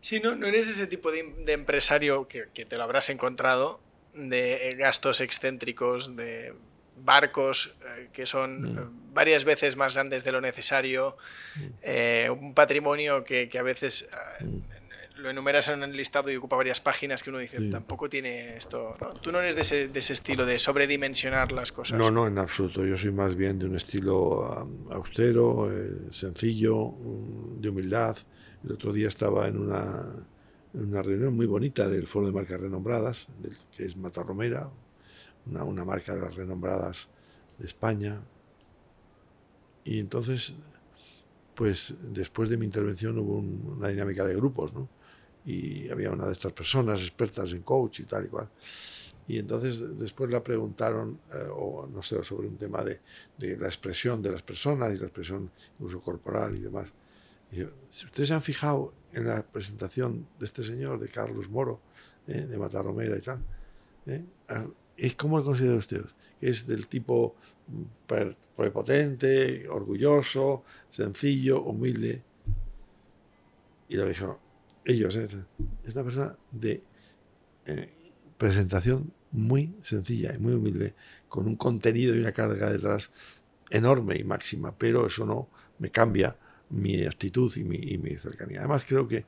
Sí, 0.00 0.20
no, 0.20 0.34
no 0.36 0.46
eres 0.46 0.68
ese 0.68 0.86
tipo 0.86 1.10
de, 1.10 1.34
empresario 1.48 2.28
que, 2.28 2.48
que 2.52 2.66
te 2.66 2.76
lo 2.76 2.84
habrás 2.84 3.08
encontrado, 3.08 3.80
de 4.14 4.76
gastos 4.78 5.20
excéntricos, 5.20 6.14
de 6.14 6.54
barcos 6.96 7.74
eh, 7.84 8.08
que 8.12 8.26
son 8.26 8.62
mm. 8.62 8.78
eh, 8.78 8.82
varias 9.12 9.44
veces 9.44 9.76
más 9.76 9.94
grandes 9.94 10.24
de 10.24 10.32
lo 10.32 10.40
necesario, 10.40 11.16
mm. 11.56 11.60
eh, 11.82 12.30
un 12.30 12.54
patrimonio 12.54 13.24
que, 13.24 13.50
a 13.58 13.62
veces 13.62 14.08
mm. 14.40 15.20
lo 15.20 15.30
enumeras 15.30 15.68
en 15.68 15.82
el 15.82 15.96
listado 15.96 16.30
y 16.30 16.36
ocupa 16.36 16.56
varias 16.56 16.80
páginas 16.80 17.22
que 17.22 17.30
uno 17.30 17.38
dice, 17.38 17.68
tampoco 17.70 18.08
tiene 18.08 18.56
esto. 18.56 18.96
Tú 19.20 19.32
no 19.32 19.40
eres 19.40 19.54
de 19.54 19.62
ese, 19.62 19.88
de 19.88 19.98
ese, 19.98 20.12
estilo 20.12 20.44
de 20.46 20.58
sobredimensionar 20.58 21.52
las 21.52 21.72
cosas. 21.72 21.98
No, 21.98 22.10
no, 22.10 22.26
en 22.26 22.38
absoluto. 22.38 22.84
Yo 22.84 22.96
soy 22.96 23.12
más 23.12 23.36
bien 23.36 23.58
de 23.58 23.66
un 23.66 23.76
estilo 23.76 24.68
austero, 24.90 25.70
sencillo, 26.10 26.94
de 27.58 27.68
humildad. 27.68 28.16
El 28.64 28.72
otro 28.72 28.92
día 28.92 29.08
estaba 29.08 29.46
en 29.46 29.58
una, 29.58 30.04
en 30.74 30.84
una 30.86 31.02
reunión 31.02 31.36
muy 31.36 31.46
bonita 31.46 31.88
del 31.88 32.06
Foro 32.06 32.26
de 32.26 32.32
Marcas 32.32 32.60
Renombradas, 32.60 33.28
que 33.76 33.84
es 33.84 33.96
Matarromera, 33.96 34.70
una, 35.46 35.84
marca 35.84 36.14
de 36.14 36.20
las 36.20 36.34
renombradas 36.34 37.08
de 37.58 37.66
España. 37.66 38.20
Y 39.84 39.98
entonces, 39.98 40.54
pues 41.54 41.94
después 42.12 42.48
de 42.48 42.56
mi 42.56 42.64
intervención 42.64 43.18
hubo 43.18 43.38
una 43.38 43.88
dinámica 43.88 44.24
de 44.24 44.34
grupos, 44.34 44.74
¿no? 44.74 44.88
Y 45.44 45.90
había 45.90 46.10
una 46.10 46.26
de 46.26 46.32
estas 46.32 46.52
personas 46.52 47.00
expertas 47.00 47.52
en 47.52 47.62
coach 47.62 48.00
y 48.00 48.04
tal 48.04 48.24
y 48.24 48.28
cual. 48.28 48.48
Y 49.26 49.38
entonces 49.38 49.98
después 49.98 50.30
la 50.30 50.42
preguntaron, 50.42 51.18
eh, 51.32 51.48
o 51.50 51.86
no 51.86 52.02
sé, 52.02 52.22
sobre 52.24 52.48
un 52.48 52.56
tema 52.56 52.82
de, 52.82 53.00
de, 53.38 53.56
la 53.56 53.66
expresión 53.66 54.22
de 54.22 54.32
las 54.32 54.42
personas 54.42 54.94
y 54.94 54.98
la 54.98 55.04
expresión 55.04 55.50
incluso 55.78 56.00
corporal 56.00 56.56
y 56.56 56.60
demás. 56.60 56.92
Y 57.52 57.56
si 57.88 58.06
ustedes 58.06 58.28
se 58.28 58.34
han 58.34 58.42
fijado 58.42 58.92
en 59.12 59.26
la 59.26 59.42
presentación 59.42 60.26
de 60.38 60.46
este 60.46 60.64
señor, 60.64 60.98
de 60.98 61.08
Carlos 61.08 61.48
Moro, 61.48 61.80
¿eh? 62.26 62.40
de 62.40 62.58
Matarromera 62.58 63.16
y 63.16 63.20
tal, 63.20 63.38
¿eh? 64.06 64.24
¿Cómo 65.16 65.38
lo 65.38 65.44
considera 65.44 65.76
usted? 65.76 66.04
es 66.44 66.66
del 66.66 66.86
tipo 66.88 67.36
prepotente, 68.56 69.66
orgulloso, 69.68 70.64
sencillo, 70.90 71.62
humilde. 71.62 72.22
Y 73.88 73.96
lo 73.96 74.06
dijo, 74.06 74.40
ellos, 74.84 75.16
¿eh? 75.16 75.28
es 75.84 75.94
una 75.94 76.04
persona 76.04 76.36
de 76.50 76.82
eh, 77.66 77.90
presentación 78.36 79.12
muy 79.30 79.74
sencilla 79.82 80.34
y 80.34 80.38
muy 80.38 80.52
humilde, 80.52 80.94
con 81.28 81.46
un 81.46 81.56
contenido 81.56 82.14
y 82.14 82.20
una 82.20 82.32
carga 82.32 82.70
detrás 82.70 83.10
enorme 83.70 84.16
y 84.16 84.24
máxima, 84.24 84.76
pero 84.76 85.06
eso 85.06 85.24
no 85.24 85.48
me 85.78 85.90
cambia 85.90 86.36
mi 86.70 87.04
actitud 87.04 87.54
y 87.56 87.64
mi, 87.64 87.76
y 87.76 87.98
mi 87.98 88.10
cercanía. 88.14 88.60
Además, 88.60 88.84
creo 88.86 89.06
que, 89.06 89.26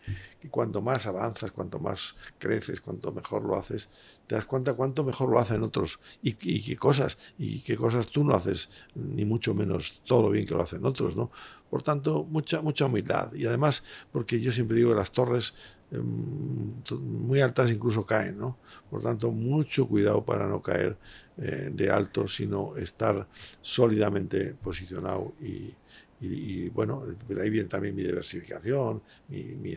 cuanto 0.50 0.80
más 0.80 1.06
avanzas, 1.06 1.50
cuanto 1.50 1.78
más 1.78 2.14
creces, 2.38 2.80
cuanto 2.80 3.12
mejor 3.12 3.44
lo 3.44 3.56
haces, 3.56 3.88
te 4.26 4.34
das 4.34 4.44
cuenta 4.44 4.74
cuánto 4.74 5.04
mejor 5.04 5.28
lo 5.28 5.38
hacen 5.38 5.62
otros 5.62 5.98
y, 6.22 6.34
qué 6.34 6.76
cosas, 6.76 7.18
y 7.38 7.60
qué 7.60 7.76
cosas 7.76 8.08
tú 8.08 8.24
no 8.24 8.34
haces, 8.34 8.68
ni 8.94 9.24
mucho 9.24 9.54
menos 9.54 10.00
todo 10.06 10.22
lo 10.22 10.30
bien 10.30 10.46
que 10.46 10.54
lo 10.54 10.62
hacen 10.62 10.84
otros, 10.84 11.16
¿no? 11.16 11.30
Por 11.70 11.82
tanto, 11.82 12.24
mucha, 12.24 12.62
mucha 12.62 12.86
humildad. 12.86 13.32
Y 13.34 13.44
además, 13.46 13.82
porque 14.12 14.40
yo 14.40 14.52
siempre 14.52 14.76
digo 14.76 14.90
que 14.90 14.96
las 14.96 15.10
torres 15.10 15.52
em, 15.90 16.74
muy 17.00 17.40
altas 17.40 17.70
incluso 17.70 18.06
caen, 18.06 18.38
¿no? 18.38 18.58
Por 18.88 19.02
tanto, 19.02 19.32
mucho 19.32 19.88
cuidado 19.88 20.24
para 20.24 20.46
no 20.46 20.62
caer 20.62 20.96
eh, 21.38 21.70
de 21.72 21.90
alto, 21.90 22.28
sino 22.28 22.76
estar 22.76 23.26
sólidamente 23.62 24.54
posicionado 24.54 25.34
y, 25.40 25.74
y, 26.20 26.68
bueno, 26.70 27.04
de 27.28 27.42
ahí 27.42 27.50
viene 27.50 27.68
también 27.68 27.94
mi 27.94 28.02
diversificación, 28.02 29.02
mi, 29.28 29.42
mi, 29.42 29.76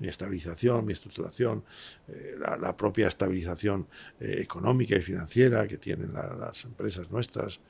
mi 0.00 0.08
estabilización, 0.08 0.84
mi 0.84 0.94
estructuración, 0.94 1.64
eh, 2.08 2.36
la, 2.38 2.76
propia 2.76 3.08
estabilización 3.08 3.86
eh, 4.20 4.36
económica 4.38 4.96
y 4.96 5.02
financiera 5.02 5.66
que 5.66 5.76
tienen 5.76 6.12
las 6.12 6.64
empresas 6.64 7.10
nuestras. 7.10 7.60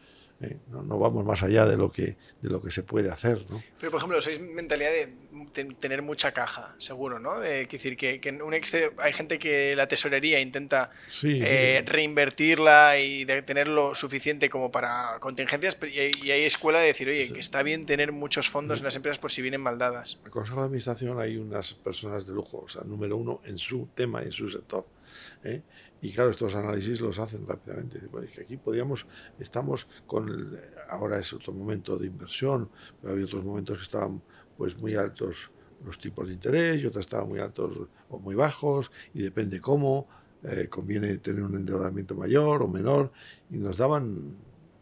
Eh, 0.41 0.57
no, 0.69 0.99
vamos 0.99 1.25
más 1.25 1.43
allá 1.43 1.67
de 1.67 1.77
lo 1.77 1.91
que 1.91 2.17
de 2.41 2.49
lo 2.49 2.63
que 2.63 2.71
se 2.71 2.85
puede 2.85 3.11
hacer. 3.11 3.45
¿no? 3.51 3.61
Pero, 3.81 3.91
por 3.91 3.99
ejemplo, 3.99 4.21
sois 4.21 4.41
mentalidad 4.41 4.91
de 4.91 5.13
tener 5.47 6.03
mucha 6.03 6.33
caja, 6.33 6.75
seguro, 6.79 7.19
¿no? 7.19 7.41
De, 7.41 7.67
decir, 7.67 7.97
que, 7.97 8.21
que 8.21 8.31
un 8.31 8.55
hay 8.55 9.13
gente 9.13 9.39
que 9.39 9.77
la 9.77 9.89
tesorería 9.89 10.41
intenta 10.41 10.91
eh, 11.23 11.83
reinvertirla 11.87 12.99
y 12.99 13.25
de 13.25 13.43
tener 13.43 13.69
lo 13.69 13.95
suficiente 13.95 14.51
como 14.51 14.71
para 14.71 15.19
contingencias, 15.21 15.79
y 15.83 16.31
hay, 16.31 16.45
escuela 16.45 16.81
de 16.81 16.89
decir, 16.89 17.09
oye, 17.09 17.33
que 17.33 17.41
está 17.41 17.63
bien 17.63 17.87
tener 17.87 18.13
muchos 18.13 18.49
fondos 18.49 18.81
en 18.81 18.85
las 18.85 18.97
empresas 18.97 19.19
por 19.19 19.31
si 19.31 19.43
vienen 19.43 19.61
maldadas. 19.61 20.19
En 20.21 20.27
el 20.27 20.31
Consejo 20.31 20.61
de 20.61 20.67
Administración 20.67 21.21
hay 21.21 21.37
unas 21.37 21.75
personas 21.75 22.27
de 22.27 22.35
lujo, 22.35 22.65
o 22.65 22.69
sea, 22.69 22.83
número 22.83 23.17
uno 23.17 23.41
en 23.45 23.59
su 23.59 23.89
tema 23.95 24.23
y 24.23 24.27
en 24.27 24.33
su 24.33 24.49
sector. 24.49 24.87
¿eh? 25.45 25.63
Y 26.01 26.13
claro, 26.13 26.31
estos 26.31 26.55
análisis 26.55 27.01
los 27.01 27.19
hacen 27.19 27.47
rápidamente. 27.47 28.01
Pues 28.11 28.31
que 28.31 28.43
aquí 28.43 28.57
podíamos, 28.57 29.07
estamos 29.39 29.87
con, 30.07 30.57
ahora 30.89 31.19
es 31.19 31.33
otro 31.33 31.53
momento 31.53 31.97
de 31.97 32.07
inversión, 32.07 32.71
pero 33.01 33.13
había 33.13 33.27
otros 33.27 33.45
momentos 33.45 33.79
que 33.79 33.83
estaban 33.83 34.23
pues 34.59 34.77
muy 34.77 34.97
altos 34.97 35.51
los 35.85 35.99
tipos 35.99 36.27
de 36.27 36.35
interés 36.35 36.83
y 36.83 36.87
otros 36.87 37.07
estaban 37.07 37.29
muy 37.29 37.39
altos 37.39 37.89
o 38.11 38.19
muy 38.19 38.35
bajos 38.35 38.91
y 39.15 39.23
depende 39.23 39.61
cómo, 39.61 40.09
eh, 40.43 40.67
conviene 40.69 41.17
tener 41.19 41.43
un 41.43 41.55
endeudamiento 41.57 42.15
mayor 42.17 42.63
o 42.63 42.69
menor 42.69 43.13
y 43.51 43.57
nos 43.57 43.77
daban 43.77 44.37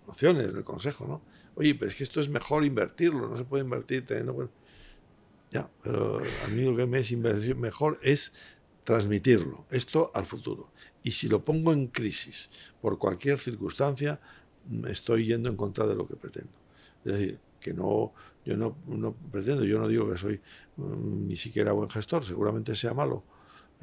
nociones 0.07 0.53
del 0.53 0.65
consejo, 0.65 1.07
¿no? 1.07 1.23
Oye, 1.55 1.75
pero 1.75 1.91
es 1.91 1.97
que 1.97 2.05
esto 2.05 2.21
es 2.21 2.29
mejor 2.29 2.65
invertirlo, 2.65 3.29
no 3.29 3.37
se 3.37 3.45
puede 3.45 3.65
invertir 3.65 4.05
teniendo 4.05 4.51
Ya, 5.51 5.71
pero 5.83 6.21
a 6.45 6.49
mí 6.49 6.63
lo 6.63 6.77
que 6.77 6.87
me 6.87 6.99
es 6.99 7.11
invertir 7.11 7.57
mejor 7.57 7.99
es 8.03 8.33
transmitirlo, 8.85 9.67
esto 9.71 10.11
al 10.15 10.25
futuro. 10.27 10.71
Y 11.03 11.13
si 11.13 11.29
lo 11.29 11.45
pongo 11.45 11.73
en 11.73 11.89
crisis 11.89 12.51
por 12.81 12.99
cualquier 12.99 13.39
circunstancia, 13.41 14.21
estoy 14.89 15.27
yendo 15.27 15.49
en 15.49 15.57
contra 15.57 15.87
de 15.87 15.95
lo 15.95 16.07
que 16.07 16.17
pretendo. 16.17 16.53
Es 17.05 17.13
decir, 17.13 17.41
que 17.61 17.73
no, 17.73 18.13
yo 18.47 18.57
no, 18.57 19.15
pretendo, 19.33 19.65
yo 19.65 19.79
no 19.79 19.89
digo 19.89 20.11
que 20.11 20.17
soy 20.17 20.41
mm, 20.77 21.27
ni 21.27 21.37
siquiera 21.37 21.73
buen 21.73 21.91
gestor, 21.91 22.25
seguramente 22.25 22.77
sea 22.77 22.95
malo, 22.95 23.25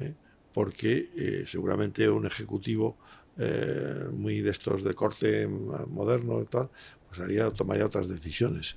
¿eh? 0.00 0.14
porque 0.54 1.10
eh, 1.16 1.44
seguramente 1.46 2.08
un 2.08 2.26
ejecutivo 2.26 2.96
eh, 3.36 4.06
muy 4.12 4.40
de 4.40 4.50
estos 4.50 4.82
de 4.82 4.94
corte 4.94 5.46
moderno 5.46 6.40
y 6.40 6.46
tal, 6.46 6.70
pues 7.08 7.20
haría, 7.20 7.50
tomaría 7.50 7.84
otras 7.84 8.08
decisiones. 8.08 8.76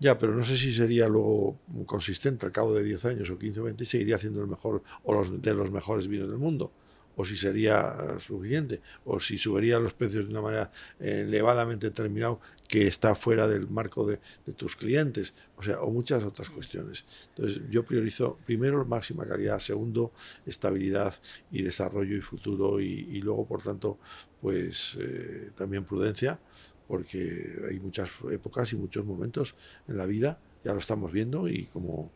Ya, 0.00 0.16
pero 0.16 0.32
no 0.36 0.44
sé 0.44 0.56
si 0.56 0.72
sería 0.72 1.08
luego 1.08 1.58
consistente 1.84 2.46
al 2.46 2.52
cabo 2.52 2.72
de 2.72 2.84
10 2.84 3.04
años 3.06 3.30
o 3.30 3.38
15 3.38 3.60
o 3.60 3.64
20 3.64 3.82
y 3.82 3.86
seguiría 3.86 4.14
haciendo 4.14 4.40
el 4.40 4.46
mejor 4.46 4.84
o 5.02 5.12
los 5.12 5.42
de 5.42 5.54
los 5.54 5.72
mejores 5.72 6.06
vinos 6.06 6.28
del 6.28 6.38
mundo 6.38 6.72
o 7.18 7.24
si 7.24 7.36
sería 7.36 7.96
eh, 7.98 8.20
suficiente, 8.20 8.80
o 9.04 9.18
si 9.18 9.38
subiría 9.38 9.80
los 9.80 9.92
precios 9.92 10.24
de 10.24 10.30
una 10.30 10.40
manera 10.40 10.70
elevadamente 11.00 11.88
determinada 11.88 12.38
que 12.68 12.86
está 12.86 13.16
fuera 13.16 13.48
del 13.48 13.68
marco 13.68 14.06
de, 14.06 14.20
tus 14.56 14.76
clientes, 14.76 15.34
o 15.56 15.62
sea, 15.62 15.80
o 15.80 15.90
muchas 15.90 16.22
otras 16.22 16.48
cuestiones. 16.48 17.04
Entonces, 17.30 17.62
yo 17.70 17.84
priorizo 17.84 18.38
primero 18.46 18.84
máxima 18.84 19.26
calidad, 19.26 19.58
segundo, 19.58 20.12
estabilidad 20.46 21.14
y 21.50 21.62
desarrollo 21.62 22.16
y 22.16 22.20
futuro, 22.20 22.78
y, 22.78 23.20
luego, 23.20 23.46
por 23.48 23.62
tanto, 23.62 23.98
pues 24.40 24.96
eh, 25.00 25.50
también 25.56 25.84
prudencia, 25.84 26.38
porque 26.86 27.52
hay 27.68 27.80
muchas 27.80 28.10
épocas 28.30 28.72
y 28.72 28.76
muchos 28.76 29.04
momentos 29.04 29.56
en 29.88 29.96
la 29.96 30.06
vida, 30.06 30.38
ya 30.62 30.72
lo 30.72 30.78
estamos 30.78 31.10
viendo, 31.10 31.48
y 31.48 31.64
como 31.66 32.12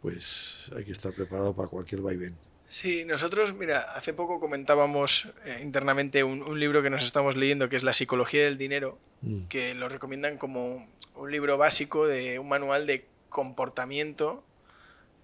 pues 0.00 0.70
hay 0.76 0.84
que 0.84 0.92
estar 0.92 1.14
preparado 1.14 1.54
para 1.54 1.68
cualquier 1.68 2.00
vaivén. 2.00 2.34
Sí, 2.66 3.04
nosotros, 3.04 3.54
mira, 3.54 3.80
hace 3.94 4.14
poco 4.14 4.40
comentábamos 4.40 5.28
eh, 5.44 5.60
internamente 5.62 6.24
un, 6.24 6.58
libro 6.58 6.82
que 6.82 6.90
nos 6.90 7.04
estamos 7.04 7.36
leyendo 7.36 7.68
que 7.68 7.76
es 7.76 7.82
La 7.82 7.92
psicología 7.92 8.44
del 8.44 8.56
dinero, 8.56 8.98
mm. 9.20 9.44
que 9.44 9.74
lo 9.74 9.88
recomiendan 9.88 10.38
como 10.38 10.88
un 11.14 11.30
libro 11.30 11.58
básico 11.58 12.06
de 12.06 12.38
un 12.38 12.48
manual 12.48 12.86
de 12.86 13.06
comportamiento 13.28 14.44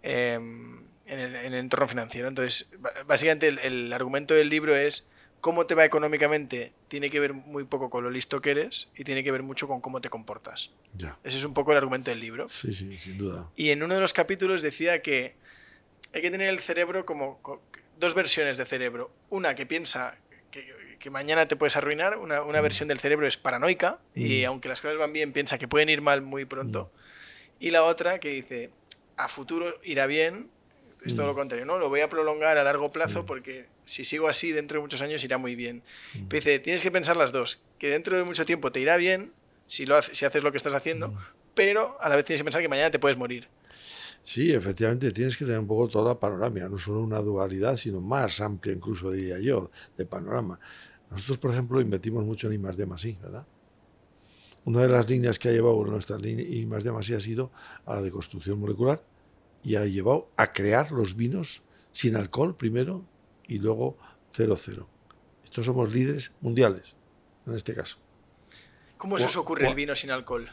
em, 0.03 0.83
en, 1.07 1.19
el, 1.19 1.55
entorno 1.55 1.89
financiero. 1.89 2.29
Entonces, 2.29 2.71
básicamente 3.07 3.49
el, 3.49 3.93
argumento 3.93 4.35
del 4.35 4.49
libro 4.49 4.77
es 4.77 5.07
cómo 5.41 5.67
te 5.67 5.75
va 5.75 5.87
económicamente 5.87 6.73
tiene 6.89 7.09
que 7.09 7.19
ver 7.19 7.33
muy 7.33 7.65
poco 7.65 7.89
con 7.89 8.05
lo 8.05 8.11
listo 8.11 8.43
que 8.43 8.51
eres 8.51 8.89
y 8.95 9.05
tiene 9.05 9.25
que 9.25 9.33
ver 9.33 9.43
mucho 9.43 9.67
con 9.67 9.81
cómo 9.81 10.01
te 10.01 10.11
comportas. 10.11 10.71
Ese 11.25 11.39
es 11.39 11.45
un 11.45 11.55
poco 11.55 11.73
el 11.73 11.79
argumento 11.79 12.11
del 12.11 12.21
libro. 12.21 12.49
Sí, 12.49 12.73
sí, 12.73 12.99
sin 12.99 13.17
duda. 13.17 13.49
Y 13.57 13.71
en 13.71 13.83
uno 13.83 13.95
de 13.95 14.01
los 14.01 14.13
capítulos 14.13 14.61
decía 14.61 15.01
que 15.01 15.35
hay 16.13 16.23
que 16.23 16.31
tener 16.31 16.49
el 16.49 16.59
cerebro 16.61 17.05
como 17.05 17.41
dos 17.99 18.15
versiones 18.15 18.57
de 18.57 18.65
cerebro. 18.65 19.11
Una 19.29 19.55
que 19.55 19.67
piensa 19.67 20.17
que, 20.51 21.11
mañana 21.11 21.49
te 21.49 21.57
puedes 21.57 21.77
arruinar, 21.77 22.19
una, 22.19 22.43
una, 22.43 22.61
mm. 22.61 22.63
versión 22.63 22.89
del 22.89 22.99
cerebro 22.99 23.27
es 23.27 23.37
paranoica 23.37 24.01
y 24.15 24.43
mm. 24.43 24.47
aunque 24.47 24.69
las 24.69 24.81
cosas 24.81 24.99
van 24.99 25.13
bien 25.13 25.33
piensa 25.33 25.57
que 25.59 25.67
pueden 25.67 25.89
ir 25.89 26.03
mal 26.03 26.23
muy 26.23 26.45
pronto. 26.45 26.91
Mm. 26.93 27.65
Y 27.65 27.71
la 27.71 27.85
otra 27.85 28.19
que 28.19 28.31
dice, 28.31 28.71
a 29.17 29.29
futuro 29.29 29.79
irá 29.83 30.07
bien, 30.07 30.51
es 31.05 31.17
todo 31.17 31.27
lo 31.27 31.35
contrario, 31.35 31.65
¿no? 31.65 31.79
Lo 31.79 31.89
voy 31.89 32.01
a 32.01 32.09
prolongar 32.09 32.59
a 32.59 32.65
largo 32.65 32.91
plazo 32.91 33.25
porque 33.25 33.67
si 33.87 34.05
sigo 34.05 34.29
así 34.29 34.53
dentro 34.53 34.79
de 34.79 34.83
muchos 34.83 35.03
años 35.03 35.25
irá 35.25 35.39
muy 35.39 35.55
bien. 35.55 35.83
Dice, 36.29 36.59
tienes 36.59 36.83
que 36.83 36.91
pensar 36.91 37.17
las 37.17 37.33
dos, 37.33 37.61
que 37.79 37.89
dentro 37.89 38.17
de 38.17 38.25
mucho 38.25 38.45
tiempo 38.45 38.71
te 38.71 38.81
irá 38.81 38.97
bien 38.97 39.33
si, 39.67 39.87
lo 39.87 40.01
si 40.03 40.25
haces 40.25 40.43
lo 40.43 40.51
que 40.51 40.59
estás 40.59 40.75
haciendo, 40.75 41.15
pero 41.55 41.97
a 42.01 42.09
la 42.09 42.17
vez 42.17 42.25
tienes 42.25 42.41
que 42.41 42.45
pensar 42.45 42.63
que 42.63 42.69
mañana 42.69 42.91
te 42.91 42.99
puedes 42.99 43.17
morir. 43.17 43.49
Sí, 44.23 44.53
efectivamente, 44.53 45.11
tienes 45.13 45.37
que 45.37 45.45
tener 45.45 45.61
un 45.61 45.67
poco 45.67 45.89
toda 45.89 46.13
la 46.13 46.21
panorámica, 46.21 46.69
no 46.69 46.79
solo 46.79 47.01
una 47.01 47.21
dualidad, 47.21 47.77
sino 47.77 48.01
más 48.01 48.41
amplia 48.41 48.75
incluso, 48.75 49.11
diría 49.11 49.39
yo, 49.41 49.71
de 49.97 50.07
panorama. 50.07 50.61
Nosotros, 51.11 51.39
por 51.39 51.51
ejemplo, 51.51 51.81
invertimos 51.81 52.25
mucho 52.25 52.47
en 52.47 52.55
I 52.55 52.59
más 52.59 52.77
D 52.77 52.87
más 52.87 53.05
I, 53.05 53.19
¿verdad? 53.21 53.47
Una 54.65 54.83
de 54.83 54.89
las 54.89 55.09
líneas 55.09 55.39
que 55.39 55.49
ha 55.49 55.53
llevado 55.53 55.85
nuestra 55.85 56.19
línea 56.19 56.47
I 56.47 56.67
más 56.67 56.85
D 56.85 56.93
más 56.93 57.09
I 57.09 57.15
ha 57.15 57.21
sido 57.21 57.51
a 57.87 57.95
la 57.97 58.03
de 58.03 58.11
construcción 58.11 58.61
molecular 58.61 59.03
y 59.65 59.77
ha 59.77 59.85
llevado 59.87 60.29
a 60.37 60.53
crear 60.53 60.93
los 60.93 61.17
vinos 61.17 61.63
sin 61.93 62.15
alcohol 62.15 62.57
primero 62.57 63.05
y 63.49 63.59
luego 63.59 63.97
0-0. 64.35 64.87
Estos 65.43 65.67
somos 65.67 65.93
líderes 65.93 66.31
mundiales, 66.41 66.95
en 67.47 67.57
este 67.57 67.75
caso. 67.75 67.97
¿Cómo 68.97 69.19
se 69.19 69.25
os 69.27 69.37
ocurre 69.37 69.67
el 69.67 69.75
vino 69.75 69.97
sin 69.97 70.11
alcohol? 70.11 70.49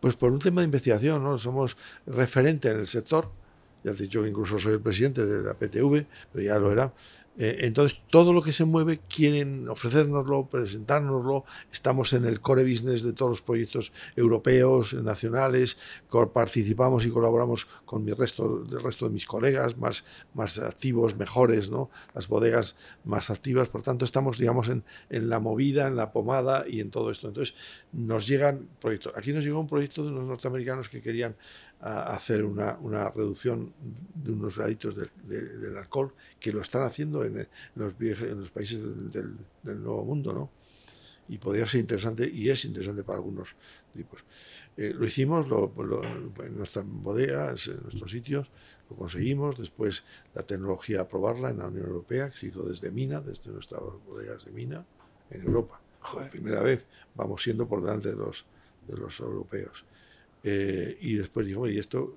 Pues 0.00 0.16
por 0.16 0.32
un 0.32 0.38
tema 0.38 0.62
de 0.62 0.66
investigación, 0.66 1.22
¿no? 1.22 1.38
Somos 1.38 1.76
referente 2.06 2.70
en 2.70 2.80
el 2.80 2.86
sector. 2.86 3.30
Ya 3.84 3.92
he 3.92 3.94
dicho 3.94 4.22
que 4.22 4.28
incluso 4.28 4.58
soy 4.58 4.74
el 4.74 4.80
presidente 4.80 5.24
de 5.24 5.42
la 5.42 5.54
PTV, 5.54 6.06
pero 6.32 6.44
ya 6.44 6.58
lo 6.58 6.70
era. 6.70 6.92
Eh, 7.38 7.58
entonces, 7.60 7.98
todo 8.10 8.32
lo 8.32 8.42
que 8.42 8.52
se 8.52 8.64
mueve 8.64 9.00
quieren 9.08 9.68
ofrecérnoslo, 9.68 10.46
presentárnoslo. 10.48 11.44
Estamos 11.72 12.12
en 12.12 12.24
el 12.24 12.40
core 12.40 12.64
business 12.64 13.02
de 13.02 13.12
todos 13.12 13.30
los 13.30 13.42
proyectos 13.42 13.92
europeos, 14.16 14.94
nacionales. 14.94 15.78
Participamos 16.32 17.06
y 17.06 17.10
colaboramos 17.10 17.66
con 17.84 18.04
mi 18.04 18.12
resto, 18.12 18.64
el 18.70 18.82
resto 18.82 19.06
de 19.06 19.12
mis 19.12 19.26
colegas 19.26 19.78
más, 19.78 20.04
más 20.34 20.58
activos, 20.58 21.16
mejores, 21.16 21.70
¿no? 21.70 21.90
las 22.14 22.28
bodegas 22.28 22.76
más 23.04 23.30
activas. 23.30 23.68
Por 23.68 23.82
tanto, 23.82 24.04
estamos, 24.04 24.38
digamos, 24.38 24.68
en, 24.68 24.84
en 25.08 25.28
la 25.28 25.38
movida, 25.40 25.86
en 25.86 25.96
la 25.96 26.12
pomada 26.12 26.64
y 26.68 26.80
en 26.80 26.90
todo 26.90 27.10
esto. 27.10 27.28
Entonces, 27.28 27.54
nos 27.92 28.26
llegan 28.26 28.68
proyectos. 28.80 29.12
Aquí 29.16 29.32
nos 29.32 29.44
llegó 29.44 29.60
un 29.60 29.68
proyecto 29.68 30.02
de 30.02 30.10
unos 30.10 30.24
norteamericanos 30.24 30.88
que 30.88 31.00
querían 31.00 31.36
a 31.80 32.14
hacer 32.14 32.44
una, 32.44 32.78
una, 32.80 33.10
reducción 33.10 33.72
de 34.14 34.32
unos 34.32 34.58
graditos 34.58 34.94
del 34.94 35.76
alcohol, 35.76 36.12
que 36.38 36.52
lo 36.52 36.60
están 36.60 36.82
haciendo 36.82 37.24
en, 37.24 37.48
los, 37.74 37.94
en 37.98 38.40
los 38.40 38.50
países 38.50 38.82
del, 39.12 39.36
Nuevo 39.62 40.04
Mundo, 40.04 40.32
¿no? 40.32 40.50
Y 41.28 41.38
podría 41.38 41.66
ser 41.66 41.80
interesante, 41.80 42.28
y 42.28 42.50
es 42.50 42.64
interesante 42.64 43.04
para 43.04 43.18
algunos 43.18 43.54
tipos. 43.94 44.24
Eh, 44.76 44.92
lo 44.92 45.06
hicimos 45.06 45.48
lo, 45.48 45.72
en 46.42 46.56
nuestra 46.56 46.82
bodega, 46.84 47.50
en 47.50 47.82
nuestros 47.82 48.10
sitios, 48.10 48.50
lo 48.90 48.96
conseguimos. 48.96 49.56
Después 49.56 50.02
la 50.34 50.42
tecnología 50.42 51.02
aprobarla 51.02 51.50
en 51.50 51.58
la 51.58 51.68
Unión 51.68 51.86
Europea, 51.86 52.30
que 52.30 52.36
se 52.36 52.46
hizo 52.48 52.68
desde 52.68 52.90
Mina, 52.90 53.20
desde 53.20 53.50
nuestras 53.52 53.80
bodegas 54.06 54.44
de 54.44 54.50
Mina, 54.50 54.84
en 55.30 55.42
Europa. 55.42 55.80
Por 56.12 56.28
primera 56.30 56.62
vez 56.62 56.84
vamos 57.14 57.42
siendo 57.42 57.68
por 57.68 57.82
delante 57.82 58.08
de 58.08 58.16
los, 58.16 58.44
de 58.88 58.96
los 58.96 59.20
europeos. 59.20 59.84
Eh, 60.42 60.96
y 61.00 61.14
después 61.14 61.46
digo, 61.46 61.68
¿y 61.68 61.78
esto 61.78 62.16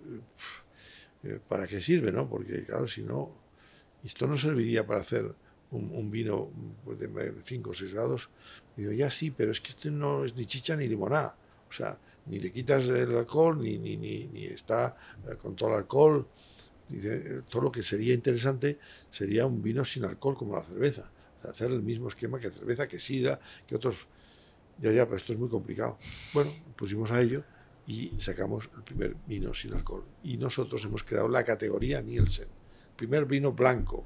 eh, 1.23 1.39
para 1.47 1.67
qué 1.67 1.81
sirve? 1.81 2.11
no 2.11 2.29
Porque, 2.29 2.63
claro, 2.63 2.87
si 2.87 3.03
no, 3.03 3.31
esto 4.03 4.27
no 4.27 4.37
serviría 4.37 4.85
para 4.85 5.01
hacer 5.01 5.33
un, 5.71 6.11
vino 6.11 6.51
pues, 6.85 6.99
de 6.99 7.33
5 7.43 7.69
o 7.69 7.73
6 7.73 7.93
grados. 7.93 8.29
Digo, 8.75 8.91
ya 8.91 9.09
sí, 9.09 9.31
pero 9.31 9.51
es 9.51 9.59
que 9.59 9.69
esto 9.69 9.89
no 9.89 10.23
es 10.23 10.35
ni 10.35 10.45
chicha 10.45 10.75
ni 10.75 10.87
limonada. 10.87 11.35
O 11.67 11.73
sea, 11.73 11.97
ni 12.27 12.39
le 12.39 12.51
quitas 12.51 12.87
el 12.87 13.17
alcohol, 13.17 13.59
ni, 13.59 13.79
ni, 13.79 13.97
ni, 13.97 14.45
está 14.45 14.95
eh, 15.27 15.35
con 15.35 15.55
todo 15.55 15.69
el 15.69 15.75
alcohol. 15.75 16.27
todo 17.49 17.61
lo 17.63 17.71
que 17.71 17.81
sería 17.81 18.13
interesante 18.13 18.77
sería 19.09 19.45
un 19.47 19.63
vino 19.63 19.83
sin 19.83 20.05
alcohol 20.05 20.37
como 20.37 20.55
la 20.55 20.63
cerveza. 20.63 21.11
hacer 21.41 21.71
el 21.71 21.81
mismo 21.81 22.07
esquema 22.07 22.39
que 22.39 22.51
cerveza, 22.51 22.87
que 22.87 22.99
sidra, 22.99 23.39
que 23.65 23.75
otros. 23.75 24.07
Ya, 24.79 24.91
ya, 24.91 25.05
pero 25.05 25.17
esto 25.17 25.33
es 25.33 25.39
muy 25.39 25.49
complicado. 25.49 25.97
Bueno, 26.33 26.51
pusimos 26.75 27.11
a 27.11 27.21
ello 27.21 27.43
y 27.85 28.13
sacamos 28.19 28.69
el 28.75 28.83
primer 28.83 29.15
vino 29.27 29.53
sin 29.53 29.73
alcohol. 29.73 30.05
Y 30.23 30.37
nosotros 30.37 30.83
hemos 30.85 31.03
creado 31.03 31.27
la 31.27 31.43
categoría 31.43 32.01
Nielsen. 32.01 32.47
El 32.47 32.95
primer 32.95 33.25
vino 33.25 33.51
blanco, 33.51 34.05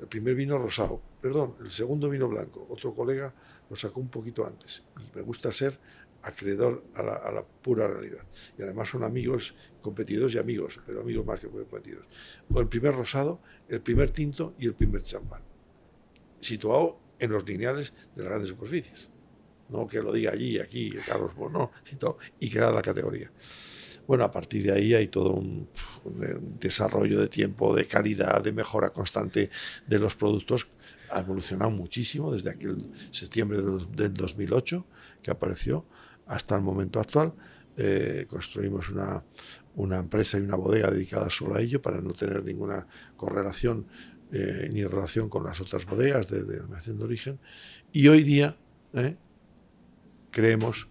el 0.00 0.06
primer 0.06 0.34
vino 0.34 0.58
rosado, 0.58 1.00
perdón, 1.20 1.56
el 1.60 1.70
segundo 1.70 2.08
vino 2.08 2.28
blanco. 2.28 2.66
Otro 2.70 2.94
colega 2.94 3.34
lo 3.68 3.76
sacó 3.76 4.00
un 4.00 4.08
poquito 4.08 4.46
antes. 4.46 4.82
Y 4.98 5.16
me 5.16 5.22
gusta 5.22 5.50
ser 5.50 5.78
acreedor 6.22 6.84
a 6.94 7.02
la, 7.02 7.44
pura 7.62 7.86
realidad. 7.86 8.24
Y 8.58 8.62
además 8.62 8.88
son 8.88 9.04
amigos, 9.04 9.54
competidores 9.80 10.34
y 10.34 10.38
amigos, 10.38 10.80
pero 10.86 11.00
amigos 11.00 11.24
más 11.24 11.40
que 11.40 11.48
competidores. 11.48 12.08
el 12.54 12.68
primer 12.68 12.94
rosado, 12.94 13.40
el 13.68 13.80
primer 13.80 14.10
tinto 14.10 14.54
y 14.58 14.66
el 14.66 14.74
primer 14.74 15.02
champán. 15.02 15.42
Situado 16.40 16.98
en 17.18 17.30
los 17.30 17.46
lineales 17.48 17.92
de 18.14 18.22
las 18.22 18.30
grandes 18.30 18.50
superficies 18.50 19.10
no 19.68 19.86
que 19.86 20.00
lo 20.02 20.12
diga 20.12 20.32
allí, 20.32 20.58
aquí, 20.58 20.92
Carlos 21.06 21.34
Bono, 21.34 21.70
y 22.40 22.50
que 22.50 22.60
la 22.60 22.82
categoría. 22.82 23.30
Bueno, 24.06 24.24
a 24.24 24.30
partir 24.30 24.62
de 24.62 24.72
ahí 24.72 24.94
hay 24.94 25.08
todo 25.08 25.32
un, 25.32 25.68
desarrollo 26.60 27.20
de 27.20 27.28
tiempo, 27.28 27.74
de 27.74 27.86
calidad, 27.86 28.42
de 28.42 28.52
mejora 28.52 28.90
constante 28.90 29.50
de 29.86 29.98
los 29.98 30.14
productos. 30.14 30.68
Ha 31.10 31.20
evolucionado 31.20 31.70
muchísimo 31.70 32.32
desde 32.32 32.50
aquel 32.50 32.92
septiembre 33.10 33.58
del 33.96 34.14
2008 34.14 34.86
que 35.22 35.30
apareció 35.30 35.86
hasta 36.26 36.54
el 36.54 36.62
momento 36.62 37.00
actual. 37.00 37.32
Eh, 37.76 38.26
construimos 38.28 38.90
una, 38.90 39.22
una, 39.74 39.98
empresa 39.98 40.38
y 40.38 40.42
una 40.42 40.56
bodega 40.56 40.90
dedicada 40.90 41.28
solo 41.28 41.56
a 41.56 41.60
ello 41.60 41.82
para 41.82 42.00
no 42.00 42.14
tener 42.14 42.42
ninguna 42.42 42.86
correlación 43.16 43.86
eh, 44.32 44.70
ni 44.72 44.82
relación 44.84 45.28
con 45.28 45.44
las 45.44 45.60
otras 45.60 45.84
bodegas 45.84 46.28
de 46.28 46.42
denominación 46.42 46.98
de, 46.98 47.04
origen. 47.04 47.38
Y 47.92 48.08
hoy 48.08 48.22
día, 48.22 48.56
eh, 48.94 49.16
creemos 50.36 50.86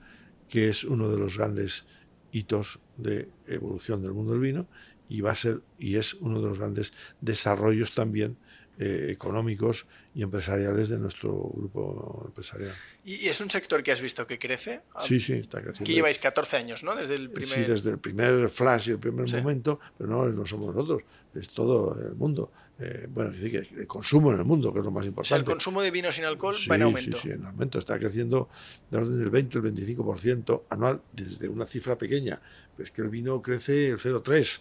que 0.49 0.69
es 0.69 0.83
uno 0.83 1.07
de 1.07 1.19
los 1.19 1.37
grandes 1.37 1.85
hitos 2.31 2.79
de 2.97 3.29
evolución 3.45 4.01
del 4.01 4.11
mundo 4.11 4.31
del 4.31 4.41
vino 4.41 4.67
y 5.07 5.21
va 5.21 5.33
a 5.33 5.35
ser 5.35 5.61
y 5.77 5.97
es 5.97 6.15
uno 6.15 6.41
de 6.41 6.49
los 6.49 6.57
grandes 6.57 6.93
desarrollos 7.21 7.93
también 7.93 8.37
eh, 8.79 9.09
económicos 9.09 9.85
y 10.15 10.23
empresariales 10.23 10.89
de 10.89 10.97
nuestro 10.97 11.31
grupo 11.31 12.23
empresarial. 12.25 12.73
¿Y 13.03 13.27
es 13.27 13.39
un 13.39 13.51
sector 13.51 13.83
que 13.83 13.91
has 13.91 14.01
visto 14.01 14.25
que 14.25 14.39
crece? 14.39 14.81
Sí, 15.05 15.19
sí, 15.19 15.33
está 15.33 15.61
creciendo. 15.61 15.85
Que 15.85 15.93
lleváis 15.93 16.17
14 16.17 16.57
años, 16.57 16.83
¿no? 16.83 16.95
Desde 16.95 17.13
el 17.13 17.29
primer... 17.29 17.53
Sí, 17.53 17.71
desde 17.71 17.91
el 17.91 17.99
primer 17.99 18.49
flash 18.49 18.89
y 18.89 18.91
el 18.93 18.99
primer 18.99 19.31
momento, 19.31 19.79
pero 19.95 20.09
no, 20.09 20.25
no 20.25 20.45
somos 20.45 20.75
nosotros, 20.75 21.03
es 21.35 21.49
todo 21.51 21.95
el 22.01 22.15
mundo. 22.15 22.51
Eh, 22.77 23.07
bueno, 23.09 23.31
que 23.31 23.57
el 23.57 23.87
consumo 23.87 24.33
en 24.33 24.39
el 24.39 24.45
mundo, 24.45 24.73
que 24.73 24.79
es 24.79 24.85
lo 24.85 24.91
más 24.91 25.05
importante. 25.05 25.39
el 25.39 25.45
consumo 25.45 25.81
de 25.81 25.91
vino 25.91 26.11
sin 26.11 26.25
alcohol 26.25 26.55
va 26.69 26.75
en 26.75 26.81
aumento. 26.81 27.17
Sí, 27.17 27.29
sí, 27.29 27.33
en 27.33 27.45
aumento. 27.45 27.79
Está 27.79 27.97
creciendo 27.97 28.49
de 28.91 28.97
orden 28.97 29.17
del 29.17 29.29
20 29.29 29.57
al 29.59 29.63
25% 29.63 30.63
anual 30.69 31.01
desde 31.13 31.47
una 31.47 31.65
cifra 31.65 31.97
pequeña. 31.97 32.41
Pero 32.75 32.85
es 32.87 32.91
que 32.91 33.01
el 33.01 33.09
vino 33.09 33.41
crece 33.41 33.89
el 33.89 33.97
0,3 33.97 34.59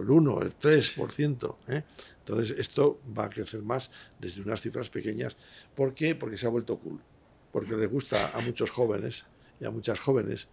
el 0.00 0.10
1, 0.10 0.42
el 0.42 0.58
3%. 0.58 1.56
¿eh? 1.68 1.82
Entonces, 2.18 2.58
esto 2.58 3.00
va 3.16 3.26
a 3.26 3.30
crecer 3.30 3.62
más 3.62 3.90
desde 4.18 4.42
unas 4.42 4.60
cifras 4.60 4.90
pequeñas. 4.90 5.36
¿Por 5.74 5.94
qué? 5.94 6.14
Porque 6.14 6.38
se 6.38 6.46
ha 6.46 6.50
vuelto 6.50 6.78
cool. 6.78 7.00
Porque 7.52 7.76
le 7.76 7.86
gusta 7.86 8.30
a 8.36 8.40
muchos 8.40 8.70
jóvenes 8.70 9.24
y 9.60 9.64
a 9.64 9.70
muchas 9.70 10.00
jóvenes. 10.00 10.48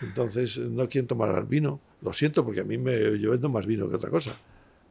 Entonces, 0.00 0.58
no 0.58 0.88
quieren 0.88 1.06
tomar 1.06 1.36
el 1.36 1.44
vino. 1.44 1.80
Lo 2.02 2.12
siento, 2.12 2.44
porque 2.44 2.60
a 2.60 2.64
mí 2.64 2.78
me, 2.78 3.18
yo 3.18 3.30
vendo 3.30 3.48
más 3.48 3.66
vino 3.66 3.88
que 3.88 3.96
otra 3.96 4.10
cosa. 4.10 4.36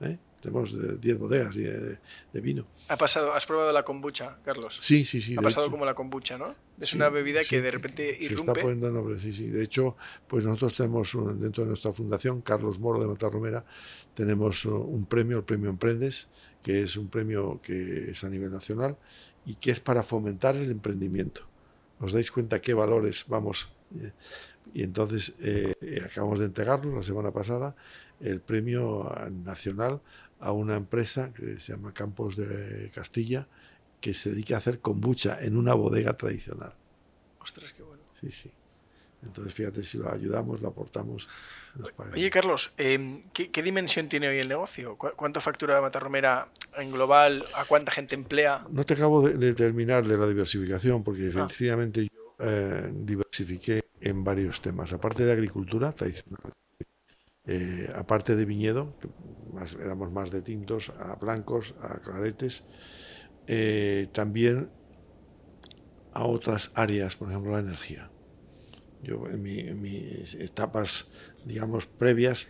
¿eh? 0.01 0.17
Tenemos 0.41 0.99
10 0.99 1.19
bodegas 1.19 1.55
de, 1.55 1.99
de, 2.33 2.41
vino. 2.41 2.65
¿Ha 2.87 2.97
pasado, 2.97 3.33
¿Has 3.33 3.45
probado 3.45 3.71
la 3.71 3.83
kombucha, 3.83 4.39
Carlos? 4.43 4.79
Sí, 4.81 5.05
sí, 5.05 5.21
sí. 5.21 5.35
Ha 5.37 5.41
pasado 5.41 5.69
como 5.69 5.85
la 5.85 5.93
kombucha, 5.93 6.37
¿no? 6.37 6.55
Es 6.79 6.93
una 6.93 7.09
bebida 7.09 7.43
que 7.43 7.61
de 7.61 7.69
repente 7.69 8.17
irrumpe. 8.19 8.45
Se 8.45 8.51
está 8.51 8.61
poniendo 8.61 8.89
nombre, 8.89 9.19
sí, 9.19 9.33
sí. 9.33 9.45
De 9.47 9.63
hecho, 9.63 9.95
pues 10.27 10.43
nosotros 10.43 10.75
tenemos 10.75 11.15
dentro 11.39 11.63
de 11.63 11.69
nuestra 11.69 11.93
fundación, 11.93 12.41
Carlos 12.41 12.79
Moro 12.79 12.99
de 12.99 13.07
Matarromera, 13.07 13.63
tenemos 14.15 14.65
un 14.65 15.05
premio, 15.05 15.37
el 15.37 15.43
Premio 15.43 15.69
Emprendes, 15.69 16.27
que 16.63 16.81
es 16.81 16.97
un 16.97 17.07
premio 17.07 17.61
que 17.61 18.11
es 18.11 18.23
a 18.23 18.29
nivel 18.29 18.51
nacional 18.51 18.97
y 19.45 19.55
que 19.55 19.71
es 19.71 19.79
para 19.79 20.01
fomentar 20.01 20.55
el 20.55 20.71
emprendimiento. 20.71 21.47
¿Os 21.99 22.13
dais 22.13 22.31
cuenta 22.31 22.61
qué 22.61 22.73
valores 22.73 23.25
vamos? 23.27 23.69
Eh, 23.95 24.11
y 24.73 24.83
entonces 24.83 25.33
eh, 25.41 25.73
acabamos 26.03 26.39
de 26.39 26.45
entregarlo 26.45 26.95
la 26.95 27.03
semana 27.03 27.31
pasada 27.31 27.75
el 28.21 28.39
premio 28.39 29.11
nacional 29.43 30.01
a 30.41 30.51
una 30.51 30.75
empresa 30.75 31.31
que 31.33 31.59
se 31.59 31.73
llama 31.73 31.93
Campos 31.93 32.35
de 32.35 32.91
Castilla, 32.93 33.47
que 33.99 34.13
se 34.13 34.31
dedica 34.31 34.55
a 34.55 34.57
hacer 34.57 34.79
kombucha 34.79 35.37
en 35.41 35.55
una 35.55 35.73
bodega 35.73 36.13
tradicional. 36.13 36.73
Ostras, 37.39 37.71
qué 37.73 37.83
bueno. 37.83 38.03
Sí, 38.19 38.31
sí. 38.31 38.51
Entonces, 39.23 39.53
fíjate, 39.53 39.83
si 39.83 39.97
lo 39.97 40.11
ayudamos, 40.11 40.61
lo 40.61 40.69
aportamos. 40.69 41.29
Oye, 42.13 42.29
Carlos, 42.29 42.73
em, 42.77 43.21
¿qué, 43.31 43.61
dimensión 43.61 44.09
tiene 44.09 44.27
hoy 44.27 44.39
el 44.39 44.49
negocio? 44.49 44.97
¿Cuánto 44.97 45.39
factura 45.41 45.79
Matarromera 45.79 46.49
en 46.75 46.91
global? 46.91 47.45
¿A 47.55 47.65
cuánta 47.65 47.91
gente 47.91 48.15
emplea? 48.15 48.65
No 48.69 48.85
te 48.85 48.95
acabo 48.95 49.21
de, 49.21 49.53
terminar 49.53 50.07
de 50.07 50.17
la 50.17 50.27
diversificación, 50.27 51.03
porque 51.03 51.27
efectivamente 51.27 52.01
ah. 52.01 52.13
yo 52.13 52.35
eh, 52.39 52.91
diversifiqué 52.93 53.83
en 54.01 54.23
varios 54.23 54.59
temas. 54.59 54.91
Aparte 54.91 55.23
de 55.23 55.31
agricultura 55.31 55.91
tradicional, 55.93 56.51
eh, 57.45 57.91
aparte 57.95 58.35
de 58.35 58.45
viñedo, 58.45 58.93
éramos 59.79 60.11
más 60.11 60.31
de 60.31 60.41
tintos, 60.41 60.91
a 60.99 61.15
blancos, 61.15 61.73
a 61.81 61.99
claretes, 61.99 62.63
eh, 63.47 64.07
también 64.11 64.69
a 66.13 66.25
otras 66.25 66.71
áreas, 66.75 67.15
por 67.15 67.29
ejemplo 67.29 67.51
la 67.51 67.59
energía. 67.59 68.11
Yo 69.01 69.27
en, 69.27 69.41
mis 69.81 70.35
etapas, 70.35 71.07
digamos, 71.45 71.87
previas, 71.87 72.47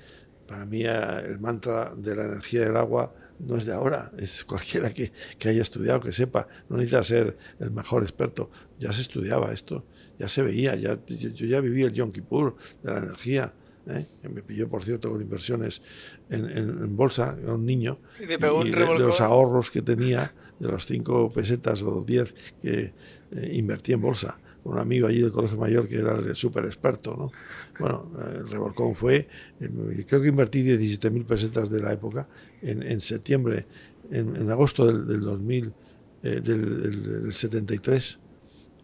para 0.48 0.66
mí 0.66 0.84
eh, 0.84 1.20
el 1.26 1.40
mantra 1.40 1.94
de 1.96 2.16
la 2.16 2.26
energía 2.26 2.62
del 2.66 2.76
agua 2.76 3.16
no 3.40 3.56
es 3.56 3.66
de 3.66 3.74
ahora, 3.74 4.12
es 4.18 4.44
cualquiera 4.44 4.94
que, 4.94 5.12
haya 5.46 5.62
estudiado, 5.62 6.02
que 6.02 6.12
sepa, 6.12 6.48
no 6.70 6.78
necesita 6.78 7.04
ser 7.04 7.38
el 7.60 7.72
mejor 7.72 8.04
experto, 8.04 8.52
ya 8.80 8.92
se 8.92 9.02
estudiaba 9.02 9.54
esto, 9.54 9.86
ya 10.20 10.28
se 10.28 10.44
veía, 10.44 10.76
ya, 10.76 11.00
yo, 11.06 11.46
ya 11.46 11.62
viví 11.62 11.84
el 11.84 11.94
Yom 11.94 12.12
Kippur 12.12 12.58
de 12.84 12.92
la 12.92 13.00
energía, 13.00 13.54
¿eh? 13.88 14.06
que 14.22 14.30
me 14.30 14.42
pilló, 14.42 14.70
por 14.70 14.84
cierto, 14.84 15.10
con 15.10 15.22
inversiones 15.22 15.82
en, 16.30 16.96
bolsa, 16.96 17.38
era 17.42 17.54
un 17.54 17.66
niño, 17.66 18.00
y, 18.20 18.26
de, 18.26 18.38
los 18.38 19.22
ahorros 19.22 19.72
que 19.72 19.82
tenía, 19.82 20.34
de 20.60 20.68
los 20.68 20.86
cinco 20.86 21.32
pesetas 21.32 21.82
o 21.82 22.04
diez 22.04 22.34
que 22.62 22.94
eh, 23.32 23.52
invertí 23.54 23.94
en 23.94 24.02
bolsa, 24.02 24.40
con 24.64 24.74
un 24.74 24.80
amigo 24.80 25.08
allí 25.08 25.22
del 25.22 25.32
Colegio 25.32 25.58
Mayor 25.58 25.88
que 25.88 25.98
era 25.98 26.16
el 26.16 26.36
súper 26.36 26.66
experto. 26.66 27.16
¿no? 27.18 27.32
Bueno, 27.80 28.12
el 28.36 28.48
revolcón 28.48 28.96
fue, 28.96 29.28
eh, 29.60 30.06
creo 30.08 30.22
que 30.22 30.28
invertí 30.28 30.64
17.000 30.64 31.26
pesetas 31.26 31.70
de 31.70 31.82
la 31.82 31.94
época 31.94 32.28
en, 32.62 32.84
en 32.84 33.02
septiembre, 33.02 33.66
en, 34.12 34.50
agosto 34.50 34.86
del, 34.86 35.08
del 35.08 35.22
2000 35.22 35.74
del, 36.22 36.44
del, 36.44 37.34
73 37.34 38.20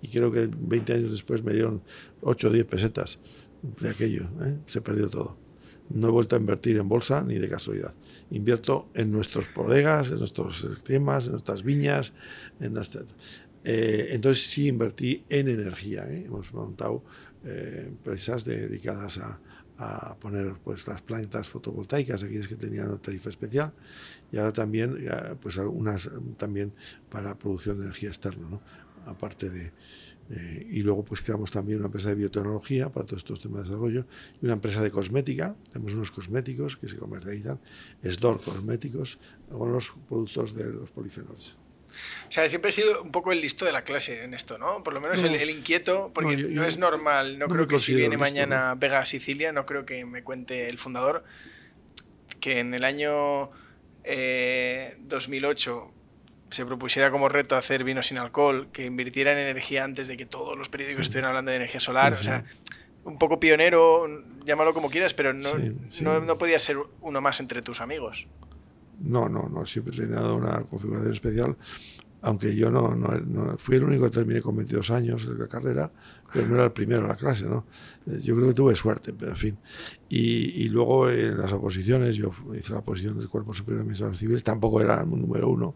y 0.02 0.08
creo 0.08 0.32
que 0.32 0.50
20 0.52 0.94
años 0.94 1.12
después 1.12 1.44
me 1.44 1.54
dieron 1.54 1.84
8 2.22 2.48
o 2.48 2.52
10 2.52 2.66
pesetas 2.66 3.20
de 3.80 3.90
aquello, 3.90 4.30
se 4.66 4.82
perdió 4.82 5.10
todo. 5.10 5.38
No 5.90 6.10
he 6.10 6.12
vuelto 6.12 6.36
a 6.36 6.40
invertir 6.40 6.78
en 6.78 6.90
bolsa 6.90 7.24
ni 7.24 7.36
de 7.36 7.48
casualidad. 7.48 7.94
Invierto 8.32 8.90
en 8.94 9.12
nuestros 9.12 9.46
bodegas, 9.54 10.10
en 10.10 10.20
nuestros 10.20 10.66
temas, 10.84 11.26
en 11.26 11.32
nuestras 11.32 11.64
viñas. 11.64 12.14
En 12.60 12.76
eh, 13.64 14.10
entonces 14.12 14.48
sí 14.48 14.68
invertí 14.68 15.24
en 15.30 15.48
energía. 15.48 16.06
¿eh? 16.10 16.24
Hemos 16.26 16.54
montado 16.54 17.04
eh, 17.46 17.86
empresas 17.88 18.44
dedicadas 18.44 19.20
a, 19.20 19.40
poner 20.20 20.56
pues 20.64 20.88
las 20.88 21.04
plantas 21.04 21.50
fotovoltaicas, 21.50 22.24
aquellas 22.24 22.48
que 22.48 22.56
tenían 22.56 22.88
una 22.88 22.98
tarifa 22.98 23.30
especial, 23.30 23.74
y 24.32 24.38
ahora 24.38 24.52
también 24.52 24.98
pues 25.40 25.60
algunas 25.60 26.10
también 26.36 26.74
para 27.12 27.38
producción 27.38 27.78
de 27.78 27.84
energía 27.84 28.10
externa, 28.10 28.50
¿no? 28.50 28.60
aparte 29.06 29.52
de, 29.52 29.72
eh, 30.30 30.68
y 30.70 30.82
luego 30.82 31.06
pues 31.06 31.22
creamos 31.22 31.52
también 31.52 31.80
una 31.80 31.88
empresa 31.88 32.10
de 32.10 32.16
biotecnología 32.16 32.90
para 32.90 33.06
todos 33.06 33.20
estos 33.22 33.40
temas 33.40 33.64
de 33.64 33.70
desarrollo 33.70 34.06
y 34.42 34.46
una 34.46 34.54
empresa 34.54 34.82
de 34.82 34.92
cosmética. 34.92 35.56
Tenemos 35.72 35.94
unos 35.94 36.12
cosméticos 36.12 36.76
que 36.78 36.90
se 36.90 36.98
comercializan, 36.98 37.60
Esdor 38.04 38.42
Cosméticos, 38.42 39.20
con 39.50 39.72
los 39.72 39.92
productos 40.08 40.56
de 40.56 40.74
los 40.74 40.90
polifenoles. 40.90 41.56
O 42.28 42.32
sea, 42.32 42.48
siempre 42.50 42.70
he 42.70 42.72
sido 42.72 43.02
un 43.02 43.12
poco 43.12 43.32
el 43.32 43.42
listo 43.42 43.66
de 43.66 43.72
la 43.72 43.84
clase 43.84 44.24
en 44.24 44.34
esto, 44.34 44.58
¿no? 44.58 44.84
Por 44.84 44.94
lo 44.94 45.02
menos 45.02 45.24
el, 45.24 45.50
inquieto, 45.50 46.12
porque 46.14 46.36
no, 46.38 46.64
es 46.66 46.78
normal. 46.78 47.40
No, 47.40 47.48
creo 47.48 47.66
que 47.66 47.80
si 47.80 47.96
viene 47.96 48.18
mañana 48.18 48.76
Vega 48.76 49.06
Sicilia, 49.06 49.52
no 49.52 49.66
creo 49.66 49.86
que 49.86 50.06
me 50.06 50.24
cuente 50.24 50.70
el 50.70 50.78
fundador 50.78 51.24
que 52.40 52.60
en 52.60 52.74
el 52.74 52.84
año 52.84 53.50
2008 54.04 54.04
eh, 54.06 55.97
se 56.50 56.66
propusiera 56.66 57.12
como 57.12 57.30
reto 57.30 57.56
hacer 57.56 57.84
vino 57.84 58.04
sin 58.04 58.18
alcohol, 58.18 58.68
que 58.72 58.86
invirtiera 58.86 59.32
en 59.34 59.40
energía 59.40 59.84
antes 59.84 60.08
de 60.08 60.18
que 60.18 60.26
todos 60.26 60.58
los 60.58 60.70
periódicos 60.70 61.02
estuvieran 61.02 61.30
hablando 61.30 61.52
de 61.52 61.58
energía 61.58 61.80
solar. 61.80 62.14
O 62.14 62.24
sea, 62.24 62.46
un 63.04 63.18
poco 63.18 63.40
pionero, 63.40 64.06
llámalo 64.46 64.74
como 64.74 64.90
quieras, 64.90 65.14
pero 65.14 65.34
no, 65.34 65.50
no, 66.02 66.20
no 66.20 66.38
podía 66.38 66.60
ser 66.60 66.78
uno 67.02 67.22
más 67.22 67.40
entre 67.40 67.62
tus 67.62 67.82
amigos. 67.82 68.28
No, 69.00 69.30
no, 69.30 69.48
no, 69.50 69.66
siempre 69.66 69.94
he 69.96 70.00
tenido 70.00 70.36
una 70.36 70.62
configuración 70.64 71.14
especial, 71.14 71.58
aunque 72.22 72.56
yo 72.56 72.72
no, 72.72 72.96
no, 72.96 73.58
fui 73.58 73.76
el 73.78 73.84
único 73.84 74.06
que 74.06 74.12
terminé 74.12 74.42
con 74.42 74.56
22 74.56 74.90
años 74.92 75.28
de 75.28 75.38
la 75.38 75.48
carrera, 75.48 75.92
pero 76.34 76.48
no 76.48 76.56
era 76.56 76.66
el 76.66 76.72
primero 76.72 77.02
en 77.02 77.08
la 77.08 77.16
clase, 77.16 77.46
¿no? 77.46 77.66
Eh, 78.08 78.20
yo 78.22 78.36
creo 78.36 78.48
que 78.48 78.54
tuve 78.54 78.76
suerte, 78.76 79.14
pero 79.14 79.32
en 79.32 79.38
fin. 79.38 79.58
Y, 80.10 80.64
y 80.64 80.70
luego 80.70 81.10
en 81.10 81.38
las 81.38 81.54
oposiciones, 81.54 82.16
yo 82.16 82.32
hice 82.58 82.74
la 82.74 82.80
oposición 82.80 83.18
del 83.20 83.30
Cuerpo 83.30 83.54
Superior 83.54 83.78
de 83.78 83.82
Administración 83.84 84.18
Civiles, 84.18 84.44
tampoco 84.44 84.82
era 84.82 85.04
un 85.04 85.22
número 85.22 85.48
uno, 85.48 85.76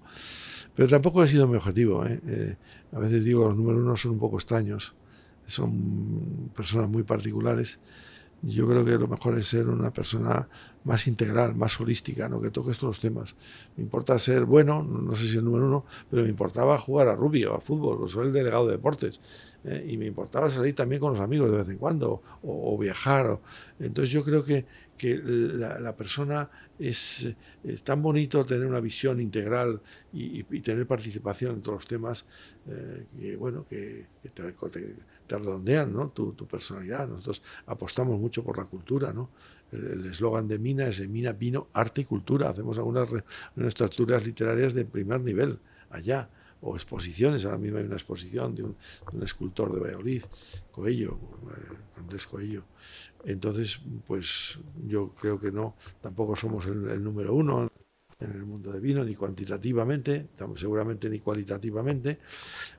pero 0.75 0.87
tampoco 0.87 1.21
ha 1.21 1.27
sido 1.27 1.47
mi 1.47 1.57
objetivo. 1.57 2.05
¿eh? 2.05 2.19
Eh, 2.27 2.55
a 2.91 2.99
veces 2.99 3.23
digo, 3.23 3.47
los 3.47 3.55
números 3.55 3.81
uno 3.81 3.97
son 3.97 4.11
un 4.11 4.19
poco 4.19 4.37
extraños, 4.37 4.93
son 5.45 6.51
personas 6.55 6.89
muy 6.89 7.03
particulares. 7.03 7.79
Yo 8.43 8.67
creo 8.67 8.83
que 8.83 8.97
lo 8.97 9.07
mejor 9.07 9.37
es 9.37 9.47
ser 9.47 9.67
una 9.67 9.91
persona 9.91 10.47
más 10.83 11.05
integral, 11.05 11.55
más 11.55 11.79
holística, 11.79 12.27
¿no? 12.27 12.41
que 12.41 12.49
toque 12.49 12.71
estos 12.71 12.99
temas. 12.99 13.35
Me 13.77 13.83
importa 13.83 14.17
ser 14.17 14.45
bueno, 14.45 14.81
no 14.81 15.13
sé 15.15 15.27
si 15.27 15.37
el 15.37 15.45
número 15.45 15.67
uno, 15.67 15.85
pero 16.09 16.23
me 16.23 16.29
importaba 16.29 16.79
jugar 16.79 17.07
a 17.07 17.15
rugby 17.15 17.45
o 17.45 17.53
a 17.53 17.61
fútbol, 17.61 18.01
o 18.01 18.07
soy 18.07 18.27
el 18.27 18.33
delegado 18.33 18.65
de 18.65 18.73
deportes. 18.73 19.21
¿eh? 19.63 19.85
y 19.89 19.97
me 19.97 20.05
importaba 20.05 20.49
salir 20.49 20.75
también 20.75 20.99
con 20.99 21.13
los 21.13 21.21
amigos 21.21 21.51
de 21.51 21.57
vez 21.57 21.69
en 21.69 21.77
cuando, 21.77 22.21
o, 22.43 22.77
viajar. 22.77 23.39
entonces 23.79 24.09
yo 24.09 24.23
creo 24.23 24.43
que, 24.43 24.65
que 25.01 25.19
la, 25.19 25.95
persona 25.95 26.47
es, 26.77 27.27
tan 27.83 28.03
bonito 28.03 28.45
tener 28.45 28.67
una 28.67 28.79
visión 28.79 29.19
integral 29.19 29.81
y, 30.13 30.43
tener 30.61 30.85
participación 30.85 31.55
en 31.55 31.61
todos 31.63 31.77
los 31.77 31.87
temas 31.87 32.25
eh, 32.67 33.07
que, 33.17 33.35
bueno, 33.35 33.65
que, 33.67 34.05
te, 34.31 34.53
redondean 35.27 35.91
¿no? 35.91 36.09
tu, 36.09 36.35
personalidad. 36.45 37.07
Nosotros 37.07 37.41
apostamos 37.65 38.19
mucho 38.19 38.43
por 38.43 38.59
la 38.59 38.65
cultura, 38.65 39.11
¿no? 39.11 39.31
El 39.71 40.05
eslogan 40.05 40.47
de 40.47 40.59
Mina 40.59 40.85
es 40.85 40.99
Mina, 41.09 41.33
Vino, 41.33 41.69
Arte 41.73 42.01
y 42.01 42.05
Cultura. 42.05 42.49
Hacemos 42.49 42.77
algunas 42.77 43.09
estructuras 43.57 44.23
literarias 44.23 44.75
de 44.75 44.85
primer 44.85 45.21
nivel 45.21 45.57
allá 45.89 46.29
o 46.61 46.75
exposiciones. 46.75 47.43
Ahora 47.45 47.57
mismo 47.57 47.79
hay 47.79 47.85
una 47.85 47.95
exposición 47.95 48.53
de 48.53 48.63
un, 48.63 48.75
escultor 49.23 49.73
de 49.73 49.79
Valladolid, 49.79 50.23
Coello, 50.71 51.13
eh, 51.13 51.75
Andrés 51.97 52.27
Coello. 52.27 52.65
Entonces, 53.25 53.79
pues 54.07 54.57
yo 54.87 55.13
creo 55.13 55.39
que 55.39 55.51
no, 55.51 55.75
tampoco 56.01 56.35
somos 56.35 56.65
el, 56.65 57.03
número 57.03 57.33
uno 57.33 57.69
en 58.19 58.31
el 58.31 58.45
mundo 58.45 58.71
de 58.71 58.79
vino, 58.79 59.03
ni 59.03 59.15
cuantitativamente, 59.15 60.29
seguramente 60.55 61.09
ni 61.09 61.19
cualitativamente, 61.19 62.19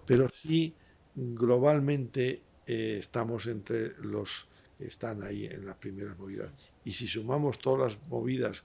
pero 0.06 0.28
sí 0.28 0.74
globalmente 1.14 2.42
eh, 2.66 2.96
estamos 2.98 3.46
entre 3.46 3.96
los 3.98 4.46
que 4.78 4.86
están 4.86 5.22
ahí 5.22 5.46
en 5.46 5.66
las 5.66 5.76
primeras 5.76 6.18
movidas. 6.18 6.50
Y 6.84 6.92
si 6.92 7.06
sumamos 7.06 7.58
todas 7.58 7.92
las 7.94 8.08
movidas 8.08 8.64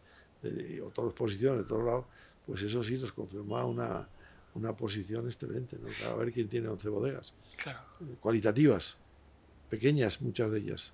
o 0.83 0.89
todas 0.89 1.09
las 1.09 1.17
posiciones 1.17 1.63
de 1.63 1.67
todos 1.67 1.85
lados, 1.85 2.05
pues 2.45 2.61
eso 2.63 2.83
sí 2.83 2.97
nos 2.97 3.11
confirma 3.11 3.65
una, 3.65 4.07
una 4.55 4.75
posición 4.75 5.25
excelente, 5.25 5.77
¿no? 5.77 5.89
a 6.09 6.15
ver 6.15 6.31
quién 6.31 6.47
tiene 6.47 6.67
11 6.67 6.89
bodegas. 6.89 7.33
Cualitativas, 8.19 8.97
pequeñas 9.69 10.21
muchas 10.21 10.51
de 10.51 10.59
ellas, 10.59 10.93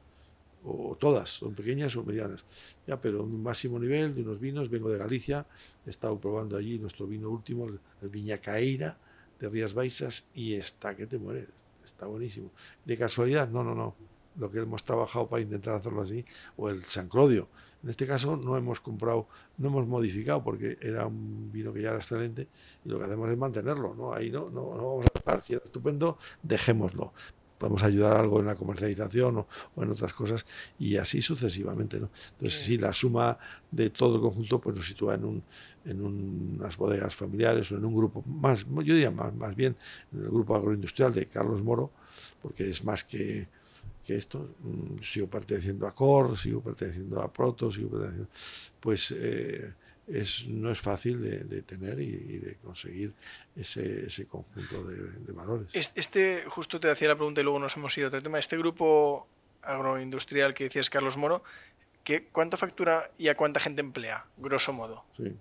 o 0.66 0.96
todas, 1.00 1.30
son 1.30 1.54
pequeñas 1.54 1.96
o 1.96 2.04
medianas. 2.04 2.46
Ya, 2.88 3.00
pero 3.00 3.24
un 3.24 3.42
máximo 3.44 3.80
nivel 3.80 4.16
de 4.16 4.22
unos 4.22 4.40
vinos, 4.40 4.70
vengo 4.70 4.90
de 4.90 4.98
Galicia, 4.98 5.46
he 5.86 5.90
estado 5.90 6.20
probando 6.20 6.58
allí 6.58 6.80
nuestro 6.80 7.08
vino 7.08 7.30
último, 7.30 7.68
el 7.68 8.10
Viñacaeira 8.10 8.98
de 9.40 9.50
Rías 9.50 9.74
Baixas, 9.74 10.26
y 10.34 10.54
está 10.54 10.96
que 10.96 11.08
te 11.08 11.18
mueres, 11.18 11.48
está 11.84 12.06
buenísimo. 12.06 12.52
¿De 12.86 12.98
casualidad? 12.98 13.50
No, 13.50 13.64
no, 13.64 13.76
no. 13.76 13.96
Lo 14.38 14.50
que 14.50 14.60
hemos 14.60 14.84
trabajado 14.84 15.28
para 15.28 15.42
intentar 15.44 15.76
hacerlo 15.76 16.02
así, 16.02 16.26
o 16.58 16.70
el 16.70 16.82
San 16.84 17.08
Clodio, 17.08 17.48
en 17.84 17.90
este 17.90 18.08
caso 18.08 18.38
no 18.38 18.56
hemos 18.56 18.80
comprado, 18.80 19.28
no 19.58 19.68
hemos 19.68 19.86
modificado 19.86 20.42
porque 20.42 20.78
era 20.82 21.06
un 21.06 21.52
vino 21.52 21.74
que 21.74 21.82
ya 21.82 21.90
era 21.90 21.98
excelente 21.98 22.48
y 22.86 22.90
lo 22.90 22.98
que 22.98 23.06
hacemos 23.06 23.30
es 23.30 23.38
mantenerlo, 23.38 23.94
¿no? 23.94 24.14
Ahí 24.14 24.32
no, 24.32 24.50
no, 24.50 24.68
vamos 24.70 25.06
a 25.06 25.20
dejar, 25.20 25.44
si 25.44 25.54
es 25.54 25.62
estupendo, 25.62 26.18
dejémoslo. 26.42 27.12
Podemos 27.58 27.84
ayudar 27.84 28.18
algo 28.18 28.40
en 28.40 28.48
la 28.48 28.56
comercialización 28.56 29.38
o, 29.38 29.48
en 29.78 29.90
otras 29.92 30.14
cosas 30.14 30.46
y 30.80 30.98
así 30.98 31.22
sucesivamente, 31.22 32.00
¿no? 32.00 32.10
Entonces, 32.34 32.60
si 32.62 32.78
la 32.78 32.92
suma 32.94 33.38
de 33.72 33.90
todo 33.90 34.16
el 34.16 34.22
conjunto 34.22 34.60
pues 34.60 34.76
nos 34.76 34.86
sitúa 34.86 35.16
en, 35.16 35.26
un, 35.26 35.44
en 35.86 36.02
unas 36.02 36.76
bodegas 36.78 37.16
familiares 37.16 37.72
o 37.72 37.78
en 37.78 37.86
un 37.86 37.96
grupo 37.96 38.24
más, 38.28 38.66
yo 38.66 38.94
diría 38.94 39.12
más, 39.12 39.34
más 39.34 39.56
bien 39.56 39.76
en 40.12 40.20
el 40.24 40.30
grupo 40.30 40.56
agroindustrial 40.56 41.14
de 41.14 41.26
Carlos 41.28 41.62
Moro, 41.62 41.92
porque 42.42 42.70
es 42.70 42.84
más 42.84 43.04
que 43.04 43.48
que 44.04 44.18
esto, 44.18 44.56
mm, 44.60 45.02
sigo 45.02 45.28
perteneciendo 45.28 45.88
a 45.88 45.96
COR, 45.96 46.38
sigo 46.38 46.62
perteneciendo 46.62 47.22
a 47.22 47.32
Proto, 47.32 47.72
sigo 47.72 47.90
perteneciendo, 47.90 48.30
pues 48.80 49.14
eh, 49.18 49.74
es, 50.08 50.48
no 50.48 50.72
es 50.72 50.80
fácil 50.80 51.22
de, 51.22 51.62
tener 51.62 52.00
y, 52.00 52.40
de 52.40 52.56
conseguir 52.56 53.14
ese, 53.56 54.08
ese 54.08 54.28
conjunto 54.28 54.84
de, 54.84 55.32
valores. 55.32 55.70
Este, 55.74 56.44
justo 56.48 56.80
te 56.80 56.90
hacía 56.90 57.10
la 57.10 57.16
pregunta 57.16 57.42
y 57.42 57.44
luego 57.44 57.60
nos 57.60 57.76
hemos 57.78 57.98
ido 57.98 58.08
a 58.08 58.10
otro 58.10 58.22
tema, 58.22 58.40
este 58.40 58.58
grupo 58.58 59.28
agroindustrial 59.62 60.54
que 60.54 60.66
decías 60.66 60.90
Carlos 60.90 61.18
Moro, 61.18 61.44
¿qué, 62.04 62.28
¿cuánto 62.32 62.58
factura 62.58 63.12
y 63.18 63.30
a 63.30 63.36
cuánta 63.36 63.60
gente 63.60 63.82
emplea, 63.82 64.26
grosso 64.38 64.74
modo? 64.74 65.06
Sí, 65.16 65.34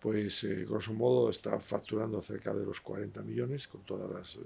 pues 0.00 0.44
eh, 0.44 0.64
grosso 0.64 0.92
modo 0.94 1.30
está 1.30 1.58
facturando 1.60 2.22
cerca 2.22 2.54
de 2.54 2.64
los 2.64 2.80
40 2.80 3.22
millones 3.22 3.66
con 3.66 3.82
todas 3.82 4.10
las, 4.10 4.36
eh, 4.36 4.38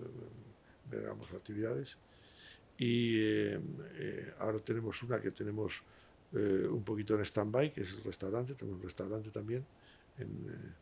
digamos, 0.90 1.30
actividades 1.32 1.98
y 2.80 3.18
eh, 3.20 3.60
eh, 3.98 4.32
ahora 4.38 4.58
tenemos 4.58 5.02
una 5.02 5.20
que 5.20 5.30
tenemos 5.32 5.82
eh, 6.32 6.66
un 6.68 6.82
poquito 6.82 7.14
en 7.14 7.24
stand-by, 7.24 7.70
que 7.70 7.82
es 7.82 7.94
el 7.94 8.04
restaurante, 8.04 8.54
tenemos 8.54 8.78
un 8.80 8.84
restaurante 8.84 9.30
también. 9.30 9.64
En, 10.18 10.74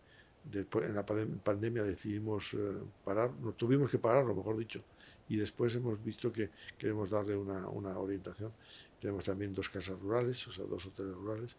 en 0.52 0.94
la 0.94 1.04
pandemia 1.04 1.82
decidimos 1.82 2.56
parar, 3.04 3.30
no, 3.40 3.52
tuvimos 3.52 3.90
que 3.90 3.98
parar, 3.98 4.24
lo 4.24 4.34
mejor 4.34 4.56
dicho, 4.56 4.82
y 5.28 5.36
después 5.36 5.74
hemos 5.74 6.02
visto 6.02 6.32
que 6.32 6.48
queremos 6.78 7.10
darle 7.10 7.36
una, 7.36 7.68
una 7.68 7.98
orientación. 7.98 8.52
Tenemos 8.98 9.24
también 9.24 9.52
dos 9.52 9.68
casas 9.68 9.98
rurales, 10.00 10.46
o 10.48 10.52
sea, 10.52 10.64
dos 10.64 10.86
hoteles 10.86 11.14
rurales, 11.14 11.56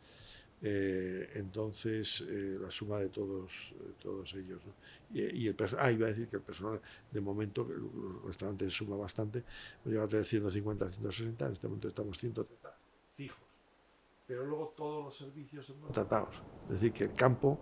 eh, 0.62 1.30
entonces, 1.36 2.22
eh, 2.28 2.58
la 2.60 2.70
suma 2.70 3.00
de 3.00 3.10
todos, 3.10 3.74
todos 4.02 4.34
ellos. 4.34 4.62
Y, 5.14 5.48
el 5.48 5.56
ah, 5.78 5.92
iba 5.92 6.08
a 6.08 6.10
decir 6.10 6.28
que 6.28 6.36
el 6.36 6.42
personal, 6.42 6.82
de 7.12 7.22
momento, 7.22 7.68
el 7.70 8.28
restaurante 8.28 8.70
suma 8.70 8.98
bastante, 8.98 9.44
nos 9.86 9.94
lleva 9.94 10.06
a 10.06 10.08
tener 10.08 10.26
150, 10.26 10.92
160, 10.92 11.46
en 11.46 11.54
este 11.54 11.68
momento 11.68 11.88
estamos 11.88 12.18
130 12.18 12.78
fijos. 13.16 13.49
Pero 14.30 14.46
luego 14.46 14.76
todos 14.78 15.06
los 15.06 15.18
servicios 15.18 15.66
son 15.66 15.92
tratados. 15.92 16.36
Es 16.68 16.76
decir, 16.76 16.94
que 16.94 17.06
el 17.06 17.14
campo 17.14 17.60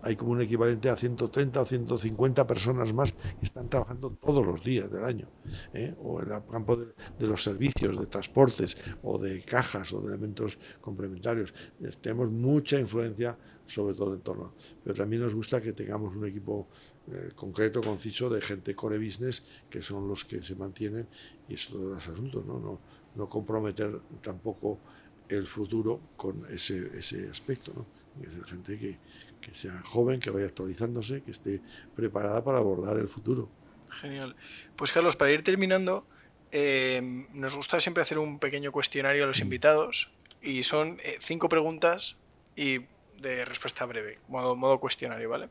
hay 0.00 0.14
como 0.14 0.30
un 0.30 0.40
equivalente 0.40 0.88
a 0.88 0.96
130 0.96 1.60
o 1.60 1.66
150 1.66 2.46
personas 2.46 2.92
más 2.92 3.12
que 3.12 3.18
están 3.42 3.68
trabajando 3.68 4.10
todos 4.10 4.46
los 4.46 4.62
días 4.62 4.92
del 4.92 5.04
año, 5.04 5.26
¿eh? 5.72 5.92
o 6.00 6.22
en 6.22 6.30
el 6.30 6.46
campo 6.46 6.76
de, 6.76 6.94
los 7.26 7.42
servicios, 7.42 7.98
de 7.98 8.06
transportes, 8.06 8.76
o 9.02 9.18
de 9.18 9.42
cajas, 9.42 9.92
o 9.92 10.02
de 10.02 10.10
elementos 10.10 10.56
complementarios. 10.80 11.52
Tenemos 12.00 12.30
mucha 12.30 12.78
influencia 12.78 13.36
sobre 13.66 13.96
todo 13.96 14.10
el 14.10 14.18
entorno. 14.18 14.54
Pero 14.84 14.94
también 14.94 15.22
nos 15.22 15.34
gusta 15.34 15.60
que 15.60 15.72
tengamos 15.72 16.14
un 16.14 16.26
equipo 16.26 16.68
eh, 17.10 17.30
concreto, 17.34 17.82
conciso, 17.82 18.30
de 18.30 18.40
gente 18.40 18.76
core 18.76 18.98
business, 18.98 19.42
que 19.68 19.82
son 19.82 20.06
los 20.06 20.24
que 20.24 20.44
se 20.44 20.54
mantienen, 20.54 21.08
y 21.48 21.54
eso 21.54 21.76
de 21.76 21.86
los 21.86 22.06
asuntos, 22.06 22.46
¿no? 22.46 22.60
No, 22.60 22.80
no 23.16 23.28
comprometer 23.28 24.00
tampoco 24.20 24.78
el 25.36 25.46
futuro 25.46 26.00
con 26.16 26.46
ese, 26.50 26.98
ese 26.98 27.28
aspecto, 27.28 27.72
¿no? 27.74 27.86
Es 28.22 28.50
gente 28.50 28.78
que, 28.78 28.96
que 29.40 29.54
sea 29.54 29.80
joven, 29.82 30.20
que 30.20 30.30
vaya 30.30 30.46
actualizándose, 30.46 31.22
que 31.22 31.32
esté 31.32 31.60
preparada 31.94 32.42
para 32.44 32.58
abordar 32.58 32.96
el 32.96 33.08
futuro. 33.08 33.48
Genial. 33.90 34.36
Pues 34.76 34.92
Carlos, 34.92 35.16
para 35.16 35.32
ir 35.32 35.42
terminando, 35.42 36.06
eh, 36.52 37.26
nos 37.32 37.56
gusta 37.56 37.80
siempre 37.80 38.02
hacer 38.02 38.18
un 38.18 38.38
pequeño 38.38 38.72
cuestionario 38.72 39.24
a 39.24 39.26
los 39.26 39.40
mm. 39.40 39.42
invitados 39.42 40.10
y 40.40 40.62
son 40.62 40.98
eh, 41.02 41.16
cinco 41.20 41.48
preguntas 41.48 42.16
y 42.56 42.80
de 43.20 43.44
respuesta 43.44 43.84
breve, 43.86 44.18
modo, 44.28 44.54
modo 44.54 44.78
cuestionario, 44.78 45.28
¿vale? 45.30 45.48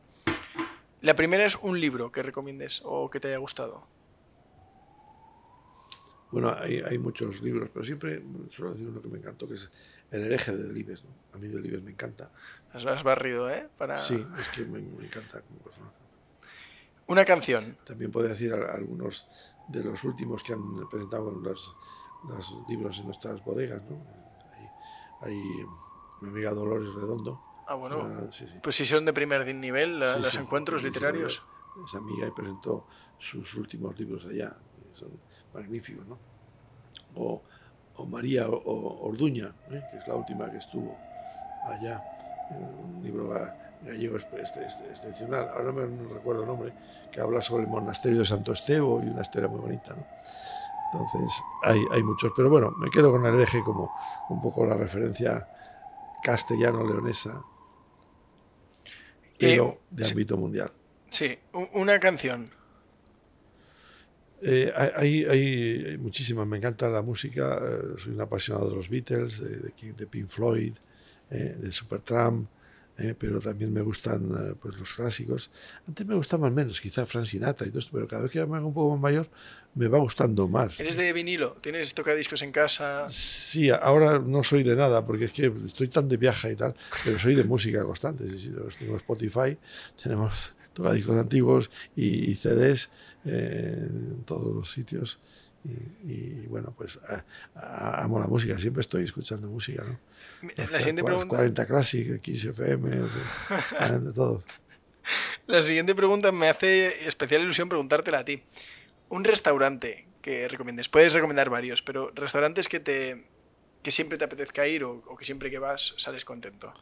La 1.00 1.14
primera 1.14 1.44
es 1.44 1.56
un 1.56 1.80
libro 1.80 2.10
que 2.12 2.22
recomiendes 2.22 2.80
o 2.84 3.10
que 3.10 3.20
te 3.20 3.28
haya 3.28 3.38
gustado. 3.38 3.86
Bueno, 6.34 6.52
hay, 6.60 6.82
hay, 6.84 6.98
muchos 6.98 7.42
libros, 7.42 7.70
pero 7.72 7.84
siempre 7.84 8.20
suelo 8.50 8.72
decir 8.72 8.88
uno 8.88 9.00
que 9.00 9.06
me 9.06 9.18
encantó, 9.18 9.46
que 9.46 9.54
es 9.54 9.70
El 10.10 10.22
hereje 10.22 10.50
de 10.50 10.64
Delibes. 10.64 11.04
¿no? 11.04 11.10
A 11.32 11.38
mí 11.38 11.46
Delibes 11.46 11.80
me 11.80 11.92
encanta. 11.92 12.32
Has, 12.72 13.04
barrido, 13.04 13.48
¿eh? 13.48 13.68
Para... 13.78 14.00
Sí, 14.00 14.26
es 14.36 14.48
que 14.48 14.64
me, 14.64 14.80
encanta 14.80 15.42
como 15.42 15.60
personaje. 15.60 15.94
Una 17.06 17.24
canción. 17.24 17.78
También 17.84 18.10
puedo 18.10 18.26
decir 18.26 18.52
algunos 18.52 19.28
de 19.68 19.84
los 19.84 20.02
últimos 20.02 20.42
que 20.42 20.54
han 20.54 20.88
presentado 20.88 21.30
los, 21.30 21.76
los 22.28 22.52
libros 22.68 22.98
en 22.98 23.04
nuestras 23.04 23.44
bodegas. 23.44 23.80
¿no? 23.88 24.04
Hay, 25.20 25.30
hay 25.30 25.66
mi 26.20 26.30
amiga 26.30 26.50
Dolores 26.50 26.92
Redondo. 26.94 27.40
Ah, 27.68 27.76
bueno. 27.76 28.28
Pues 28.60 28.74
si 28.74 28.84
son 28.84 29.04
de 29.04 29.12
primer 29.12 29.46
nivel 29.54 30.00
los 30.00 30.34
encuentros 30.34 30.82
literarios. 30.82 31.44
Esa 31.86 31.98
amiga 31.98 32.26
y 32.26 32.32
presentó 32.32 32.88
sus 33.20 33.54
últimos 33.54 33.96
libros 33.96 34.26
allá. 34.26 34.56
Son 34.92 35.10
magnífico, 35.54 36.02
¿no? 36.04 36.18
O, 37.16 37.42
María 38.06 38.48
Orduña, 38.48 39.54
¿eh? 39.70 39.82
que 39.88 39.98
es 39.98 40.08
la 40.08 40.16
última 40.16 40.50
que 40.50 40.58
estuvo 40.58 40.96
allá, 41.64 42.02
un 42.50 43.00
libro 43.04 43.28
gallego 43.82 44.16
este, 44.16 44.66
este, 44.66 44.90
excepcional, 44.90 45.48
ahora 45.48 45.72
no 45.72 45.72
me 45.72 46.14
recuerdo 46.14 46.42
el 46.42 46.48
nombre, 46.48 46.72
que 47.12 47.20
habla 47.20 47.40
sobre 47.40 47.62
el 47.62 47.68
monasterio 47.68 48.18
de 48.18 48.26
Santo 48.26 48.52
Estevo 48.52 49.00
y 49.00 49.08
una 49.08 49.22
historia 49.22 49.48
muy 49.48 49.60
bonita, 49.60 49.94
¿no? 49.94 50.04
Entonces, 50.92 51.42
hay, 51.62 51.84
hay 51.92 52.02
muchos, 52.02 52.32
pero 52.36 52.50
bueno, 52.50 52.72
me 52.78 52.90
quedo 52.90 53.10
con 53.10 53.24
el 53.26 53.40
eje 53.40 53.62
como 53.62 53.94
un 54.28 54.40
poco 54.42 54.64
la 54.66 54.76
referencia 54.76 55.48
castellano-leonesa, 56.22 57.44
pero 59.38 59.68
eh, 59.68 59.80
de 59.90 60.08
ámbito 60.08 60.36
mundial. 60.36 60.72
Sí, 61.08 61.38
una 61.74 61.98
canción 62.00 62.50
eh, 64.46 64.72
hay, 64.76 65.24
hay, 65.24 65.98
muchísimas, 65.98 66.46
me 66.46 66.58
encanta 66.58 66.86
la 66.90 67.00
música, 67.00 67.58
eh, 67.62 67.98
soy 67.98 68.12
un 68.12 68.20
apasionado 68.20 68.68
de 68.68 68.76
los 68.76 68.90
Beatles, 68.90 69.40
de, 69.40 69.92
de 69.92 70.06
Pink 70.06 70.28
Floyd, 70.28 70.74
eh, 71.30 71.56
de 71.58 71.72
Supertramp, 71.72 72.46
eh, 72.98 73.14
pero 73.18 73.40
también 73.40 73.72
me 73.72 73.80
gustan 73.80 74.28
pues 74.60 74.76
los 74.76 74.92
clásicos. 74.92 75.50
Antes 75.88 76.06
me 76.06 76.14
gustaban 76.14 76.54
menos, 76.54 76.78
quizá 76.78 77.06
Frank 77.06 77.24
Sinatra 77.24 77.66
y 77.66 77.70
todo 77.70 77.78
esto, 77.78 77.90
pero 77.94 78.06
cada 78.06 78.24
vez 78.24 78.32
que 78.32 78.44
me 78.44 78.58
hago 78.58 78.68
un 78.68 78.74
poco 78.74 78.90
más 78.90 79.00
mayor 79.00 79.30
me 79.74 79.88
va 79.88 79.98
gustando 79.98 80.46
más. 80.46 80.78
¿Eres 80.78 80.96
de 80.96 81.10
vinilo? 81.14 81.56
¿Tienes 81.62 81.94
tocadiscos 81.94 82.42
en 82.42 82.52
casa? 82.52 83.08
Sí, 83.08 83.70
ahora 83.70 84.18
no 84.18 84.44
soy 84.44 84.62
de 84.62 84.76
nada 84.76 85.06
porque 85.06 85.24
es 85.24 85.32
que 85.32 85.50
estoy 85.64 85.88
tan 85.88 86.06
de 86.06 86.18
viaje 86.18 86.52
y 86.52 86.56
tal, 86.56 86.74
pero 87.02 87.18
soy 87.18 87.34
de 87.34 87.44
música 87.44 87.82
constante. 87.82 88.26
Tengo 88.78 88.96
Spotify, 88.98 89.56
tenemos 90.00 90.54
tocadiscos 90.74 91.16
antiguos 91.16 91.70
y 91.96 92.34
CDs 92.34 92.90
en 93.24 94.22
todos 94.24 94.54
los 94.54 94.70
sitios. 94.70 95.18
Y, 96.04 96.46
bueno, 96.46 96.74
pues 96.76 96.98
amo 97.54 98.20
la 98.20 98.26
música, 98.26 98.58
siempre 98.58 98.82
estoy 98.82 99.04
escuchando 99.04 99.48
música, 99.48 99.82
¿no? 99.82 99.98
La 100.70 100.78
siguiente 100.78 101.02
pregunta... 101.02 101.36
40 101.36 101.66
Classic, 101.66 102.22
XFM, 102.22 102.90
de 104.00 104.12
todos. 104.12 104.44
La 105.46 105.62
siguiente 105.62 105.94
pregunta 105.94 106.32
me 106.32 106.48
hace 106.48 107.08
especial 107.08 107.42
ilusión 107.42 107.68
preguntártela 107.68 108.18
a 108.18 108.24
ti. 108.24 108.42
Un 109.08 109.24
restaurante 109.24 110.06
que 110.20 110.48
recomiendes, 110.48 110.88
puedes 110.88 111.12
recomendar 111.12 111.50
varios, 111.50 111.82
pero 111.82 112.10
restaurantes 112.14 112.68
que 112.68 112.80
te 112.80 113.24
que 113.82 113.90
siempre 113.90 114.16
te 114.16 114.24
apetezca 114.24 114.66
ir 114.66 114.82
o, 114.82 115.14
que 115.16 115.26
siempre 115.26 115.50
que 115.50 115.58
vas 115.58 115.94
sales 115.98 116.24
contento. 116.24 116.72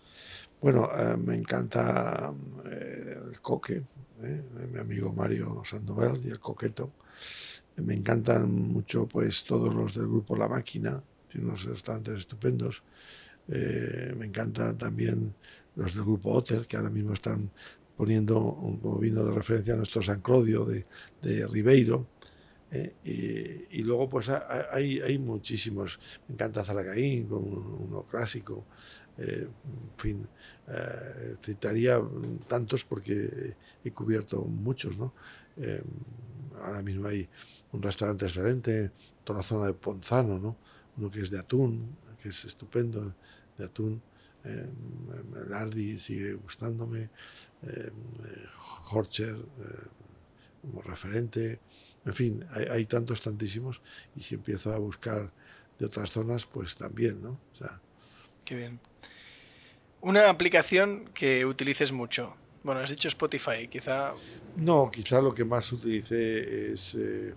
Bueno, 0.61 0.89
eh, 0.97 1.17
me 1.17 1.35
encanta 1.35 2.33
eh, 2.65 3.17
el 3.29 3.41
coque, 3.41 3.83
¿eh? 4.25 4.43
mi 4.73 4.79
amigo 4.79 5.13
Mario 5.13 5.63
Sandoval 5.65 6.21
y 6.25 6.31
el 6.31 6.41
Coqueto. 6.41 6.93
Me 7.77 7.95
encantan 7.95 8.51
mucho 8.51 9.07
pues 9.07 9.45
todos 9.45 9.75
los 9.75 9.95
del 9.95 10.07
grupo 10.07 10.37
La 10.37 10.49
Máquina, 10.49 11.03
tiene 11.27 11.47
unos 11.47 11.65
restaurantes 11.65 12.19
estupendos. 12.19 12.83
Eh, 13.49 14.15
me 14.17 14.27
encantan 14.27 14.77
también 14.77 15.35
los 15.77 15.95
del 15.95 16.05
grupo 16.05 16.31
Otter, 16.33 16.67
que 16.67 16.77
ahora 16.77 16.91
mismo 16.91 17.15
están 17.15 17.51
poniendo 17.97 18.39
como 18.81 18.99
vino 18.99 19.25
de 19.25 19.33
referencia 19.33 19.75
a 19.75 19.77
nuestro 19.77 20.03
San 20.03 20.21
Claudio 20.21 20.65
de, 20.65 20.85
de 21.23 21.47
Ribeiro. 21.47 22.07
¿eh? 22.71 22.95
y, 23.71 23.83
luego 23.83 24.09
pues 24.09 24.29
hay, 24.29 25.01
hay 25.01 25.19
muchísimos. 25.19 25.99
Me 26.29 26.35
encanta 26.35 26.65
Zalacaín, 26.65 27.27
como 27.27 27.47
uno 27.89 28.03
clásico. 28.05 28.65
En 29.19 29.51
fin, 29.97 30.27
eh, 30.69 31.37
citaría 31.43 32.01
tantos 32.47 32.85
porque 32.85 33.55
he 33.85 33.91
cubierto 33.91 34.45
muchos, 34.45 34.97
¿no? 34.97 35.13
Eh, 35.57 35.83
ahora 36.63 36.83
mismo 36.83 37.07
hay 37.07 37.29
un 37.73 37.83
restaurante 37.83 38.27
excelente, 38.27 38.91
toda 39.25 39.41
la 39.41 39.45
zona 39.45 39.67
de 39.67 39.75
Ponzano, 39.75 40.39
¿no? 40.39 40.57
Uno 40.97 41.11
que 41.11 41.21
es 41.21 41.31
de 41.31 41.39
atún, 41.39 41.97
que 42.23 42.31
es 42.31 42.45
estupendo, 42.45 43.15
de 43.59 43.65
atún. 43.65 44.03
Eh, 44.45 44.69
el 45.47 45.53
Ardi 45.53 45.99
sigue 45.99 46.35
gustándome, 46.35 47.11
eh, 47.63 47.93
Horcher 48.91 49.37
como 50.61 50.83
referente, 50.83 51.61
en 52.05 52.15
fin, 52.15 52.45
hay, 52.71 52.87
tantos, 52.87 53.21
tantísimos, 53.21 53.81
y 54.17 54.23
si 54.23 54.35
empiezo 54.35 54.73
a 54.73 54.79
buscar 54.79 55.33
de 55.79 55.87
otras 55.87 56.11
zonas, 56.11 56.47
pues 56.47 56.77
también, 56.77 57.23
¿no? 57.23 57.39
Qué 58.45 58.57
bien. 58.57 58.81
Una 60.01 60.29
aplicación 60.31 61.09
que 61.15 61.47
utilices 61.47 61.93
mucho. 61.93 62.35
Bueno, 62.65 62.81
has 62.81 62.91
dicho 62.91 63.09
Spotify, 63.09 63.69
quizá. 63.69 64.13
No, 64.57 64.91
quizá 64.91 65.21
lo 65.21 65.35
que 65.35 65.45
más 65.45 65.71
utilice 65.73 66.73
es, 66.73 66.95
eh, 66.95 67.35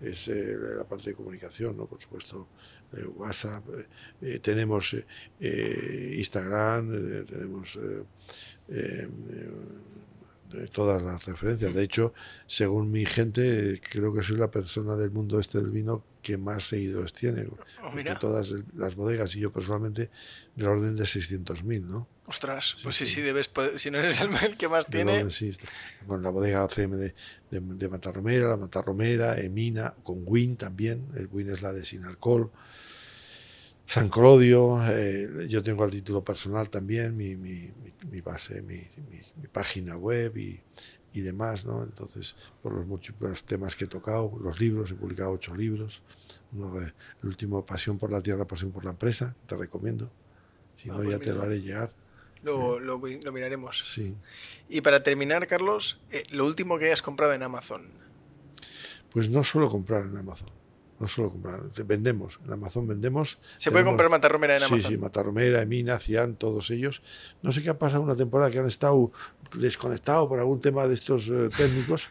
es 0.00 0.28
eh, 0.28 0.56
la 0.78 0.84
parte 0.84 1.10
de 1.10 1.16
comunicación, 1.16 1.76
¿no? 1.76 1.86
Por 1.86 2.00
supuesto, 2.00 2.48
eh, 2.92 3.04
WhatsApp, 3.04 3.64
tenemos 4.42 4.94
Instagram, 5.40 7.26
tenemos 7.26 7.78
todas 10.72 11.02
las 11.02 11.24
referencias. 11.24 11.74
De 11.74 11.82
hecho, 11.82 12.14
según 12.46 12.90
mi 12.90 13.06
gente, 13.06 13.80
creo 13.90 14.12
que 14.12 14.22
soy 14.22 14.36
la 14.36 14.50
persona 14.50 14.96
del 14.96 15.10
mundo 15.10 15.40
este 15.40 15.58
del 15.58 15.70
vino 15.70 16.04
que 16.22 16.36
más 16.36 16.64
seguidores 16.64 17.12
tiene. 17.12 17.46
Oh, 17.82 18.18
todas 18.18 18.52
las 18.74 18.94
bodegas 18.94 19.34
y 19.36 19.40
yo 19.40 19.52
personalmente 19.52 20.10
del 20.54 20.66
orden 20.66 20.96
de 20.96 21.04
600.000, 21.04 21.82
¿no? 21.82 22.08
Ostras, 22.26 22.76
pues 22.82 22.96
sí, 22.96 23.06
sí, 23.06 23.20
debes, 23.20 23.48
si 23.76 23.90
no 23.90 23.98
eres 23.98 24.20
el, 24.20 24.30
que 24.58 24.68
más 24.68 24.86
tiene. 24.86 25.24
bueno, 26.06 26.24
la 26.24 26.30
bodega 26.30 26.64
OCM 26.64 26.92
de, 26.92 27.14
de, 27.50 27.60
de 27.60 27.88
Matarromera, 27.88 28.48
la 28.48 28.56
Matarromera, 28.56 29.38
Emina, 29.38 29.94
con 30.02 30.22
Win 30.26 30.56
también. 30.56 31.06
El 31.14 31.28
Win 31.30 31.50
es 31.50 31.62
la 31.62 31.72
de 31.72 31.84
sin 31.84 32.04
alcohol. 32.04 32.50
San 33.86 34.08
Clodio, 34.08 34.80
eh, 34.84 35.46
yo 35.48 35.62
tengo 35.62 35.84
el 35.84 35.92
título 35.92 36.24
personal 36.24 36.68
también, 36.68 37.16
mi, 37.16 37.36
mi, 37.36 37.70
mi 38.10 38.20
base, 38.20 38.62
mi, 38.62 38.76
mi, 39.10 39.48
página 39.48 39.96
web 39.96 40.36
y, 40.36 40.60
y 41.12 41.20
demás, 41.20 41.64
¿no? 41.64 41.82
Entonces, 41.82 42.36
por 42.62 42.72
los 42.72 42.86
múltiples 42.86 43.42
temas 43.44 43.74
que 43.74 43.84
he 43.84 43.88
tocado, 43.88 44.32
los 44.40 44.60
libros, 44.60 44.90
he 44.90 44.94
publicado 44.94 45.32
ocho 45.32 45.54
libros. 45.54 46.02
el 46.52 47.28
último, 47.28 47.64
Pasión 47.64 47.98
por 47.98 48.12
la 48.12 48.20
Tierra, 48.20 48.46
Pasión 48.46 48.70
por 48.70 48.84
la 48.84 48.90
Empresa, 48.90 49.34
te 49.46 49.56
recomiendo. 49.56 50.10
Si 50.76 50.90
ah, 50.90 50.92
no, 50.92 50.98
pues 50.98 51.10
ya 51.10 51.18
te 51.18 51.32
lo 51.32 51.42
haré 51.42 51.60
llegar. 51.60 51.92
Lo, 52.42 52.78
lo, 52.78 52.98
miraremos. 52.98 53.82
Sí. 53.92 54.14
Y 54.68 54.80
para 54.82 55.02
terminar, 55.02 55.46
Carlos, 55.46 56.00
eh, 56.10 56.24
lo 56.30 56.44
último 56.44 56.78
que 56.78 56.86
hayas 56.86 57.02
comprado 57.02 57.32
en 57.32 57.42
Amazon. 57.42 57.90
Pues 59.10 59.28
no 59.30 59.42
suelo 59.42 59.68
comprar 59.70 60.04
en 60.06 60.16
Amazon. 60.16 60.50
No 60.98 61.08
solo 61.08 61.30
comprar, 61.30 61.60
vendemos. 61.84 62.40
En 62.44 62.52
Amazon 62.52 62.86
vendemos. 62.86 63.38
¿Se 63.58 63.70
puede 63.70 63.84
comprar 63.84 64.08
matarromera 64.08 64.56
en 64.56 64.62
Amazon? 64.62 64.80
Sí, 64.80 64.94
sí, 64.94 64.98
matarromera, 64.98 65.62
Emina, 65.62 65.98
Cian, 65.98 66.36
todos 66.36 66.70
ellos. 66.70 67.02
No 67.42 67.52
sé 67.52 67.62
qué 67.62 67.70
ha 67.70 67.78
pasado 67.78 68.02
una 68.02 68.16
temporada 68.16 68.50
que 68.50 68.58
han 68.58 68.66
estado 68.66 69.12
desconectados 69.58 70.28
por 70.28 70.38
algún 70.38 70.60
tema 70.60 70.86
de 70.86 70.94
estos 70.94 71.28
eh, 71.28 71.48
técnicos 71.56 72.10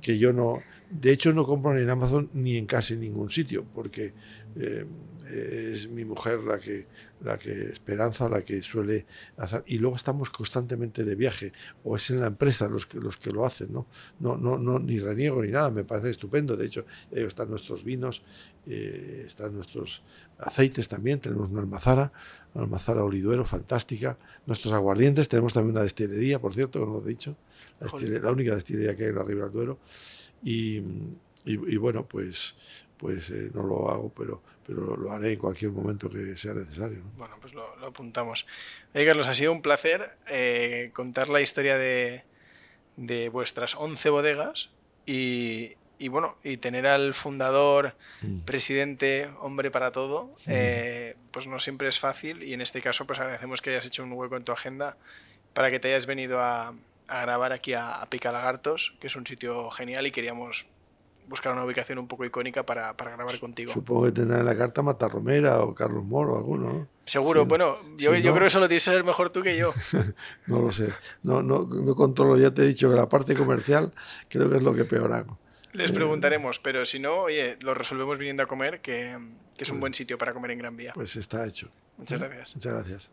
que 0.00 0.18
yo 0.18 0.32
no. 0.32 0.58
De 0.90 1.12
hecho, 1.12 1.32
no 1.32 1.44
compro 1.44 1.74
ni 1.74 1.82
en 1.82 1.90
Amazon 1.90 2.30
ni 2.32 2.56
en 2.56 2.66
casi 2.66 2.96
ningún 2.96 3.28
sitio, 3.30 3.64
porque 3.74 4.14
eh, 4.56 4.86
es 5.30 5.88
mi 5.88 6.04
mujer 6.04 6.40
la 6.40 6.58
que, 6.58 6.86
la 7.22 7.38
que 7.38 7.70
Esperanza, 7.70 8.28
la 8.28 8.42
que 8.42 8.62
suele 8.62 9.06
hacer. 9.36 9.64
Y 9.66 9.78
luego 9.78 9.96
estamos 9.96 10.30
constantemente 10.30 11.04
de 11.04 11.14
viaje, 11.14 11.52
o 11.82 11.96
es 11.96 12.10
en 12.10 12.20
la 12.20 12.26
empresa 12.26 12.68
los 12.68 12.86
que, 12.86 12.98
los 12.98 13.16
que 13.16 13.30
lo 13.30 13.44
hacen, 13.44 13.72
¿no? 13.72 13.86
No, 14.20 14.36
no, 14.36 14.58
no 14.58 14.78
ni 14.78 14.98
reniego 14.98 15.42
ni 15.42 15.50
nada, 15.50 15.70
me 15.70 15.84
parece 15.84 16.10
estupendo. 16.10 16.56
De 16.56 16.66
hecho, 16.66 16.84
están 17.10 17.50
nuestros 17.50 17.84
vinos, 17.84 18.22
eh, 18.66 19.24
están 19.26 19.54
nuestros 19.54 20.02
aceites 20.38 20.88
también, 20.88 21.20
tenemos 21.20 21.50
una 21.50 21.60
almazara, 21.60 22.12
una 22.54 22.64
almazara 22.64 23.02
oliduero 23.02 23.44
fantástica. 23.44 24.18
Nuestros 24.46 24.74
aguardientes, 24.74 25.28
tenemos 25.28 25.54
también 25.54 25.72
una 25.72 25.82
destilería, 25.82 26.38
por 26.40 26.54
cierto, 26.54 26.80
como 26.80 26.98
lo 26.98 27.04
he 27.04 27.08
dicho, 27.08 27.36
la, 27.80 28.30
única 28.30 28.54
destilería 28.54 28.94
que 28.94 29.04
hay 29.04 29.10
en 29.10 29.16
la 29.16 29.24
Ribera 29.24 29.46
del 29.46 29.52
Duero. 29.52 29.78
y, 30.42 30.82
y 31.46 31.76
bueno, 31.76 32.06
pues 32.08 32.54
pues 33.04 33.28
eh, 33.30 33.50
no 33.52 33.64
lo 33.64 33.90
hago, 33.90 34.12
pero, 34.16 34.42
pero 34.66 34.96
lo 34.96 35.10
haré 35.12 35.32
en 35.32 35.38
cualquier 35.38 35.70
momento 35.72 36.08
que 36.08 36.36
sea 36.36 36.54
necesario. 36.54 37.02
Bueno, 37.16 37.36
pues 37.40 37.54
lo, 37.54 37.64
apuntamos. 37.84 38.46
Oye, 38.94 39.06
Carlos, 39.06 39.28
ha 39.28 39.34
sido 39.34 39.52
un 39.52 39.62
placer 39.62 40.16
eh, 40.28 40.90
contar 40.94 41.28
la 41.28 41.40
historia 41.40 41.76
de, 41.76 42.24
de 42.96 43.28
vuestras 43.28 43.74
11 43.74 44.10
bodegas 44.10 44.70
y, 45.06 45.72
y, 45.98 46.08
bueno, 46.08 46.36
y 46.42 46.56
tener 46.56 46.86
al 46.86 47.14
fundador, 47.14 47.94
mm. 48.22 48.40
presidente, 48.40 49.30
hombre 49.40 49.70
para 49.70 49.92
todo, 49.92 50.34
eh, 50.46 51.16
pues 51.30 51.46
no 51.46 51.58
siempre 51.58 51.88
es 51.88 51.98
fácil 51.98 52.42
y 52.42 52.54
en 52.54 52.60
este 52.60 52.80
caso 52.80 53.06
pues 53.06 53.18
agradecemos 53.18 53.60
que 53.60 53.70
hayas 53.70 53.86
hecho 53.86 54.02
un 54.02 54.12
hueco 54.12 54.36
en 54.36 54.44
tu 54.44 54.52
agenda 54.52 54.96
para 55.52 55.70
que 55.70 55.78
te 55.78 55.88
hayas 55.88 56.06
venido 56.06 56.40
a, 56.40 56.74
a 57.06 57.20
grabar 57.20 57.52
aquí 57.52 57.74
a, 57.74 57.96
a 57.96 58.08
Picalagartos, 58.08 58.94
que 59.00 59.08
es 59.08 59.16
un 59.16 59.26
sitio 59.26 59.70
genial 59.70 60.06
y 60.06 60.10
queríamos 60.10 60.66
buscar 61.28 61.52
una 61.52 61.64
ubicación 61.64 61.98
un 61.98 62.08
poco 62.08 62.24
icónica 62.24 62.64
para, 62.64 62.96
para 62.96 63.12
grabar 63.12 63.38
contigo. 63.38 63.72
Supongo 63.72 64.06
que 64.06 64.12
tendrá 64.12 64.40
en 64.40 64.46
la 64.46 64.56
carta 64.56 64.82
Matarromera 64.82 65.60
o 65.60 65.74
Carlos 65.74 66.04
Moro, 66.04 66.36
alguno, 66.36 66.72
¿no? 66.72 66.88
Seguro, 67.04 67.44
bueno, 67.46 67.78
yo, 67.96 68.14
yo 68.14 68.32
creo 68.32 68.40
que 68.40 68.46
eso 68.46 68.60
lo 68.60 68.68
tienes 68.68 68.82
que 68.82 68.90
saber 68.90 69.04
mejor 69.04 69.30
tú 69.30 69.42
que 69.42 69.56
yo. 69.56 69.74
no 70.46 70.60
lo 70.60 70.72
sé, 70.72 70.92
no, 71.22 71.42
no, 71.42 71.66
no 71.66 71.94
controlo, 71.94 72.36
ya 72.38 72.52
te 72.52 72.62
he 72.62 72.66
dicho 72.66 72.90
que 72.90 72.96
la 72.96 73.08
parte 73.08 73.34
comercial 73.34 73.92
creo 74.28 74.48
que 74.48 74.56
es 74.56 74.62
lo 74.62 74.74
que 74.74 74.84
peor 74.84 75.12
hago. 75.12 75.38
Les 75.72 75.90
eh, 75.90 75.94
preguntaremos, 75.94 76.60
pero 76.60 76.86
si 76.86 76.98
no, 76.98 77.22
oye, 77.22 77.58
lo 77.60 77.74
resolvemos 77.74 78.18
viniendo 78.18 78.42
a 78.42 78.46
comer, 78.46 78.80
que, 78.80 79.18
que 79.56 79.64
es 79.64 79.70
un 79.70 79.80
buen 79.80 79.92
sitio 79.92 80.16
para 80.16 80.32
comer 80.32 80.52
en 80.52 80.58
Gran 80.58 80.76
Vía. 80.76 80.92
Pues 80.94 81.16
está 81.16 81.46
hecho. 81.46 81.68
Muchas 81.98 82.20
gracias. 82.20 82.54
Muchas 82.54 82.72
gracias. 82.72 83.10